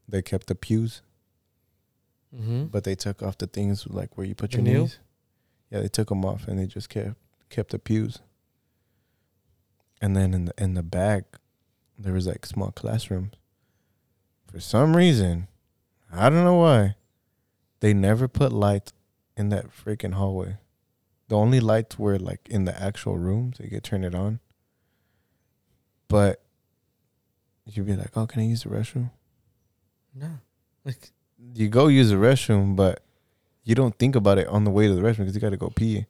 they 0.08 0.22
kept 0.22 0.48
the 0.48 0.56
pews, 0.56 1.02
Mm-hmm. 2.36 2.66
but 2.66 2.84
they 2.84 2.96
took 2.96 3.22
off 3.22 3.38
the 3.38 3.46
things 3.46 3.86
like 3.88 4.18
where 4.18 4.26
you 4.26 4.34
put 4.34 4.52
The 4.52 4.58
your 4.58 4.64
kneel? 4.66 4.82
knees. 4.84 5.00
Yeah, 5.70 5.82
they 5.82 5.88
took 5.88 6.10
them 6.10 6.26
off, 6.26 6.48
and 6.48 6.58
they 6.58 6.66
just 6.66 6.90
kept 6.90 7.16
kept 7.50 7.70
the 7.72 7.78
pews. 7.80 8.20
And 10.02 10.16
then 10.16 10.34
in 10.34 10.46
the 10.46 10.54
in 10.58 10.74
the 10.74 10.82
back, 10.84 11.24
there 11.98 12.14
was 12.14 12.26
like 12.28 12.46
small 12.46 12.72
classrooms. 12.72 13.34
For 14.48 14.60
some 14.60 14.96
reason, 14.98 15.48
I 16.12 16.30
don't 16.30 16.44
know 16.44 16.56
why, 16.58 16.96
they 17.82 17.94
never 17.94 18.28
put 18.28 18.52
lights 18.52 18.94
in 19.38 19.50
that 19.50 19.68
freaking 19.70 20.14
hallway. 20.14 20.58
The 21.28 21.38
only 21.38 21.60
lights 21.60 21.98
were 22.00 22.18
like 22.20 22.48
in 22.50 22.66
the 22.66 22.80
actual 22.82 23.18
rooms. 23.18 23.58
You 23.60 23.70
could 23.70 23.84
turn 23.84 24.04
it 24.04 24.14
on. 24.16 24.40
But 26.08 26.42
you'd 27.66 27.86
be 27.86 27.96
like, 27.96 28.16
"Oh, 28.18 28.26
can 28.28 28.42
I 28.42 28.46
use 28.46 28.64
the 28.64 28.70
restroom?" 28.70 29.12
No. 30.14 30.30
Like 30.86 31.12
you 31.54 31.70
go 31.70 31.88
use 31.88 32.10
the 32.10 32.16
restroom, 32.16 32.76
but 32.76 33.02
you 33.64 33.76
don't 33.76 33.98
think 33.98 34.16
about 34.16 34.38
it 34.38 34.48
on 34.48 34.64
the 34.64 34.72
way 34.72 34.88
to 34.88 34.96
the 34.96 35.02
restroom 35.02 35.20
because 35.20 35.36
you 35.36 35.42
got 35.42 35.52
to 35.52 35.58
go 35.58 35.70
pee. 35.70 36.06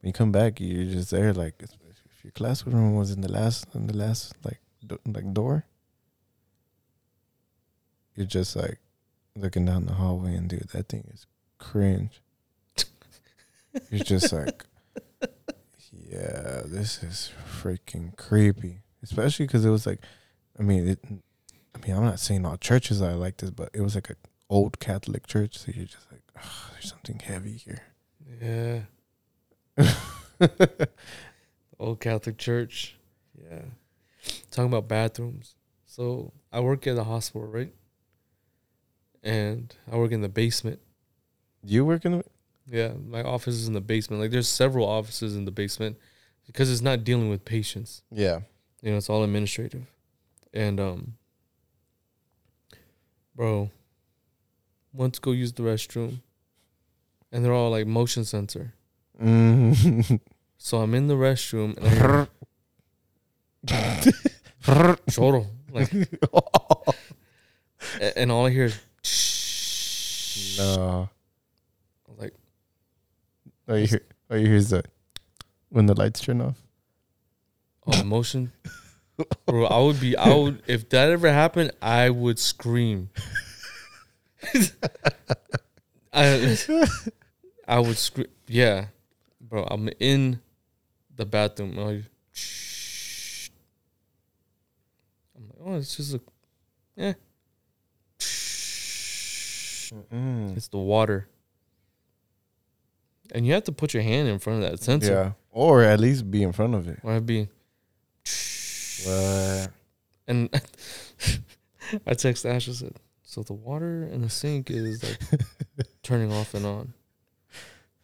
When 0.00 0.08
you 0.08 0.12
come 0.12 0.32
back, 0.32 0.60
you're 0.60 0.92
just 0.92 1.10
there. 1.10 1.32
Like 1.32 1.54
if 1.60 1.70
if 1.90 2.24
your 2.24 2.32
classroom 2.32 2.94
was 2.94 3.10
in 3.10 3.20
the 3.20 3.30
last, 3.30 3.66
in 3.74 3.86
the 3.86 3.96
last 3.96 4.34
like 4.44 4.60
do, 4.86 4.98
like 5.06 5.32
door, 5.32 5.64
you're 8.14 8.26
just 8.26 8.56
like 8.56 8.78
looking 9.36 9.64
down 9.64 9.86
the 9.86 9.94
hallway, 9.94 10.34
and 10.34 10.48
dude, 10.48 10.68
that 10.72 10.88
thing 10.88 11.08
is 11.12 11.26
cringe. 11.58 12.20
You're 13.90 14.04
just 14.04 14.32
like, 14.32 14.64
yeah, 15.90 16.62
this 16.64 17.02
is 17.02 17.30
freaking 17.60 18.16
creepy. 18.16 18.82
Especially 19.02 19.46
because 19.46 19.64
it 19.64 19.70
was 19.70 19.86
like, 19.86 20.00
I 20.58 20.62
mean, 20.62 20.88
it, 20.88 20.98
I 21.74 21.78
mean, 21.86 21.96
I'm 21.96 22.04
not 22.04 22.20
saying 22.20 22.44
all 22.44 22.56
churches 22.56 23.00
are 23.02 23.14
like 23.14 23.38
this, 23.38 23.50
but 23.50 23.70
it 23.72 23.80
was 23.80 23.94
like 23.94 24.10
an 24.10 24.16
old 24.50 24.78
Catholic 24.78 25.26
church. 25.26 25.58
So 25.58 25.72
you're 25.74 25.86
just 25.86 26.10
like, 26.12 26.22
oh, 26.42 26.68
there's 26.72 26.88
something 26.90 27.18
heavy 27.18 27.56
here. 27.56 27.82
Yeah. 28.40 29.86
Old 31.78 32.00
Catholic 32.00 32.38
Church. 32.38 32.96
Yeah. 33.50 33.62
Talking 34.50 34.68
about 34.72 34.88
bathrooms. 34.88 35.54
So 35.86 36.32
I 36.52 36.60
work 36.60 36.86
at 36.86 36.96
a 36.96 37.04
hospital, 37.04 37.46
right? 37.46 37.72
And 39.22 39.74
I 39.90 39.96
work 39.96 40.12
in 40.12 40.20
the 40.20 40.28
basement. 40.28 40.80
You 41.64 41.84
work 41.84 42.04
in 42.04 42.18
the 42.18 42.24
Yeah, 42.66 42.92
my 43.06 43.22
office 43.22 43.54
is 43.54 43.66
in 43.68 43.74
the 43.74 43.80
basement. 43.80 44.20
Like 44.22 44.30
there's 44.30 44.48
several 44.48 44.86
offices 44.86 45.36
in 45.36 45.44
the 45.44 45.50
basement 45.50 45.96
because 46.46 46.70
it's 46.70 46.82
not 46.82 47.04
dealing 47.04 47.28
with 47.30 47.44
patients. 47.44 48.02
yeah. 48.10 48.40
You 48.82 48.90
know, 48.90 48.96
it's 48.96 49.08
all 49.08 49.22
administrative. 49.22 49.86
And 50.52 50.80
um 50.80 51.14
bro, 53.34 53.70
went 54.92 55.14
to 55.14 55.20
go 55.20 55.32
use 55.32 55.52
the 55.52 55.62
restroom. 55.62 56.20
And 57.30 57.44
they're 57.44 57.52
all 57.54 57.70
like 57.70 57.86
motion 57.86 58.24
sensor. 58.24 58.74
Mm. 59.22 60.20
So 60.58 60.78
I'm 60.78 60.94
in 60.94 61.06
the 61.08 61.14
restroom 61.14 61.76
and 61.78 62.28
choro. 65.10 65.46
Like 65.72 65.90
and 68.16 68.30
all 68.30 68.46
I 68.46 68.50
hear 68.50 68.66
is 68.66 68.78
no. 70.58 71.08
like 72.18 72.34
All 73.68 73.78
you 73.78 73.86
hear, 73.86 74.00
all 74.30 74.36
you 74.36 74.46
hear 74.46 74.56
is 74.56 74.70
the 74.70 74.84
when 75.70 75.86
the 75.86 75.94
lights 75.94 76.20
turn 76.20 76.40
off. 76.42 76.62
oh 77.86 78.04
motion. 78.04 78.52
Bro, 79.46 79.66
I 79.66 79.78
would 79.80 80.00
be 80.00 80.16
I 80.16 80.34
would 80.34 80.62
if 80.66 80.88
that 80.90 81.10
ever 81.10 81.32
happened, 81.32 81.72
I 81.80 82.10
would 82.10 82.38
scream. 82.38 83.10
I 86.12 86.56
I 87.66 87.78
would 87.78 87.98
scream 87.98 88.28
yeah. 88.46 88.86
Bro, 89.40 89.64
I'm 89.70 89.88
in 90.00 90.40
the 91.14 91.26
bathroom. 91.26 91.78
I'm 91.78 91.84
like, 91.84 92.04
"Shh." 92.32 93.50
I'm 95.36 95.48
like, 95.48 95.58
oh, 95.64 95.76
it's 95.76 95.96
just 95.96 96.14
a 96.14 96.20
yeah. 96.96 97.14
Mm. 100.12 100.56
It's 100.56 100.68
the 100.68 100.78
water. 100.78 101.28
And 103.34 103.46
you 103.46 103.54
have 103.54 103.64
to 103.64 103.72
put 103.72 103.94
your 103.94 104.02
hand 104.02 104.28
in 104.28 104.38
front 104.38 104.62
of 104.62 104.70
that 104.70 104.82
sensor. 104.82 105.12
Yeah. 105.12 105.32
Or 105.50 105.82
at 105.82 106.00
least 106.00 106.30
be 106.30 106.42
in 106.42 106.52
front 106.52 106.74
of 106.74 106.88
it. 106.88 107.00
Or 107.02 107.12
I'd 107.12 107.26
be 107.26 107.48
What? 109.04 109.70
and 110.26 110.48
I 112.06 112.14
text 112.14 112.46
Ash 112.46 112.66
and 112.66 112.76
said, 112.76 112.96
So 113.22 113.42
the 113.42 113.52
water 113.52 114.04
in 114.04 114.22
the 114.22 114.30
sink 114.30 114.70
is 114.70 115.02
like 115.02 115.40
turning 116.02 116.32
off 116.32 116.54
and 116.54 116.66
on. 116.66 116.94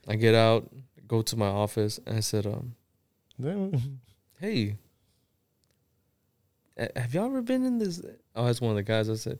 I 0.06 0.16
get 0.16 0.34
out, 0.34 0.70
go 1.06 1.22
to 1.22 1.36
my 1.36 1.48
office, 1.48 2.00
and 2.06 2.16
I 2.16 2.20
said, 2.20 2.46
um, 2.46 2.74
hey, 4.40 4.76
have 6.96 7.12
y'all 7.12 7.26
ever 7.26 7.42
been 7.42 7.64
in 7.64 7.78
this? 7.78 8.02
I 8.34 8.48
asked 8.48 8.62
one 8.62 8.70
of 8.70 8.76
the 8.76 8.82
guys, 8.82 9.10
I 9.10 9.14
said, 9.14 9.38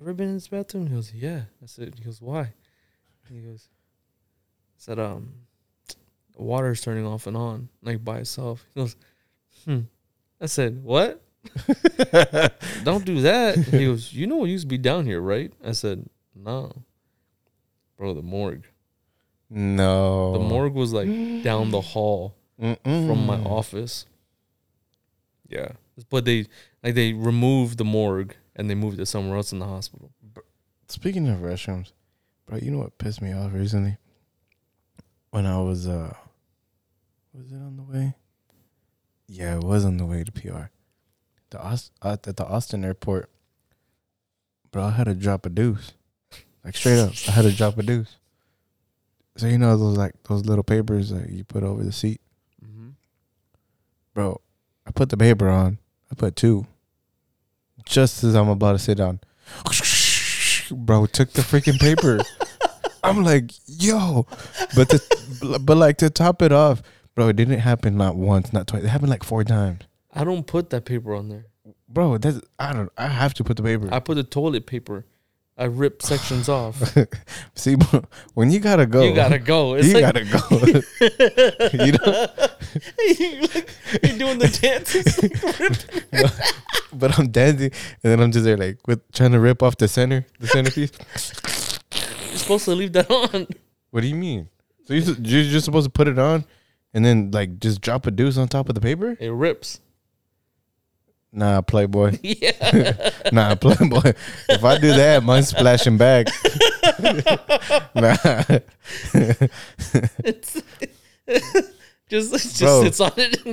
ever 0.00 0.12
been 0.12 0.28
in 0.28 0.34
this 0.34 0.48
bathroom? 0.48 0.86
He 0.86 0.94
goes, 0.94 1.12
yeah. 1.14 1.42
I 1.62 1.66
said, 1.66 1.94
he 1.96 2.04
goes, 2.04 2.20
why? 2.20 2.52
He 3.30 3.40
goes, 3.40 3.68
I 3.70 4.78
said, 4.78 4.98
um, 4.98 5.32
water's 6.36 6.82
turning 6.82 7.06
off 7.06 7.26
and 7.26 7.36
on, 7.36 7.70
like 7.82 8.04
by 8.04 8.18
itself. 8.18 8.66
He 8.74 8.80
goes, 8.80 8.96
hmm. 9.64 9.80
I 10.40 10.46
said, 10.46 10.82
what? 10.82 11.22
Don't 12.84 13.04
do 13.04 13.20
that. 13.22 13.56
He 13.56 13.86
goes, 13.86 14.12
you 14.12 14.26
know 14.26 14.36
what 14.36 14.50
used 14.50 14.64
to 14.64 14.68
be 14.68 14.78
down 14.78 15.06
here, 15.06 15.20
right? 15.20 15.52
I 15.64 15.72
said, 15.72 16.08
no. 16.34 16.72
Bro, 17.96 18.14
the 18.14 18.22
morgue. 18.22 18.64
no. 19.48 20.32
The 20.34 20.38
morgue 20.40 20.74
was 20.74 20.92
like 20.92 21.08
down 21.42 21.70
the 21.70 21.80
hall 21.80 22.34
from 22.58 23.26
my 23.26 23.38
office. 23.38 24.06
Yeah, 25.48 25.72
but 26.10 26.24
they 26.24 26.46
like 26.82 26.94
they 26.94 27.12
removed 27.12 27.78
the 27.78 27.84
morgue 27.84 28.34
and 28.56 28.68
they 28.68 28.74
moved 28.74 28.98
it 29.00 29.06
somewhere 29.06 29.36
else 29.36 29.52
in 29.52 29.60
the 29.60 29.66
hospital. 29.66 30.10
Speaking 30.88 31.28
of 31.28 31.38
restrooms, 31.38 31.92
bro, 32.46 32.58
you 32.58 32.70
know 32.72 32.78
what 32.78 32.98
pissed 32.98 33.22
me 33.22 33.32
off 33.32 33.52
recently? 33.54 33.96
When 35.30 35.46
I 35.46 35.58
was 35.60 35.86
uh 35.86 36.12
was 37.32 37.52
it 37.52 37.56
on 37.56 37.76
the 37.76 37.82
way? 37.84 38.14
Yeah, 39.28 39.56
it 39.56 39.62
was 39.64 39.84
on 39.84 39.96
the 39.96 40.06
way 40.06 40.22
to 40.24 40.32
PR. 40.32 40.70
The 41.50 41.60
Aust- 41.62 41.92
uh, 42.02 42.16
at 42.26 42.36
the 42.36 42.44
Austin 42.46 42.84
airport, 42.84 43.30
bro, 44.70 44.84
I 44.84 44.90
had 44.90 45.04
to 45.04 45.14
drop 45.14 45.46
a 45.46 45.48
deuce. 45.48 45.92
Like 46.64 46.76
straight 46.76 46.98
up, 46.98 47.12
I 47.28 47.30
had 47.32 47.42
to 47.42 47.52
drop 47.52 47.78
a 47.78 47.82
deuce. 47.82 48.16
So 49.36 49.46
you 49.46 49.58
know 49.58 49.76
those 49.76 49.96
like 49.96 50.14
those 50.24 50.44
little 50.46 50.64
papers 50.64 51.10
that 51.10 51.28
you 51.30 51.44
put 51.44 51.62
over 51.62 51.82
the 51.84 51.92
seat, 51.92 52.20
Mm-hmm. 52.64 52.90
bro. 54.14 54.40
I 54.86 54.90
put 54.92 55.08
the 55.10 55.16
paper 55.16 55.48
on. 55.48 55.78
I 56.10 56.14
put 56.14 56.36
two. 56.36 56.66
Just 57.84 58.24
as 58.24 58.34
I'm 58.34 58.48
about 58.48 58.72
to 58.72 58.78
sit 58.78 58.98
down, 58.98 59.20
bro, 60.70 61.06
took 61.06 61.32
the 61.32 61.42
freaking 61.42 61.78
paper. 61.78 62.20
I'm 63.04 63.22
like, 63.22 63.52
yo, 63.66 64.26
but 64.74 64.88
the, 64.88 65.60
but 65.62 65.76
like 65.76 65.98
to 65.98 66.10
top 66.10 66.42
it 66.42 66.50
off, 66.50 66.82
bro, 67.16 67.28
it 67.28 67.34
didn't 67.36 67.58
happen 67.58 67.96
not 67.96 68.14
once, 68.14 68.52
not 68.52 68.68
twice. 68.68 68.84
It 68.84 68.88
happened 68.88 69.10
like 69.10 69.24
four 69.24 69.42
times, 69.42 69.82
I 70.14 70.22
don't 70.22 70.46
put 70.46 70.70
that 70.70 70.84
paper 70.84 71.14
on 71.14 71.28
there. 71.28 71.46
bro. 71.88 72.18
That's 72.18 72.40
I 72.60 72.72
don't. 72.72 72.92
I 72.96 73.08
have 73.08 73.34
to 73.34 73.44
put 73.44 73.56
the 73.56 73.64
paper. 73.64 73.88
I 73.90 73.98
put 73.98 74.14
the 74.14 74.22
toilet 74.22 74.66
paper. 74.66 75.04
I 75.58 75.64
rip 75.64 76.02
sections 76.02 76.50
off. 76.50 76.94
See, 77.54 77.76
bro, 77.76 78.04
when 78.34 78.50
you 78.50 78.60
gotta 78.60 78.84
go, 78.84 79.02
You 79.02 79.14
gotta 79.14 79.38
go. 79.38 79.74
It's 79.78 79.88
you 79.88 79.94
like, 79.94 80.02
gotta 80.02 80.24
go. 80.24 80.40
you 81.84 81.92
know, 81.92 82.26
you're, 84.02 84.18
doing 84.18 84.38
the 84.38 84.58
dances. 84.60 85.18
but 86.92 87.18
I'm 87.18 87.28
dancing, 87.28 87.72
and 88.02 88.12
then 88.12 88.20
I'm 88.20 88.32
just 88.32 88.44
there 88.44 88.58
like 88.58 88.86
with 88.86 89.00
trying 89.12 89.32
to 89.32 89.40
rip 89.40 89.62
off 89.62 89.78
the 89.78 89.88
center, 89.88 90.26
the 90.38 90.46
centerpiece. 90.46 90.92
You're 92.28 92.38
supposed 92.38 92.66
to 92.66 92.74
leave 92.74 92.92
that 92.92 93.10
on. 93.10 93.46
What 93.90 94.02
do 94.02 94.08
you 94.08 94.14
mean? 94.14 94.50
So 94.84 94.92
you 94.92 95.00
you're 95.22 95.50
just 95.50 95.64
supposed 95.64 95.86
to 95.86 95.90
put 95.90 96.06
it 96.06 96.18
on, 96.18 96.44
and 96.96 97.04
then 97.04 97.30
like 97.30 97.60
just 97.60 97.82
drop 97.82 98.06
a 98.06 98.10
deuce 98.10 98.38
on 98.38 98.48
top 98.48 98.70
of 98.70 98.74
the 98.74 98.80
paper? 98.80 99.18
It 99.20 99.30
rips. 99.30 99.80
Nah, 101.30 101.60
Playboy. 101.60 102.18
Yeah. 102.22 103.10
Nah, 103.32 103.54
Playboy. 103.54 104.14
If 104.48 104.64
I 104.64 104.78
do 104.78 104.88
that, 104.94 105.22
mine's 105.22 105.48
splashing 105.48 105.98
back. 105.98 106.28
nah. 107.94 108.16
It's 110.24 110.62
just 112.08 112.32
just 112.32 112.60
Bro. 112.60 112.84
sits 112.84 113.00
on 113.00 113.12
it. 113.16 113.44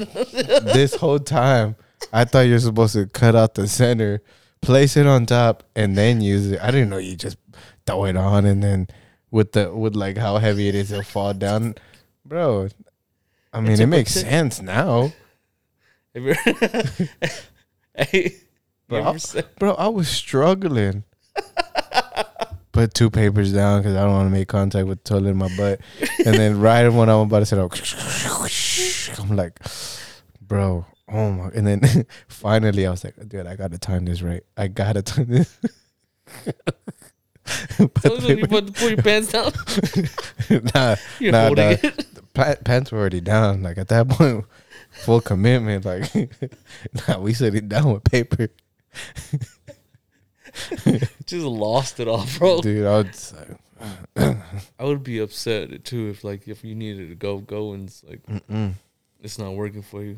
this 0.74 0.96
whole 0.96 1.20
time, 1.20 1.76
I 2.14 2.24
thought 2.24 2.42
you're 2.42 2.60
supposed 2.60 2.94
to 2.94 3.08
cut 3.08 3.36
out 3.36 3.56
the 3.56 3.68
center, 3.68 4.22
place 4.62 4.96
it 4.96 5.06
on 5.06 5.26
top, 5.26 5.64
and 5.76 5.98
then 5.98 6.22
use 6.22 6.50
it. 6.52 6.62
I 6.62 6.72
didn't 6.72 6.90
know 6.90 6.98
you 6.98 7.18
just 7.18 7.38
throw 7.86 8.06
it 8.06 8.16
on 8.16 8.46
and 8.46 8.64
then 8.64 8.88
with 9.32 9.52
the 9.52 9.76
with 9.76 9.96
like 9.96 10.18
how 10.18 10.38
heavy 10.38 10.70
it 10.70 10.76
is, 10.76 10.94
it'll 10.94 11.04
fall 11.04 11.34
down, 11.34 11.76
bro. 12.24 12.70
I 13.54 13.62
mean, 13.62 13.80
it 13.80 13.86
makes 13.86 14.12
sense 14.14 14.62
now, 14.62 15.14
Have 16.16 16.24
you- 16.24 16.36
hey, 17.96 18.36
Bro, 18.90 19.04
I- 19.04 19.44
bro. 19.60 19.74
I 19.74 19.88
was 19.88 20.08
struggling. 20.08 21.04
Put 22.72 22.94
two 22.96 23.10
papers 23.12 23.54
down 23.54 23.82
because 23.82 23.96
I 23.96 24.02
don't 24.02 24.12
want 24.14 24.26
to 24.28 24.32
make 24.32 24.48
contact 24.48 24.88
with 24.88 25.04
the 25.04 25.10
toilet 25.10 25.30
in 25.30 25.38
my 25.38 25.56
butt, 25.56 25.80
and 26.26 26.34
then 26.36 26.60
right 26.68 26.88
when 26.90 27.08
I'm 27.08 27.20
about 27.22 27.40
to 27.40 27.46
sit 27.46 27.60
out, 27.60 29.20
I'm 29.20 29.36
like, 29.36 29.60
bro, 30.42 30.84
oh 31.08 31.32
my! 31.32 31.50
And 31.54 31.68
then 31.68 32.06
finally, 32.28 32.88
I 32.88 32.92
was 32.92 33.04
like, 33.04 33.14
dude, 33.30 33.46
I 33.46 33.56
gotta 33.56 33.78
time 33.78 34.06
this 34.06 34.24
right. 34.24 34.42
I 34.58 34.68
gotta 34.70 35.04
time 35.04 35.28
this. 35.28 35.56
Put 37.78 38.02
so 38.04 38.16
you 38.28 38.48
put, 38.48 38.74
put 38.74 38.90
your 38.92 38.98
pants 39.04 39.32
down? 39.32 39.52
nah, 40.74 40.96
You're 41.20 41.32
Nah, 41.32 41.46
holding 41.48 41.66
nah. 41.66 41.78
it. 41.84 42.08
Pa- 42.34 42.56
pants 42.64 42.92
were 42.92 43.00
already 43.00 43.22
down. 43.22 43.64
Like 43.64 43.78
at 43.78 43.88
that 43.90 44.10
point, 44.10 44.46
full 44.92 45.22
commitment. 45.22 45.86
Like, 45.86 46.14
nah, 47.08 47.20
we 47.20 47.34
sit 47.34 47.56
it 47.56 47.70
down 47.70 47.92
with 47.94 48.04
paper, 48.04 48.50
Just 51.26 51.46
lost 51.46 52.00
it 52.00 52.08
all, 52.08 52.26
bro. 52.38 52.62
dude. 52.62 52.86
I 52.86 52.98
was 53.02 53.34
uh, 53.34 53.56
like, 54.16 54.38
I 54.80 54.84
would 54.84 55.04
be 55.04 55.20
upset 55.20 55.84
too 55.84 56.10
if 56.10 56.24
like 56.24 56.48
if 56.48 56.64
you 56.64 56.76
needed 56.76 57.10
to 57.10 57.16
go, 57.16 57.40
go 57.40 57.74
and 57.74 57.88
it's 57.88 58.04
like 58.04 58.24
Mm-mm. 58.28 58.74
it's 59.22 59.40
not 59.40 59.54
working 59.54 59.82
for 59.82 60.04
you. 60.04 60.18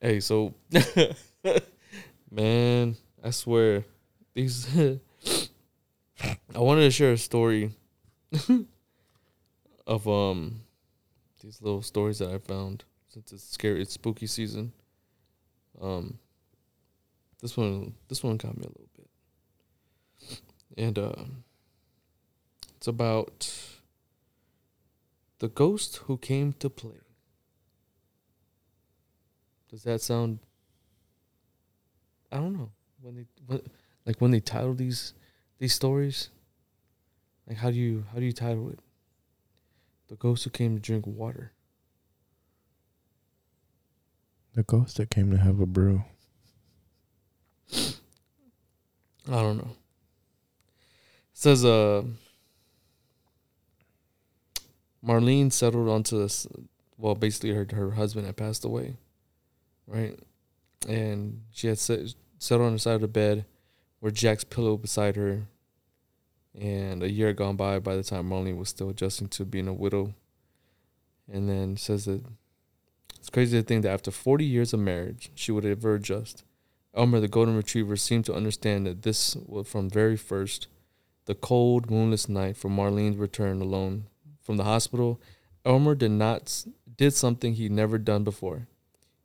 hey, 0.00 0.20
so 0.20 0.54
man, 2.30 2.96
I 3.24 3.30
swear 3.30 3.84
these. 4.34 4.68
I 6.54 6.58
wanted 6.58 6.82
to 6.82 6.90
share 6.90 7.12
a 7.12 7.18
story 7.18 7.72
of 9.86 10.08
um 10.08 10.62
these 11.42 11.60
little 11.60 11.82
stories 11.82 12.18
that 12.20 12.30
I 12.30 12.38
found 12.38 12.84
since 13.12 13.32
it's 13.32 13.44
scary, 13.44 13.82
it's 13.82 13.92
spooky 13.92 14.26
season. 14.26 14.72
Um, 15.80 16.18
this 17.42 17.56
one, 17.56 17.94
this 18.08 18.22
one 18.22 18.38
got 18.38 18.56
me 18.56 18.64
a 18.64 18.68
little 18.68 18.88
bit, 18.96 20.40
and 20.78 20.98
uh, 20.98 21.24
it's 22.76 22.86
about 22.86 23.52
the 25.40 25.48
ghost 25.48 25.96
who 26.06 26.16
came 26.16 26.54
to 26.54 26.70
play. 26.70 27.00
Does 29.68 29.82
that 29.82 30.00
sound? 30.00 30.38
I 32.30 32.36
don't 32.36 32.54
know 32.54 32.70
when 33.02 33.16
they 33.16 33.26
when, 33.46 33.60
like 34.06 34.20
when 34.20 34.30
they 34.30 34.40
title 34.40 34.74
these 34.74 35.12
these 35.58 35.74
stories. 35.74 36.30
Like 37.48 37.58
how 37.58 37.70
do 37.70 37.76
you 37.76 38.04
how 38.12 38.18
do 38.18 38.24
you 38.24 38.32
title 38.32 38.70
it? 38.70 38.78
The 40.08 40.16
ghost 40.16 40.44
who 40.44 40.50
came 40.50 40.74
to 40.74 40.80
drink 40.80 41.06
water. 41.06 41.52
The 44.54 44.62
ghost 44.62 44.98
that 44.98 45.10
came 45.10 45.30
to 45.30 45.38
have 45.38 45.60
a 45.60 45.66
brew. 45.66 46.04
I 47.74 49.40
don't 49.40 49.56
know. 49.58 49.70
It 51.32 51.38
says 51.38 51.64
uh 51.64 52.02
Marlene 55.04 55.52
settled 55.52 55.88
onto 55.88 56.18
this 56.18 56.46
well 56.98 57.14
basically 57.14 57.52
her 57.52 57.66
her 57.72 57.92
husband 57.92 58.26
had 58.26 58.36
passed 58.36 58.64
away. 58.64 58.96
Right? 59.86 60.18
And 60.88 61.42
she 61.52 61.68
had 61.68 61.78
set, 61.78 62.14
settled 62.38 62.66
on 62.66 62.72
the 62.74 62.78
side 62.78 62.94
of 62.94 63.00
the 63.00 63.08
bed 63.08 63.44
where 64.00 64.12
Jack's 64.12 64.44
pillow 64.44 64.76
beside 64.76 65.16
her. 65.16 65.46
And 66.58 67.02
a 67.02 67.10
year 67.10 67.32
gone 67.32 67.56
by 67.56 67.78
by 67.78 67.96
the 67.96 68.02
time 68.02 68.28
Marlene 68.28 68.58
was 68.58 68.68
still 68.68 68.90
adjusting 68.90 69.28
to 69.28 69.44
being 69.44 69.68
a 69.68 69.72
widow. 69.72 70.14
And 71.32 71.48
then 71.48 71.76
says 71.76 72.04
that 72.04 72.22
it's 73.18 73.30
crazy 73.30 73.56
to 73.56 73.62
think 73.62 73.84
that 73.84 73.92
after 73.92 74.10
40 74.10 74.44
years 74.44 74.72
of 74.72 74.80
marriage, 74.80 75.30
she 75.34 75.52
would 75.52 75.64
ever 75.64 75.94
adjust. 75.94 76.44
Elmer, 76.94 77.20
the 77.20 77.28
golden 77.28 77.56
retriever, 77.56 77.96
seemed 77.96 78.26
to 78.26 78.34
understand 78.34 78.86
that 78.86 79.02
this 79.02 79.36
was 79.36 79.68
from 79.68 79.88
very 79.88 80.16
first. 80.16 80.66
The 81.26 81.34
cold, 81.34 81.90
moonless 81.90 82.28
night 82.28 82.56
for 82.56 82.68
Marlene's 82.68 83.16
return 83.16 83.60
alone 83.62 84.06
from 84.42 84.56
the 84.56 84.64
hospital, 84.64 85.20
Elmer 85.64 85.94
did 85.94 86.10
not 86.10 86.64
did 86.96 87.14
something 87.14 87.54
he'd 87.54 87.70
never 87.70 87.96
done 87.96 88.24
before. 88.24 88.66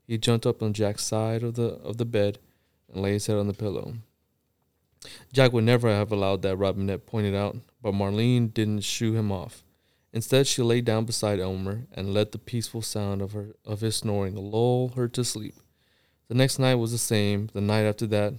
He 0.05 0.17
jumped 0.17 0.45
up 0.45 0.61
on 0.61 0.73
Jack's 0.73 1.03
side 1.03 1.43
of 1.43 1.55
the 1.55 1.73
of 1.83 1.97
the 1.97 2.05
bed 2.05 2.39
and 2.93 3.01
lay 3.01 3.13
his 3.13 3.25
head 3.25 3.37
on 3.37 3.47
the 3.47 3.53
pillow. 3.53 3.95
Jack 5.31 5.53
would 5.53 5.63
never 5.63 5.89
have 5.89 6.11
allowed 6.11 6.41
that, 6.41 6.57
Robinette 6.57 7.05
pointed 7.05 7.35
out, 7.35 7.57
but 7.81 7.93
Marlene 7.93 8.53
didn't 8.53 8.81
shoo 8.81 9.13
him 9.13 9.31
off. 9.31 9.63
Instead, 10.13 10.47
she 10.47 10.61
lay 10.61 10.81
down 10.81 11.05
beside 11.05 11.39
Elmer 11.39 11.85
and 11.91 12.13
let 12.13 12.31
the 12.31 12.39
peaceful 12.39 12.81
sound 12.81 13.21
of 13.21 13.33
her 13.33 13.55
of 13.65 13.81
his 13.81 13.97
snoring 13.97 14.35
lull 14.35 14.89
her 14.95 15.07
to 15.09 15.23
sleep. 15.23 15.55
The 16.27 16.35
next 16.35 16.59
night 16.59 16.75
was 16.75 16.91
the 16.91 16.97
same. 16.97 17.49
The 17.53 17.61
night 17.61 17.83
after 17.83 18.07
that, 18.07 18.33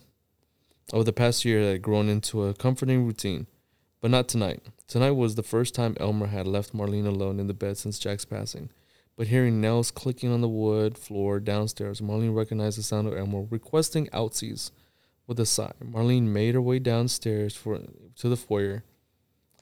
over 0.93 1.05
the 1.05 1.13
past 1.13 1.45
year, 1.45 1.61
it 1.61 1.73
had 1.73 1.83
grown 1.83 2.09
into 2.09 2.45
a 2.45 2.55
comforting 2.55 3.07
routine, 3.07 3.47
but 4.01 4.11
not 4.11 4.29
tonight. 4.29 4.63
Tonight 4.87 5.13
was 5.13 5.35
the 5.35 5.43
first 5.43 5.75
time 5.75 5.97
Elmer 6.01 6.27
had 6.27 6.47
left 6.47 6.75
Marlene 6.75 7.07
alone 7.07 7.39
in 7.39 7.47
the 7.47 7.55
bed 7.55 7.77
since 7.77 7.99
Jack's 7.99 8.25
passing. 8.25 8.71
But 9.17 9.27
hearing 9.27 9.61
nails 9.61 9.91
clicking 9.91 10.33
on 10.33 10.41
the 10.41 10.49
wood 10.49 10.97
floor 10.97 11.41
downstairs, 11.41 12.01
Marlene 12.01 12.35
recognized 12.35 12.79
the 12.79 12.83
sound 12.83 13.07
of 13.07 13.17
Elmer 13.17 13.47
requesting 13.51 14.09
outsies. 14.13 14.71
With 15.29 15.39
a 15.39 15.47
sigh, 15.47 15.73
Marlene 15.85 16.23
made 16.23 16.55
her 16.55 16.61
way 16.61 16.79
downstairs 16.79 17.55
for 17.55 17.79
to 18.17 18.29
the 18.29 18.37
foyer. 18.37 18.83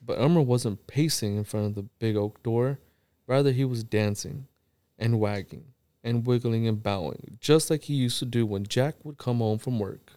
But 0.01 0.21
Elmer 0.21 0.41
wasn't 0.41 0.87
pacing 0.87 1.37
in 1.37 1.43
front 1.43 1.67
of 1.67 1.75
the 1.75 1.83
big 1.99 2.15
oak 2.17 2.41
door. 2.45 2.79
Rather, 3.27 3.51
he 3.51 3.65
was 3.65 3.83
dancing 3.83 4.47
and 4.97 5.19
wagging 5.19 5.65
and 6.05 6.25
wiggling 6.25 6.69
and 6.69 6.81
bowing, 6.81 7.39
just 7.41 7.69
like 7.69 7.83
he 7.83 7.95
used 7.95 8.21
to 8.21 8.25
do 8.25 8.47
when 8.47 8.65
Jack 8.65 8.95
would 9.03 9.19
come 9.19 9.39
home 9.39 9.59
from 9.59 9.81
work. 9.81 10.13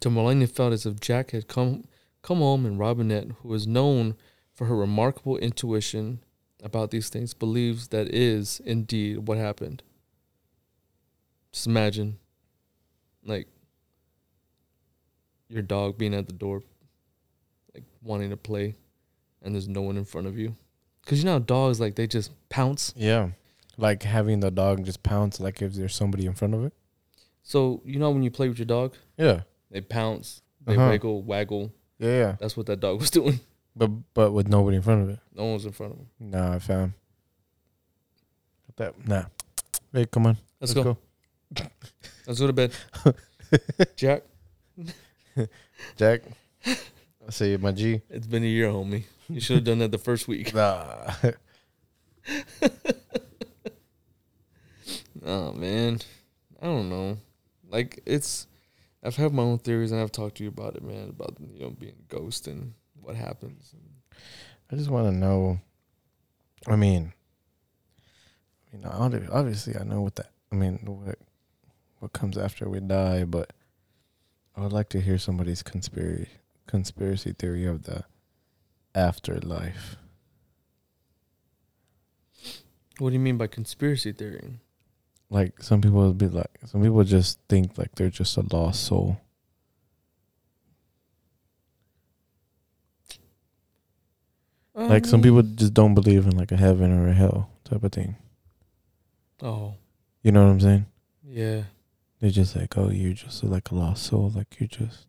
To 0.00 0.10
Marlene, 0.10 0.42
it 0.42 0.50
felt 0.50 0.74
as 0.74 0.84
if 0.84 1.00
Jack 1.00 1.30
had 1.30 1.48
come 1.48 1.84
come 2.20 2.38
home 2.38 2.66
and 2.66 2.78
Robinette, 2.78 3.28
who 3.40 3.54
is 3.54 3.66
known 3.66 4.16
for 4.52 4.66
her 4.66 4.76
remarkable 4.76 5.38
intuition 5.38 6.20
about 6.62 6.90
these 6.90 7.08
things, 7.08 7.32
believes 7.32 7.88
that 7.88 8.08
is 8.08 8.60
indeed 8.66 9.28
what 9.28 9.38
happened. 9.38 9.82
Just 11.52 11.66
imagine, 11.66 12.18
like, 13.26 13.46
your 15.48 15.62
dog 15.62 15.98
being 15.98 16.14
at 16.14 16.26
the 16.26 16.32
door, 16.32 16.62
like 17.74 17.84
wanting 18.02 18.30
to 18.30 18.36
play, 18.36 18.74
and 19.42 19.54
there's 19.54 19.68
no 19.68 19.82
one 19.82 19.96
in 19.96 20.04
front 20.04 20.26
of 20.26 20.36
you. 20.38 20.54
Cause 21.06 21.18
you 21.18 21.24
know 21.24 21.34
how 21.34 21.38
dogs 21.38 21.78
like 21.78 21.94
they 21.94 22.06
just 22.08 22.32
pounce. 22.48 22.92
Yeah. 22.96 23.28
Like 23.78 24.02
having 24.02 24.40
the 24.40 24.50
dog 24.50 24.84
just 24.84 25.02
pounce 25.04 25.38
like 25.38 25.62
if 25.62 25.74
there's 25.74 25.94
somebody 25.94 26.26
in 26.26 26.34
front 26.34 26.54
of 26.54 26.64
it. 26.64 26.72
So 27.44 27.80
you 27.84 28.00
know 28.00 28.10
when 28.10 28.24
you 28.24 28.30
play 28.30 28.48
with 28.48 28.58
your 28.58 28.66
dog, 28.66 28.94
Yeah. 29.16 29.42
they 29.70 29.80
pounce, 29.82 30.42
they 30.64 30.74
Uh-huh. 30.74 30.88
wiggle, 30.90 31.22
waggle. 31.22 31.72
Yeah, 32.00 32.10
yeah. 32.10 32.36
That's 32.40 32.56
what 32.56 32.66
that 32.66 32.80
dog 32.80 32.98
was 32.98 33.10
doing. 33.20 33.38
But 33.76 33.90
but 34.14 34.32
with 34.32 34.48
nobody 34.48 34.78
in 34.78 34.82
front 34.82 35.02
of 35.02 35.10
it. 35.10 35.20
No 35.32 35.44
one 35.44 35.54
was 35.54 35.66
in 35.66 35.72
front 35.72 35.92
of 35.92 35.98
him. 36.00 36.06
Nah, 36.18 36.58
fam. 36.58 36.94
That 38.76 39.06
nah. 39.06 39.24
Hey, 39.92 40.06
come 40.06 40.26
on. 40.26 40.36
Let's, 40.60 40.74
go. 40.74 40.98
Let's 42.26 42.40
go 42.40 42.46
to 42.46 42.52
bed. 42.52 42.72
Jack, 43.96 44.22
Jack. 45.96 46.22
I 46.66 47.30
say 47.30 47.56
my 47.56 47.72
G. 47.72 48.02
it's 48.10 48.26
been 48.26 48.42
a 48.42 48.46
year, 48.46 48.68
homie. 48.68 49.04
You 49.28 49.40
should 49.40 49.56
have 49.56 49.64
done 49.64 49.78
that 49.78 49.90
the 49.92 49.98
first 49.98 50.28
week. 50.28 50.54
Nah. 50.54 51.12
Oh 55.24 55.52
man, 55.52 55.98
I 56.62 56.66
don't 56.66 56.88
know. 56.88 57.18
Like 57.68 58.00
it's, 58.06 58.46
I've 59.02 59.16
had 59.16 59.32
my 59.32 59.42
own 59.42 59.58
theories 59.58 59.90
and 59.90 60.00
I've 60.00 60.12
talked 60.12 60.36
to 60.36 60.44
you 60.44 60.50
about 60.50 60.76
it, 60.76 60.84
man. 60.84 61.08
About 61.08 61.36
you 61.52 61.62
know 61.64 61.70
being 61.70 61.96
a 61.98 62.14
ghost 62.14 62.46
and 62.46 62.74
what 63.00 63.16
happens. 63.16 63.74
I 64.70 64.76
just 64.76 64.88
want 64.88 65.08
to 65.08 65.12
know. 65.12 65.58
I 66.68 66.76
mean, 66.76 67.12
I 68.72 69.08
mean, 69.08 69.28
obviously, 69.32 69.76
I 69.76 69.82
know 69.82 70.02
what 70.02 70.14
that. 70.16 70.30
I 70.52 70.54
mean, 70.54 70.78
what 70.84 71.18
what 71.98 72.12
comes 72.12 72.36
after 72.38 72.68
we 72.68 72.80
die, 72.80 73.24
but 73.24 73.52
I 74.56 74.60
would 74.60 74.72
like 74.72 74.88
to 74.90 75.00
hear 75.00 75.18
somebody's 75.18 75.62
conspiracy 75.62 76.28
conspiracy 76.66 77.32
theory 77.32 77.64
of 77.66 77.84
the 77.84 78.04
afterlife. 78.94 79.96
What 82.98 83.10
do 83.10 83.14
you 83.14 83.20
mean 83.20 83.36
by 83.36 83.46
conspiracy 83.46 84.12
theory? 84.12 84.60
Like 85.30 85.62
some 85.62 85.80
people 85.80 86.06
would 86.06 86.18
be 86.18 86.28
like, 86.28 86.50
some 86.66 86.82
people 86.82 87.02
just 87.04 87.38
think 87.48 87.76
like 87.78 87.94
they're 87.94 88.10
just 88.10 88.36
a 88.36 88.42
lost 88.54 88.84
soul. 88.84 89.20
Like 94.88 95.06
some 95.06 95.22
people 95.22 95.40
Um, 95.40 95.56
just 95.56 95.74
don't 95.74 95.94
believe 95.94 96.26
in 96.26 96.36
like 96.36 96.52
a 96.52 96.56
heaven 96.56 96.92
or 96.92 97.08
a 97.08 97.14
hell 97.14 97.50
type 97.64 97.82
of 97.84 97.92
thing. 97.92 98.16
Oh 99.42 99.74
You 100.22 100.32
know 100.32 100.44
what 100.44 100.52
I'm 100.52 100.60
saying? 100.60 100.86
yeah, 101.22 101.64
They're 102.20 102.30
just 102.30 102.56
like, 102.56 102.76
oh, 102.78 102.90
you're 102.90 103.12
just 103.12 103.44
like 103.44 103.70
a 103.70 103.74
lost 103.74 104.04
soul. 104.04 104.32
Like 104.34 104.58
you're 104.58 104.68
just 104.68 105.06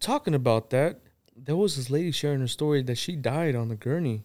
talking 0.00 0.34
about 0.34 0.70
that, 0.70 1.00
there 1.36 1.56
was 1.56 1.76
this 1.76 1.90
lady 1.90 2.10
sharing 2.10 2.40
her 2.40 2.48
story 2.48 2.82
that 2.82 2.96
she 2.96 3.16
died 3.16 3.54
on 3.54 3.68
the 3.68 3.76
gurney. 3.76 4.24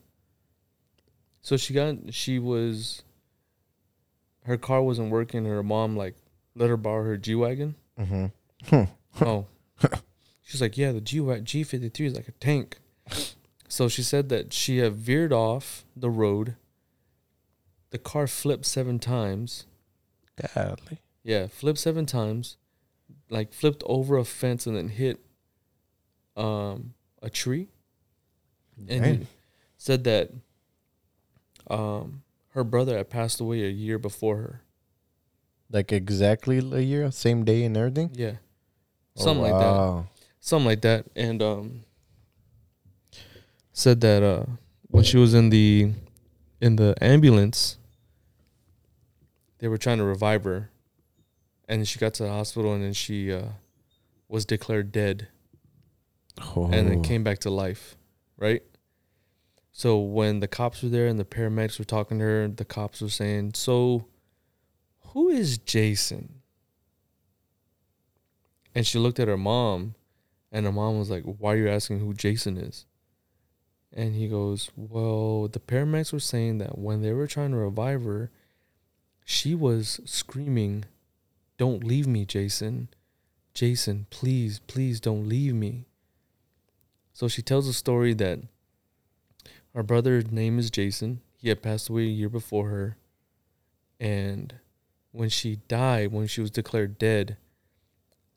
So 1.41 1.57
she 1.57 1.73
got 1.73 2.13
she 2.13 2.39
was 2.39 3.03
her 4.45 4.57
car 4.57 4.81
wasn't 4.81 5.11
working. 5.11 5.45
Her 5.45 5.63
mom 5.63 5.97
like 5.97 6.15
let 6.55 6.69
her 6.69 6.77
borrow 6.77 7.03
her 7.03 7.17
G 7.17 7.35
wagon. 7.35 7.75
Mm-hmm. 7.99 8.83
Oh, 9.21 9.45
she's 10.41 10.59
like, 10.59 10.75
yeah, 10.75 10.91
the 10.91 10.99
G 10.99 11.21
G 11.43 11.63
fifty 11.63 11.89
three 11.89 12.07
is 12.07 12.15
like 12.15 12.27
a 12.27 12.31
tank. 12.31 12.79
So 13.67 13.87
she 13.87 14.01
said 14.01 14.29
that 14.29 14.53
she 14.53 14.77
had 14.79 14.93
veered 14.93 15.31
off 15.31 15.85
the 15.95 16.09
road. 16.09 16.55
The 17.91 17.99
car 17.99 18.25
flipped 18.25 18.65
seven 18.65 18.97
times. 18.97 19.67
Godly. 20.55 20.99
Yeah, 21.23 21.47
flipped 21.47 21.79
seven 21.79 22.05
times, 22.05 22.57
like 23.29 23.53
flipped 23.53 23.83
over 23.85 24.17
a 24.17 24.25
fence 24.25 24.67
and 24.67 24.75
then 24.75 24.89
hit 24.89 25.19
um 26.35 26.93
a 27.21 27.29
tree. 27.29 27.69
And 28.89 29.03
Dang. 29.03 29.19
he 29.19 29.27
said 29.77 30.03
that 30.05 30.31
um 31.67 32.23
her 32.49 32.63
brother 32.63 32.97
had 32.97 33.09
passed 33.09 33.39
away 33.39 33.63
a 33.63 33.69
year 33.69 33.97
before 33.97 34.37
her. 34.37 34.61
Like 35.71 35.91
exactly 35.91 36.59
a 36.59 36.79
year, 36.81 37.09
same 37.11 37.43
day 37.45 37.63
and 37.63 37.75
everything. 37.75 38.11
Yeah. 38.13 38.35
Oh, 39.17 39.23
Something 39.23 39.43
like 39.43 39.59
that. 39.59 40.05
Something 40.39 40.65
like 40.65 40.81
that. 40.81 41.05
And 41.15 41.41
um 41.41 41.81
said 43.71 44.01
that 44.01 44.21
uh 44.21 44.45
when 44.89 45.03
she 45.03 45.17
was 45.17 45.33
in 45.33 45.49
the 45.49 45.93
in 46.61 46.75
the 46.75 46.95
ambulance 47.01 47.77
they 49.63 49.69
were 49.69 49.77
trying 49.77 49.97
to 49.97 50.03
revive 50.03 50.43
her 50.43 50.69
and 51.69 51.87
she 51.87 51.97
got 51.97 52.13
to 52.13 52.23
the 52.23 52.29
hospital 52.29 52.73
and 52.73 52.83
then 52.83 52.91
she 52.91 53.31
uh 53.31 53.45
was 54.27 54.43
declared 54.43 54.91
dead 54.91 55.29
Oh. 56.37 56.65
and 56.69 56.89
then 56.89 57.01
came 57.01 57.23
back 57.23 57.39
to 57.39 57.49
life, 57.49 57.95
right? 58.35 58.61
So 59.71 59.99
when 59.99 60.41
the 60.41 60.49
cops 60.49 60.83
were 60.83 60.89
there 60.89 61.07
and 61.07 61.17
the 61.17 61.23
paramedics 61.23 61.79
were 61.79 61.85
talking 61.85 62.19
to 62.19 62.25
her, 62.25 62.47
the 62.49 62.65
cops 62.65 62.99
were 62.99 63.07
saying, 63.07 63.53
"So, 63.53 64.07
who 65.13 65.29
is 65.29 65.57
Jason?" 65.59 66.41
And 68.75 68.85
she 68.85 68.97
looked 68.99 69.19
at 69.19 69.27
her 69.29 69.37
mom, 69.37 69.93
and 70.51 70.65
her 70.65 70.71
mom 70.73 70.97
was 70.99 71.09
like, 71.09 71.23
"Why 71.23 71.53
are 71.53 71.57
you 71.57 71.69
asking 71.69 71.99
who 71.99 72.13
Jason 72.13 72.57
is?" 72.57 72.85
And 73.93 74.15
he 74.15 74.27
goes, 74.27 74.71
"Well, 74.75 75.47
the 75.47 75.59
paramedics 75.59 76.11
were 76.11 76.19
saying 76.19 76.57
that 76.57 76.77
when 76.79 77.01
they 77.01 77.13
were 77.13 77.27
trying 77.27 77.51
to 77.51 77.57
revive 77.57 78.03
her, 78.03 78.31
she 79.25 79.55
was 79.55 79.99
screaming, 80.05 80.85
"Don't 81.57 81.83
leave 81.83 82.07
me, 82.07 82.25
Jason. 82.25 82.89
Jason, 83.53 84.07
please, 84.09 84.59
please 84.67 84.99
don't 84.99 85.27
leave 85.29 85.53
me." 85.53 85.85
So 87.13 87.27
she 87.27 87.41
tells 87.41 87.67
a 87.67 87.73
story 87.73 88.13
that 88.15 88.39
her 89.73 89.83
brother's 89.83 90.31
name 90.31 90.59
is 90.59 90.69
Jason. 90.71 91.21
He 91.37 91.49
had 91.49 91.61
passed 91.61 91.89
away 91.89 92.03
a 92.03 92.07
year 92.07 92.29
before 92.29 92.69
her. 92.69 92.97
And 93.99 94.55
when 95.11 95.29
she 95.29 95.57
died, 95.67 96.11
when 96.11 96.27
she 96.27 96.41
was 96.41 96.51
declared 96.51 96.97
dead, 96.97 97.37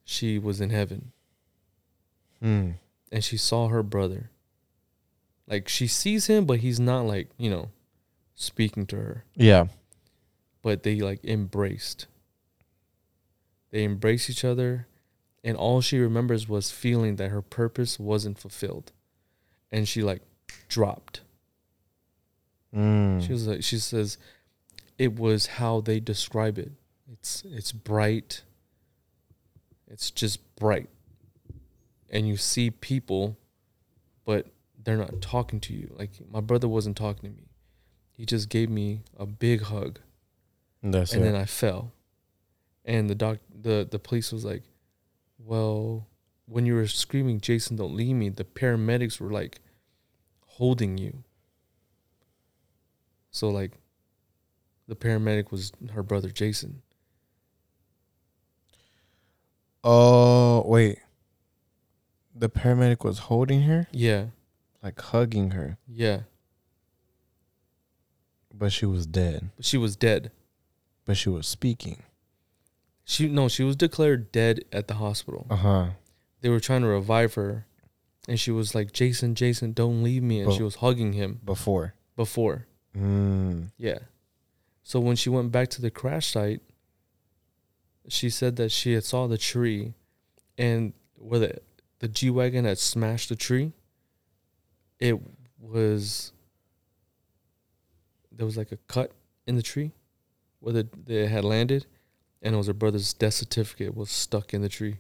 she 0.04 0.38
was 0.38 0.60
in 0.60 0.70
heaven 0.70 1.12
Hmm. 2.40 2.72
and 3.10 3.24
she 3.24 3.36
saw 3.36 3.68
her 3.68 3.82
brother. 3.82 4.30
Like 5.46 5.68
she 5.68 5.86
sees 5.86 6.26
him, 6.26 6.44
but 6.44 6.60
he's 6.60 6.78
not 6.78 7.02
like, 7.06 7.28
you 7.38 7.48
know, 7.50 7.70
speaking 8.34 8.86
to 8.86 8.96
her. 8.96 9.24
Yeah. 9.34 9.68
But 10.66 10.82
they 10.82 10.96
like 10.96 11.24
embraced. 11.24 12.08
They 13.70 13.84
embraced 13.84 14.28
each 14.28 14.44
other, 14.44 14.88
and 15.44 15.56
all 15.56 15.80
she 15.80 15.96
remembers 16.00 16.48
was 16.48 16.72
feeling 16.72 17.14
that 17.16 17.30
her 17.30 17.40
purpose 17.40 18.00
wasn't 18.00 18.36
fulfilled. 18.36 18.90
And 19.70 19.86
she 19.86 20.02
like 20.02 20.22
dropped. 20.66 21.20
Mm. 22.74 23.24
She 23.24 23.32
was 23.32 23.46
like 23.46 23.62
she 23.62 23.78
says 23.78 24.18
it 24.98 25.16
was 25.16 25.46
how 25.46 25.82
they 25.82 26.00
describe 26.00 26.58
it. 26.58 26.72
It's 27.12 27.44
it's 27.46 27.70
bright. 27.70 28.42
It's 29.86 30.10
just 30.10 30.40
bright. 30.56 30.88
And 32.10 32.26
you 32.26 32.36
see 32.36 32.72
people 32.72 33.36
but 34.24 34.48
they're 34.82 34.96
not 34.96 35.20
talking 35.20 35.60
to 35.60 35.72
you. 35.72 35.94
Like 35.96 36.10
my 36.28 36.40
brother 36.40 36.66
wasn't 36.66 36.96
talking 36.96 37.30
to 37.30 37.36
me. 37.36 37.50
He 38.10 38.26
just 38.26 38.48
gave 38.48 38.68
me 38.68 39.02
a 39.16 39.26
big 39.26 39.62
hug 39.62 40.00
That's 40.82 41.12
and 41.12 41.22
it. 41.22 41.24
then 41.24 41.34
I 41.34 41.44
fell. 41.46 41.92
And 42.84 43.10
the 43.10 43.14
doc 43.14 43.38
the 43.52 43.86
the 43.90 43.98
police 43.98 44.32
was 44.32 44.44
like, 44.44 44.62
"Well, 45.38 46.06
when 46.46 46.66
you 46.66 46.74
were 46.74 46.86
screaming 46.86 47.40
Jason 47.40 47.76
don't 47.76 47.94
leave 47.96 48.14
me, 48.14 48.28
the 48.28 48.44
paramedics 48.44 49.18
were 49.20 49.30
like 49.32 49.60
holding 50.46 50.96
you." 50.98 51.24
So 53.30 53.48
like 53.50 53.72
the 54.88 54.94
paramedic 54.96 55.50
was 55.50 55.72
her 55.92 56.02
brother 56.02 56.30
Jason. 56.30 56.82
oh 59.84 60.62
wait. 60.66 60.98
The 62.34 62.48
paramedic 62.50 63.02
was 63.04 63.18
holding 63.20 63.62
her, 63.62 63.86
Yeah. 63.92 64.26
like 64.82 65.00
hugging 65.00 65.52
her, 65.52 65.78
Yeah. 65.88 66.22
but 68.54 68.72
she 68.72 68.84
was 68.84 69.06
dead. 69.06 69.50
But 69.56 69.64
she 69.64 69.78
was 69.78 69.96
dead. 69.96 70.30
But 71.06 71.16
she 71.16 71.30
was 71.30 71.46
speaking. 71.46 72.02
She 73.04 73.28
no, 73.28 73.48
she 73.48 73.62
was 73.62 73.76
declared 73.76 74.30
dead 74.32 74.64
at 74.72 74.88
the 74.88 74.94
hospital. 74.94 75.46
Uh 75.48 75.56
huh. 75.56 75.86
They 76.42 76.50
were 76.50 76.60
trying 76.60 76.82
to 76.82 76.88
revive 76.88 77.34
her 77.34 77.66
and 78.28 78.38
she 78.38 78.50
was 78.50 78.74
like, 78.74 78.92
"Jason, 78.92 79.34
Jason, 79.36 79.72
don't 79.72 80.02
leave 80.02 80.22
me." 80.22 80.40
And 80.40 80.50
Oh. 80.50 80.56
she 80.56 80.62
was 80.64 80.74
hugging 80.76 81.12
him 81.14 81.40
Before. 81.44 81.94
before. 82.16 82.66
Mm. 82.94 83.70
Yeah. 83.78 84.00
So 84.82 84.98
when 85.00 85.16
she 85.16 85.30
went 85.30 85.52
back 85.52 85.68
to 85.70 85.80
the 85.82 85.90
crash 85.90 86.26
site, 86.26 86.60
she 88.08 88.28
said 88.30 88.56
that 88.56 88.70
she 88.72 88.92
had 88.94 89.04
saw 89.04 89.26
the 89.28 89.38
tree 89.38 89.94
and 90.58 90.92
where 91.16 91.38
the 91.40 91.60
the 92.00 92.08
G 92.08 92.30
Wagon 92.30 92.64
had 92.64 92.78
smashed 92.78 93.28
the 93.28 93.36
tree, 93.36 93.72
it 94.98 95.18
was 95.60 96.32
there 98.32 98.46
was 98.46 98.56
like 98.56 98.72
a 98.72 98.76
cut 98.88 99.12
in 99.46 99.56
the 99.56 99.62
tree 99.62 99.92
where 100.66 100.72
the 100.72 100.88
they 101.04 101.28
had 101.28 101.44
landed 101.44 101.86
and 102.42 102.54
it 102.56 102.58
was 102.58 102.66
her 102.66 102.72
brother's 102.72 103.14
death 103.14 103.34
certificate 103.34 103.96
was 103.96 104.10
stuck 104.10 104.52
in 104.52 104.62
the 104.62 104.68
tree. 104.68 104.96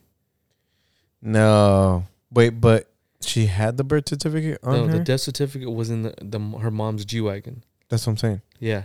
No. 1.20 2.06
Wait, 2.30 2.50
but 2.60 2.88
she 3.20 3.46
had 3.46 3.76
the 3.76 3.82
birth 3.82 4.08
certificate 4.08 4.60
on 4.62 4.74
no, 4.74 4.86
her. 4.86 4.98
the 4.98 5.04
death 5.04 5.22
certificate 5.22 5.72
was 5.72 5.90
in 5.90 6.02
the, 6.02 6.14
the 6.22 6.38
her 6.58 6.70
mom's 6.70 7.04
G 7.04 7.20
Wagon. 7.20 7.64
That's 7.88 8.06
what 8.06 8.12
I'm 8.12 8.16
saying. 8.16 8.42
Yeah. 8.60 8.84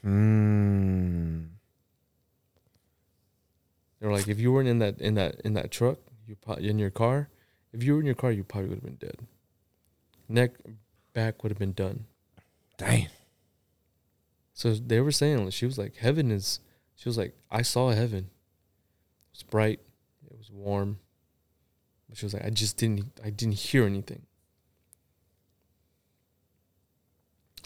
Hmm. 0.00 1.42
They 4.00 4.06
were 4.06 4.12
like, 4.14 4.28
if 4.28 4.40
you 4.40 4.52
weren't 4.52 4.68
in 4.68 4.78
that 4.78 4.98
in 4.98 5.14
that 5.16 5.42
in 5.44 5.52
that 5.52 5.70
truck, 5.70 5.98
you 6.26 6.36
pro- 6.36 6.54
in 6.54 6.78
your 6.78 6.90
car, 6.90 7.28
if 7.74 7.82
you 7.82 7.92
were 7.92 8.00
in 8.00 8.06
your 8.06 8.14
car, 8.14 8.32
you 8.32 8.42
probably 8.42 8.70
would 8.70 8.76
have 8.76 8.84
been 8.84 9.08
dead. 9.08 9.18
Neck, 10.30 10.52
back 11.12 11.42
would 11.42 11.52
have 11.52 11.58
been 11.58 11.72
done. 11.72 12.06
Dang. 12.78 13.08
So 14.54 14.72
they 14.72 15.00
were 15.00 15.12
saying 15.12 15.50
she 15.50 15.66
was 15.66 15.76
like, 15.76 15.96
heaven 15.96 16.30
is. 16.30 16.60
She 16.96 17.08
was 17.08 17.18
like, 17.18 17.34
I 17.50 17.62
saw 17.62 17.90
heaven. 17.90 18.30
It 18.30 19.34
was 19.34 19.42
bright. 19.42 19.80
It 20.24 20.38
was 20.38 20.48
warm. 20.50 21.00
But 22.08 22.16
she 22.16 22.24
was 22.24 22.34
like, 22.34 22.44
I 22.44 22.50
just 22.50 22.76
didn't. 22.76 23.06
I 23.22 23.30
didn't 23.30 23.54
hear 23.54 23.84
anything. 23.84 24.22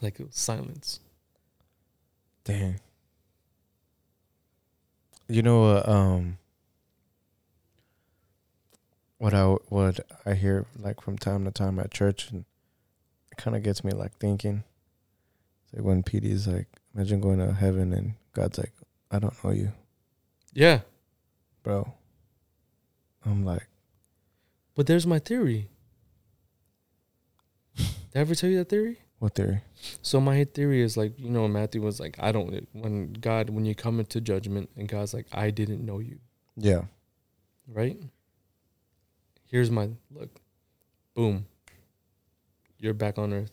Like 0.00 0.18
it 0.18 0.26
was 0.26 0.36
silence. 0.36 1.00
Dang. 2.44 2.80
You 5.28 5.42
know 5.42 5.60
what? 5.60 5.88
Um. 5.88 6.38
What 9.18 9.34
I 9.34 9.44
what 9.68 10.00
I 10.24 10.34
hear 10.34 10.64
like 10.78 11.02
from 11.02 11.18
time 11.18 11.44
to 11.44 11.50
time 11.50 11.78
at 11.80 11.90
church, 11.90 12.30
and 12.30 12.46
it 13.30 13.36
kind 13.36 13.56
of 13.56 13.62
gets 13.62 13.84
me 13.84 13.92
like 13.92 14.16
thinking. 14.16 14.62
It's 15.64 15.74
like 15.74 15.84
when 15.84 16.02
PD's 16.02 16.46
like, 16.46 16.68
imagine 16.94 17.20
going 17.20 17.38
to 17.38 17.52
heaven 17.52 17.92
and 17.92 18.14
God's 18.32 18.58
like, 18.58 18.72
I 19.10 19.18
don't 19.18 19.42
know 19.44 19.50
you, 19.50 19.72
Yeah, 20.52 20.80
bro. 21.62 21.92
I'm 23.24 23.44
like, 23.44 23.66
but 24.74 24.86
there's 24.86 25.06
my 25.06 25.18
theory. 25.18 25.68
Did 27.76 27.86
I 28.14 28.18
ever 28.20 28.34
tell 28.34 28.50
you 28.50 28.58
that 28.58 28.68
theory? 28.68 28.98
what 29.18 29.34
theory? 29.34 29.60
So 30.02 30.20
my 30.20 30.44
theory 30.44 30.80
is 30.80 30.96
like, 30.96 31.18
you 31.18 31.28
know, 31.28 31.48
Matthew 31.48 31.82
was 31.82 31.98
like, 31.98 32.16
I 32.20 32.30
don't 32.32 32.66
when 32.72 33.12
God 33.14 33.50
when 33.50 33.64
you 33.64 33.74
come 33.74 33.98
into 33.98 34.20
judgment 34.20 34.70
and 34.76 34.88
God's 34.88 35.12
like, 35.12 35.26
I 35.32 35.50
didn't 35.50 35.84
know 35.84 35.98
you, 35.98 36.18
Yeah. 36.56 36.82
right? 37.66 37.98
Here's 39.46 39.70
my 39.70 39.90
look. 40.14 40.30
Boom. 41.14 41.46
You're 42.78 42.94
back 42.94 43.18
on 43.18 43.32
earth. 43.32 43.50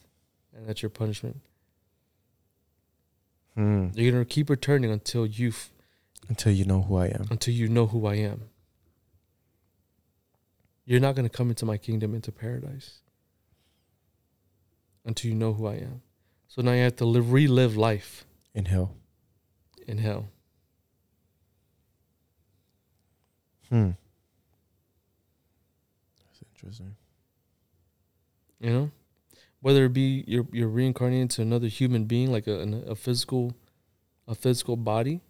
And 0.55 0.67
that's 0.69 0.81
your 0.83 0.89
punishment. 0.91 1.41
Hmm. 3.55 3.87
You're 3.93 4.11
gonna 4.11 4.25
keep 4.25 4.49
returning 4.49 4.91
until 4.91 5.25
you 5.25 5.49
f- 5.49 5.71
Until 6.29 6.51
you 6.51 6.65
know 6.65 6.81
who 6.81 6.97
I 6.97 7.07
am. 7.07 7.25
until 7.31 7.53
you 7.53 7.67
know 7.69 7.87
who 7.87 8.05
I 8.05 8.15
am. 8.15 8.49
You're 10.85 10.99
not 10.99 11.15
gonna 11.15 11.29
come 11.29 11.49
into 11.49 11.65
my 11.65 11.77
kingdom 11.77 12.13
into 12.13 12.31
paradise 12.31 12.99
until 15.05 15.29
you 15.31 15.35
know 15.35 15.53
who 15.53 15.67
I 15.67 15.75
am. 15.75 16.01
So 16.47 16.61
now 16.61 16.71
you 16.73 16.81
have 16.83 16.95
to 16.97 17.05
live, 17.05 17.31
relive 17.31 17.75
life 17.77 18.25
In 18.53 18.65
hell. 18.65 18.95
in 19.87 19.97
hell. 19.99 20.27
Hmm. 23.69 23.91
That's 26.19 26.41
interesting. 26.53 26.95
You 28.59 28.69
know, 28.69 28.91
whether 29.65 29.85
it 29.85 29.93
be 29.93 30.23
you're 30.27 30.45
you're 30.51 30.67
reincarnated 30.67 31.23
into 31.23 31.41
another 31.41 31.65
human 31.65 32.05
being, 32.05 32.31
like 32.31 32.45
a 32.45 32.83
a 32.85 32.93
physical, 32.93 33.55
a 34.27 34.35
physical 34.35 34.75
body, 34.75 35.21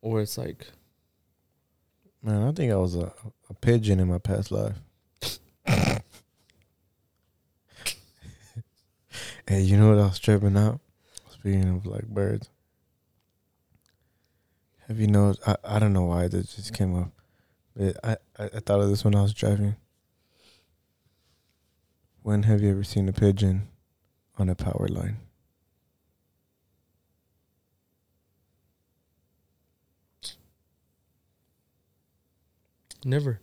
or 0.00 0.22
it's 0.22 0.38
like 0.38 0.68
Man, 2.22 2.42
I 2.42 2.52
think 2.52 2.72
I 2.72 2.76
was 2.76 2.96
a, 2.96 3.12
a 3.50 3.54
pigeon 3.60 4.00
in 4.00 4.08
my 4.08 4.16
past 4.16 4.50
life. 4.50 4.76
hey, 5.66 6.00
you 9.60 9.76
know 9.76 9.90
what 9.90 9.98
I 9.98 10.06
was 10.06 10.18
tripping 10.18 10.56
out? 10.56 10.80
Speaking 11.32 11.68
of 11.68 11.84
like 11.84 12.06
birds. 12.06 12.48
Have 14.88 14.98
you 14.98 15.08
noticed? 15.08 15.46
I, 15.46 15.56
I 15.64 15.78
don't 15.78 15.92
know 15.92 16.04
why 16.04 16.28
this 16.28 16.56
just 16.56 16.72
came 16.72 16.98
up. 16.98 17.10
But 17.76 17.96
I, 18.02 18.16
I, 18.38 18.44
I 18.44 18.60
thought 18.60 18.80
of 18.80 18.88
this 18.88 19.04
when 19.04 19.14
I 19.14 19.20
was 19.20 19.34
driving. 19.34 19.76
When 22.24 22.44
have 22.44 22.62
you 22.62 22.70
ever 22.70 22.82
seen 22.82 23.06
a 23.06 23.12
pigeon 23.12 23.68
on 24.38 24.48
a 24.48 24.54
power 24.54 24.88
line? 24.88 25.18
never. 33.04 33.42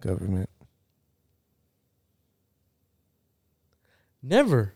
government. 0.00 0.50
Never. 4.20 4.74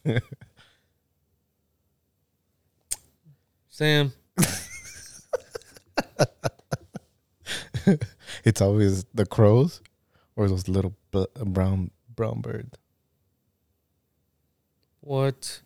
Sam, 3.68 4.12
It's 8.48 8.62
always 8.62 9.04
the 9.12 9.26
crows 9.26 9.82
or 10.34 10.48
those 10.48 10.68
little 10.68 10.94
bl- 11.10 11.24
brown 11.36 11.90
brown 12.16 12.40
birds. 12.40 12.78
what? 15.02 15.60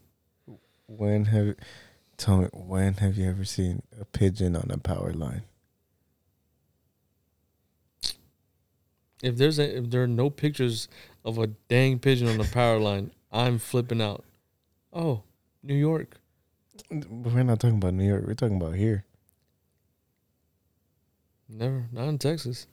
When 0.88 1.26
have 1.26 1.54
tell 2.16 2.38
me 2.38 2.48
when 2.52 2.94
have 2.94 3.16
you 3.16 3.30
ever 3.30 3.44
seen 3.44 3.84
a 4.00 4.04
pigeon 4.04 4.56
on 4.56 4.68
a 4.72 4.78
power 4.78 5.12
line? 5.12 5.42
If 9.22 9.36
there's 9.36 9.60
a, 9.60 9.78
if 9.78 9.90
there 9.90 10.02
are 10.02 10.08
no 10.08 10.28
pictures 10.28 10.88
of 11.24 11.38
a 11.38 11.46
dang 11.46 12.00
pigeon 12.00 12.26
on 12.26 12.38
the 12.38 12.50
power 12.52 12.80
line, 12.80 13.12
I'm 13.30 13.60
flipping 13.60 14.02
out. 14.02 14.24
Oh, 14.92 15.22
New 15.62 15.76
York. 15.76 16.16
We're 16.90 17.44
not 17.44 17.60
talking 17.60 17.76
about 17.76 17.94
New 17.94 18.08
York. 18.08 18.24
We're 18.26 18.34
talking 18.34 18.60
about 18.60 18.74
here. 18.74 19.04
Never. 21.48 21.86
Not 21.92 22.08
in 22.08 22.18
Texas. 22.18 22.66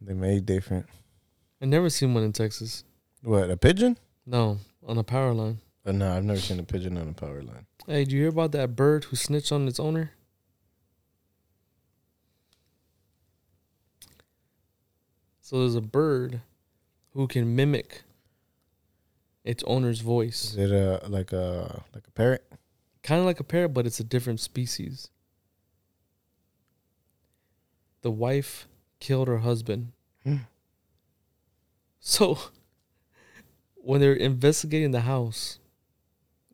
They 0.00 0.14
made 0.14 0.46
different. 0.46 0.86
I 1.60 1.66
never 1.66 1.90
seen 1.90 2.14
one 2.14 2.24
in 2.24 2.32
Texas. 2.32 2.84
What 3.22 3.50
a 3.50 3.56
pigeon? 3.56 3.98
No, 4.24 4.58
on 4.86 4.96
a 4.96 5.04
power 5.04 5.34
line. 5.34 5.58
Uh, 5.84 5.92
no, 5.92 6.16
I've 6.16 6.24
never 6.24 6.40
seen 6.40 6.58
a 6.58 6.62
pigeon 6.62 6.96
on 6.96 7.08
a 7.08 7.12
power 7.12 7.42
line. 7.42 7.66
Hey, 7.86 8.04
do 8.04 8.14
you 8.14 8.22
hear 8.22 8.28
about 8.30 8.52
that 8.52 8.76
bird 8.76 9.04
who 9.04 9.16
snitched 9.16 9.52
on 9.52 9.68
its 9.68 9.80
owner? 9.80 10.12
So 15.40 15.60
there's 15.60 15.74
a 15.74 15.80
bird 15.80 16.40
who 17.12 17.26
can 17.26 17.56
mimic 17.56 18.02
its 19.44 19.64
owner's 19.66 20.00
voice. 20.00 20.54
Is 20.54 20.56
it 20.56 20.70
a 20.70 21.06
like 21.08 21.32
a 21.32 21.82
like 21.94 22.06
a 22.06 22.10
parrot? 22.12 22.44
Kind 23.02 23.20
of 23.20 23.26
like 23.26 23.40
a 23.40 23.44
parrot, 23.44 23.70
but 23.70 23.86
it's 23.86 23.98
a 24.00 24.04
different 24.04 24.40
species. 24.40 25.10
The 28.02 28.10
wife 28.10 28.68
killed 29.00 29.28
her 29.28 29.38
husband. 29.38 29.92
Hmm. 30.24 30.36
So 31.98 32.38
when 33.76 34.00
they're 34.00 34.12
investigating 34.12 34.90
the 34.90 35.00
house, 35.00 35.58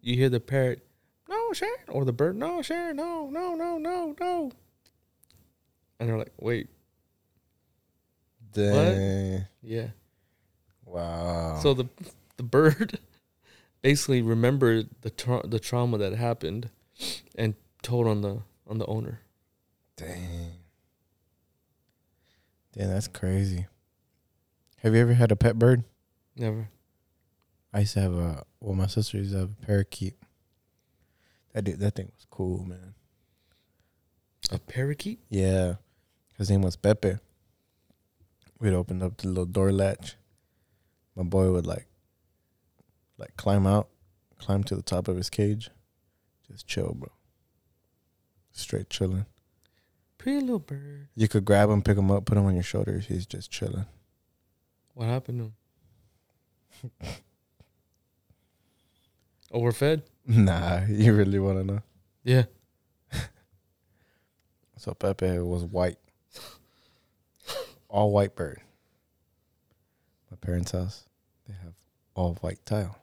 you 0.00 0.16
hear 0.16 0.28
the 0.28 0.40
parrot, 0.40 0.86
no, 1.28 1.52
Sharon, 1.52 1.74
or 1.88 2.04
the 2.04 2.12
bird, 2.12 2.36
no, 2.36 2.62
Sharon, 2.62 2.96
no, 2.96 3.28
no, 3.28 3.54
no, 3.54 3.78
no, 3.78 4.14
no. 4.18 4.52
And 5.98 6.08
they're 6.08 6.18
like, 6.18 6.32
wait, 6.38 6.68
Dang. 8.52 9.46
yeah. 9.62 9.88
Wow. 10.84 11.58
So 11.62 11.74
the 11.74 11.86
the 12.36 12.42
bird 12.42 12.98
basically 13.82 14.22
remembered 14.22 14.88
the 15.02 15.10
tra- 15.10 15.46
the 15.46 15.58
trauma 15.58 15.98
that 15.98 16.14
happened 16.14 16.70
and 17.34 17.54
told 17.82 18.06
on 18.06 18.20
the 18.22 18.42
on 18.66 18.78
the 18.78 18.86
owner. 18.86 19.20
Dang. 19.96 20.52
Damn, 22.76 22.90
that's 22.90 23.08
crazy. 23.08 23.66
Have 24.78 24.94
you 24.94 25.00
ever 25.00 25.14
had 25.14 25.32
a 25.32 25.36
pet 25.36 25.58
bird? 25.58 25.84
Never. 26.36 26.68
I 27.72 27.80
used 27.80 27.94
to 27.94 28.00
have 28.00 28.14
a 28.14 28.44
well, 28.60 28.74
my 28.74 28.86
sister 28.86 29.16
used 29.16 29.32
to 29.32 29.38
have 29.38 29.50
a 29.50 29.66
parakeet. 29.66 30.14
That 31.54 31.64
did, 31.64 31.80
that 31.80 31.94
thing 31.94 32.12
was 32.14 32.26
cool, 32.30 32.64
man. 32.64 32.94
A 34.50 34.58
parakeet? 34.58 35.20
Yeah. 35.30 35.76
His 36.36 36.50
name 36.50 36.62
was 36.62 36.76
Pepe. 36.76 37.16
We'd 38.60 38.74
open 38.74 39.02
up 39.02 39.16
the 39.16 39.28
little 39.28 39.46
door 39.46 39.72
latch. 39.72 40.16
My 41.14 41.22
boy 41.22 41.50
would 41.50 41.66
like 41.66 41.86
like 43.18 43.36
climb 43.36 43.66
out, 43.66 43.88
climb 44.38 44.64
to 44.64 44.76
the 44.76 44.82
top 44.82 45.08
of 45.08 45.16
his 45.16 45.30
cage. 45.30 45.70
Just 46.50 46.66
chill, 46.66 46.94
bro. 46.94 47.10
Straight 48.52 48.90
chilling. 48.90 49.26
Pretty 50.26 50.40
little 50.40 50.58
bird. 50.58 51.06
You 51.14 51.28
could 51.28 51.44
grab 51.44 51.70
him, 51.70 51.82
pick 51.82 51.96
him 51.96 52.10
up, 52.10 52.24
put 52.24 52.36
him 52.36 52.46
on 52.46 52.54
your 52.54 52.64
shoulders. 52.64 53.06
He's 53.06 53.26
just 53.26 53.48
chilling. 53.48 53.86
What 54.94 55.06
happened 55.06 55.52
to 56.82 56.88
him? 56.88 56.90
Overfed? 59.52 60.02
Nah, 60.26 60.80
you 60.88 61.14
really 61.14 61.38
want 61.38 61.58
to 61.58 61.64
know? 61.64 61.80
Yeah. 62.24 62.42
So 64.78 64.94
Pepe 64.94 65.38
was 65.38 65.62
white. 65.62 65.98
All 67.88 68.10
white 68.10 68.34
bird. 68.34 68.60
My 70.28 70.36
parents' 70.40 70.72
house, 70.72 71.04
they 71.46 71.54
have 71.54 71.74
all 72.16 72.34
white 72.40 72.66
tile. 72.66 72.98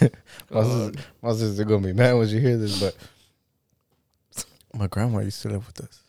My, 0.50 0.62
sister, 0.62 1.02
my 1.22 1.32
sister 1.32 1.64
gonna 1.64 1.86
be 1.86 1.92
mad 1.92 2.14
when 2.14 2.26
she 2.28 2.40
hear 2.40 2.56
this, 2.56 2.80
but 2.80 2.96
my 4.74 4.86
grandma 4.86 5.18
used 5.20 5.42
to 5.42 5.48
live 5.48 5.66
with 5.66 5.80
us. 5.80 6.02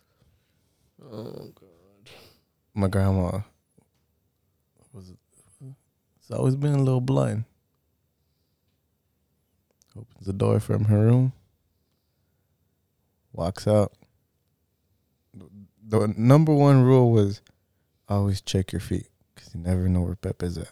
Oh 1.03 1.51
god. 1.53 2.13
My 2.73 2.87
grandma 2.87 3.41
was 4.93 5.13
it's 6.31 6.31
always 6.31 6.55
been 6.55 6.73
a 6.73 6.81
little 6.81 7.01
blind. 7.01 7.43
Opens 9.97 10.25
the 10.25 10.33
door 10.33 10.61
from 10.61 10.85
her 10.85 10.99
room, 10.99 11.33
walks 13.33 13.67
out. 13.67 13.91
The 15.85 16.13
number 16.15 16.53
one 16.53 16.83
rule 16.83 17.11
was 17.11 17.41
always 18.07 18.39
check 18.39 18.71
your 18.71 18.79
feet 18.79 19.07
because 19.35 19.53
you 19.53 19.59
never 19.59 19.89
know 19.89 20.01
where 20.01 20.15
Pepe's 20.15 20.57
at. 20.57 20.71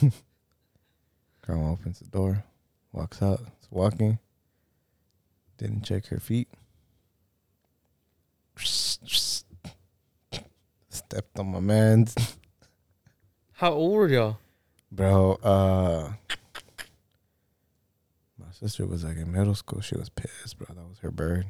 Grandma 1.46 1.70
opens 1.70 2.00
the 2.00 2.06
door, 2.06 2.44
walks 2.92 3.22
out, 3.22 3.40
is 3.40 3.68
walking. 3.70 4.18
Didn't 5.58 5.82
check 5.84 6.06
her 6.06 6.18
feet. 6.18 6.48
Stepped 10.88 11.38
on 11.38 11.52
my 11.52 11.60
man's. 11.60 12.16
How 13.52 13.72
old 13.72 13.94
were 13.94 14.08
y'all? 14.08 14.38
Bro, 14.90 15.34
uh 15.36 16.12
my 18.38 18.50
sister 18.50 18.84
was 18.84 19.04
like 19.04 19.16
in 19.16 19.30
middle 19.30 19.54
school. 19.54 19.80
She 19.80 19.96
was 19.96 20.08
pissed, 20.08 20.58
bro. 20.58 20.66
That 20.74 20.88
was 20.88 20.98
her 20.98 21.12
bird. 21.12 21.46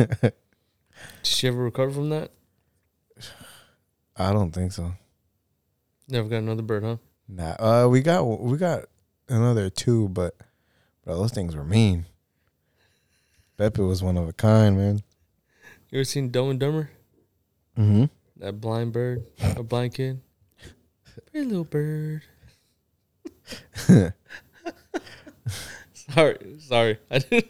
Did 0.00 0.32
she 1.22 1.48
ever 1.48 1.62
recover 1.62 1.92
from 1.92 2.08
that? 2.10 2.30
I 4.28 4.32
don't 4.32 4.50
think 4.52 4.72
so. 4.72 4.92
Never 6.08 6.28
got 6.28 6.38
another 6.38 6.62
bird, 6.62 6.84
huh? 6.84 6.96
Nah. 7.28 7.56
Uh 7.58 7.88
we 7.88 8.00
got 8.00 8.24
we 8.24 8.56
got 8.58 8.84
another 9.28 9.70
two, 9.70 10.08
but 10.08 10.34
bro, 11.04 11.16
those 11.16 11.32
things 11.32 11.56
were 11.56 11.64
mean. 11.64 12.06
Pepe 13.56 13.82
was 13.82 14.02
one 14.02 14.16
of 14.16 14.28
a 14.28 14.32
kind, 14.32 14.76
man. 14.76 15.02
You 15.90 15.98
ever 15.98 16.04
seen 16.04 16.30
Dumb 16.30 16.50
and 16.50 16.60
Dumber? 16.60 16.90
Mm-hmm. 17.78 18.04
That 18.38 18.60
blind 18.60 18.92
bird, 18.92 19.24
a 19.40 19.62
blind 19.62 19.94
kid. 19.94 20.20
Pretty 21.30 21.46
little 21.46 21.64
bird. 21.64 22.22
Sorry, 26.10 26.36
sorry. 26.58 26.98
I 27.10 27.18
didn't 27.18 27.46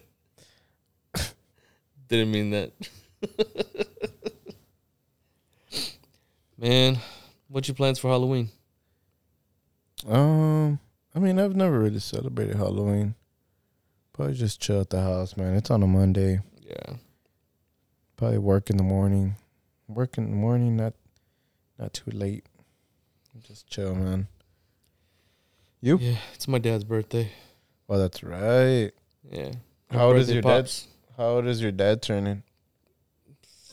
didn't 2.09 2.31
mean 2.31 2.51
that. 2.51 2.73
Man, 6.63 7.01
what 7.49 7.67
your 7.67 7.75
plans 7.75 7.99
for 7.99 8.09
Halloween? 8.09 8.49
Um, 10.07 10.79
I 11.13 11.19
mean, 11.19 11.41
I've 11.41 11.57
never 11.57 11.81
really 11.81 11.99
celebrated 11.99 12.55
Halloween. 12.55 13.17
Probably 14.13 14.35
just 14.35 14.61
chill 14.61 14.81
at 14.81 14.91
the 14.91 15.01
house, 15.01 15.37
man. 15.37 15.55
It's 15.55 15.73
on 15.73 15.83
a 15.83 15.89
Monday. 15.89 16.39
Yeah. 16.61 16.95
Probably 18.17 18.39
work 18.39 18.71
in 18.71 18.77
the 18.77 18.85
morning. 18.85 19.35
Work 19.89 20.19
in 20.19 20.31
the 20.31 20.37
morning, 20.37 20.77
not 20.77 20.95
not 21.81 21.95
too 21.95 22.13
late. 22.13 22.47
Just 23.41 23.67
chill, 23.67 23.97
man. 23.97 24.29
You? 25.81 25.99
Yeah, 25.99 26.19
it's 26.33 26.47
my 26.47 26.59
dad's 26.59 26.85
birthday. 26.85 27.33
Oh, 27.89 27.99
that's 27.99 28.23
right. 28.23 28.93
Yeah. 29.29 29.51
How 29.91 30.07
old 30.07 30.19
is 30.19 30.31
your 30.31 30.43
dad? 30.43 30.71
How 31.17 31.25
old 31.25 31.47
is 31.47 31.61
your 31.61 31.73
dad 31.73 32.03
turning? 32.03 32.45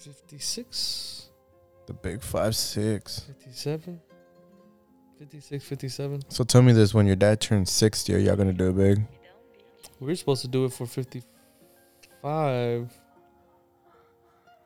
56, 0.01 1.18
The 1.89 1.95
big 1.95 2.21
five 2.21 2.55
six. 2.55 3.21
57, 3.21 3.99
56, 5.17 5.65
57. 5.65 6.21
So 6.29 6.43
tell 6.43 6.61
me 6.61 6.71
this: 6.71 6.93
when 6.93 7.07
your 7.07 7.15
dad 7.15 7.41
turns 7.41 7.71
sixty, 7.71 8.13
are 8.13 8.19
y'all 8.19 8.35
gonna 8.35 8.53
do 8.53 8.69
it 8.69 8.77
big? 8.77 9.01
We 9.99 10.11
are 10.11 10.15
supposed 10.15 10.43
to 10.43 10.47
do 10.47 10.65
it 10.65 10.71
for 10.71 10.85
55. 10.85 12.93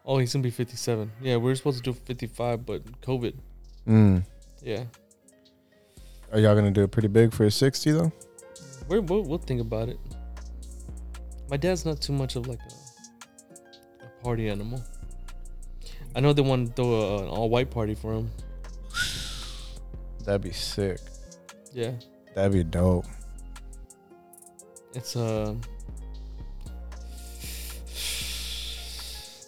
Oh, 0.06 0.18
he's 0.18 0.34
gonna 0.34 0.44
be 0.44 0.52
57. 0.52 1.10
Yeah, 1.22 1.38
we 1.38 1.50
are 1.50 1.56
supposed 1.56 1.78
to 1.78 1.84
do 1.92 1.94
55, 1.94 2.66
but 2.66 2.84
COVID. 3.00 3.36
Mm. 3.88 4.26
Yeah. 4.62 4.84
Are 6.34 6.40
y'all 6.40 6.56
gonna 6.56 6.72
do 6.72 6.84
it 6.84 6.92
pretty 6.92 7.08
big 7.08 7.34
for 7.34 7.46
a 7.46 7.52
sixty 7.52 7.92
though? 7.92 8.12
We're, 8.90 9.00
we'll 9.00 9.24
we'll 9.24 9.38
think 9.38 9.62
about 9.62 9.88
it. 9.88 9.98
My 11.50 11.56
dad's 11.56 11.86
not 11.86 12.02
too 12.02 12.12
much 12.12 12.36
of 12.36 12.48
like 12.48 12.60
a, 12.60 12.74
a 14.04 14.08
party 14.22 14.50
animal. 14.50 14.84
I 16.16 16.20
know 16.20 16.32
they 16.34 16.42
want 16.42 16.68
to 16.68 16.74
throw 16.74 16.92
a, 16.94 17.24
an 17.24 17.28
all 17.30 17.50
white 17.50 17.72
party 17.72 17.96
for 17.96 18.14
him. 18.14 18.30
That'd 20.26 20.42
be 20.42 20.52
sick. 20.52 21.00
Yeah, 21.74 21.92
That'd 22.36 22.54
be 22.54 22.64
dope. 22.64 23.06
it's 24.94 25.16
uh 25.16 25.56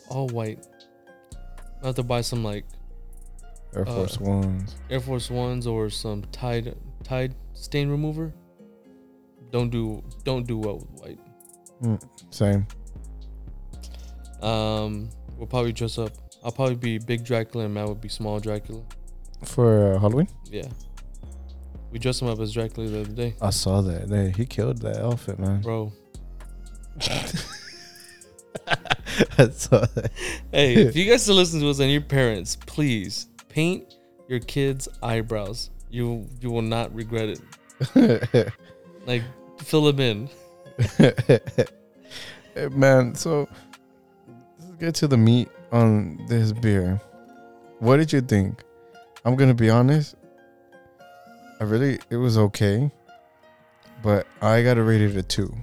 all 0.10 0.28
white. 0.30 0.60
I 1.84 1.88
have 1.88 1.96
to 1.96 2.04
buy 2.04 2.22
some 2.22 2.44
like 2.44 2.66
Air 3.76 3.88
Uh, 3.88 3.94
Force 3.96 4.20
Ones. 4.20 4.76
Air 4.90 5.00
Force 5.00 5.30
Ones 5.30 5.68
or 5.68 5.90
some 5.90 6.24
Tide 6.32 6.76
Tide 7.04 7.36
stain 7.54 7.90
remover. 7.90 8.34
Don't 9.52 9.70
do 9.70 10.04
don't 10.24 10.46
do 10.48 10.58
well 10.58 10.78
with 10.80 11.20
white. 11.82 12.00
Same. 12.32 12.66
Um, 14.42 15.10
we'll 15.38 15.48
probably 15.48 15.72
dress 15.74 15.98
up. 15.98 16.12
I'll 16.46 16.52
probably 16.52 16.76
be 16.76 17.00
big 17.00 17.26
Dracula 17.26 17.66
and 17.66 17.74
Matt 17.74 17.88
would 17.88 18.00
be 18.00 18.08
small 18.08 18.40
Dracula. 18.40 18.84
For 19.44 19.96
uh, 19.96 20.00
Halloween? 20.00 20.28
Yeah. 20.46 20.68
We 21.92 21.98
dressed 21.98 22.22
him 22.22 22.28
up 22.28 22.40
as 22.40 22.54
Dracula 22.54 22.88
the 22.88 23.02
other 23.02 23.10
day, 23.10 23.34
I 23.42 23.50
saw 23.50 23.82
that. 23.82 24.08
They, 24.08 24.30
he 24.30 24.46
killed 24.46 24.78
that 24.84 24.98
outfit, 24.98 25.40
man. 25.40 25.62
bro. 25.62 25.92
I 28.68 29.50
saw 29.50 29.80
that. 29.96 30.12
Hey, 30.52 30.76
if 30.76 30.96
you 30.96 31.10
guys 31.10 31.24
still 31.24 31.36
listen 31.36 31.60
to 31.62 31.70
us 31.70 31.80
and 31.80 31.92
your 31.92 32.02
parents, 32.02 32.56
please 32.56 33.28
paint 33.50 33.96
your 34.28 34.40
kids' 34.40 34.88
eyebrows. 35.02 35.72
You 35.90 36.28
you 36.42 36.52
will 36.52 36.62
not 36.62 36.94
regret 36.94 37.30
it. 37.30 38.54
Like 39.06 39.24
fill 39.60 39.92
them 39.92 40.00
in. 40.00 40.30
Hey, 42.56 42.70
man, 42.70 43.14
so 43.16 43.50
let's 44.60 44.76
get 44.80 44.96
to 44.96 45.08
the 45.08 45.18
meat 45.18 45.50
on 45.72 46.26
this 46.28 46.52
beer. 46.52 47.00
What 47.80 47.98
did 47.98 48.14
you 48.14 48.22
think? 48.22 48.64
I'm 49.24 49.36
gonna 49.36 49.54
be 49.54 49.70
honest. 49.70 50.16
I 51.60 51.64
really 51.64 52.00
it 52.10 52.18
was 52.18 52.38
okay, 52.38 52.92
but 54.04 54.28
I 54.42 54.62
gotta 54.64 54.84
rate 54.84 55.02
it 55.02 55.16
a 55.16 55.24
two. 55.24 55.54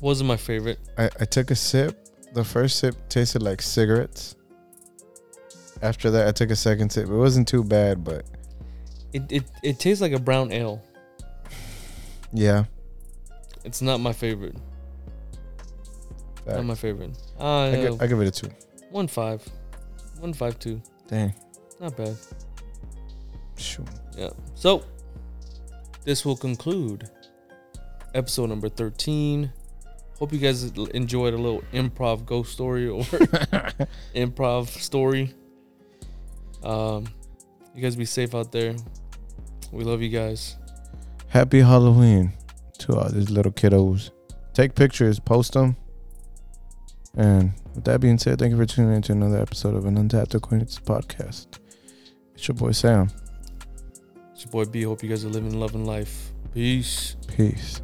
Wasn't 0.00 0.26
my 0.26 0.36
favorite. 0.36 0.78
I, 0.98 1.08
I 1.20 1.24
took 1.24 1.50
a 1.50 1.54
sip. 1.56 1.98
The 2.34 2.44
first 2.44 2.78
sip 2.78 3.08
tasted 3.08 3.42
like 3.42 3.62
cigarettes. 3.62 4.34
After 5.80 6.10
that, 6.10 6.28
I 6.28 6.32
took 6.32 6.50
a 6.50 6.56
second 6.56 6.90
sip. 6.90 7.08
It 7.08 7.14
wasn't 7.14 7.46
too 7.48 7.62
bad, 7.64 8.02
but 8.04 8.24
It 9.12 9.30
it, 9.30 9.44
it 9.62 9.78
tastes 9.78 10.00
like 10.00 10.12
a 10.12 10.18
brown 10.20 10.52
ale. 10.52 10.82
yeah. 12.32 12.64
It's 13.64 13.80
not 13.80 14.00
my 14.00 14.12
favorite. 14.12 14.56
Not 16.46 16.64
my 16.64 16.74
favorite. 16.74 17.16
Uh, 17.38 17.58
I, 17.60 17.70
give, 17.76 18.02
I 18.02 18.06
give 18.08 18.20
it 18.20 18.26
a 18.26 18.30
two. 18.32 18.48
One 18.92 19.08
five, 19.08 19.46
one 20.20 20.32
five 20.32 20.58
two. 20.58 20.80
Dang. 21.08 21.34
Not 21.80 21.96
bad. 21.96 22.16
Shoot. 23.56 23.88
Yeah. 24.16 24.30
So 24.54 24.84
this 26.04 26.24
will 26.24 26.36
conclude 26.36 27.10
episode 28.14 28.48
number 28.48 28.68
thirteen. 28.68 29.52
Hope 30.18 30.32
you 30.32 30.38
guys 30.38 30.64
enjoyed 30.94 31.34
a 31.34 31.36
little 31.36 31.62
improv 31.72 32.24
ghost 32.24 32.52
story 32.52 32.86
or 32.86 33.02
improv 34.14 34.68
story. 34.68 35.34
Um, 36.62 37.06
you 37.74 37.82
guys 37.82 37.96
be 37.96 38.04
safe 38.04 38.34
out 38.34 38.52
there. 38.52 38.76
We 39.72 39.82
love 39.84 40.00
you 40.02 40.10
guys. 40.10 40.56
Happy 41.28 41.60
Halloween 41.60 42.32
to 42.78 42.94
all 42.94 43.08
these 43.08 43.30
little 43.30 43.50
kiddos. 43.50 44.10
Take 44.52 44.74
pictures, 44.74 45.18
post 45.18 45.54
them. 45.54 45.76
And 47.14 47.52
with 47.74 47.84
that 47.84 48.00
being 48.00 48.18
said, 48.18 48.38
thank 48.38 48.52
you 48.52 48.56
for 48.56 48.66
tuning 48.66 48.96
in 48.96 49.02
to 49.02 49.12
another 49.12 49.38
episode 49.38 49.74
of 49.74 49.84
an 49.84 49.98
Untapped 49.98 50.34
Acquaintance 50.34 50.78
podcast. 50.78 51.58
It's 52.34 52.48
your 52.48 52.54
boy 52.54 52.72
Sam. 52.72 53.10
It's 54.32 54.44
your 54.44 54.52
boy 54.52 54.64
B. 54.64 54.82
Hope 54.82 55.02
you 55.02 55.08
guys 55.08 55.24
are 55.24 55.28
living, 55.28 55.58
loving 55.58 55.84
life. 55.84 56.32
Peace. 56.54 57.16
Peace. 57.28 57.80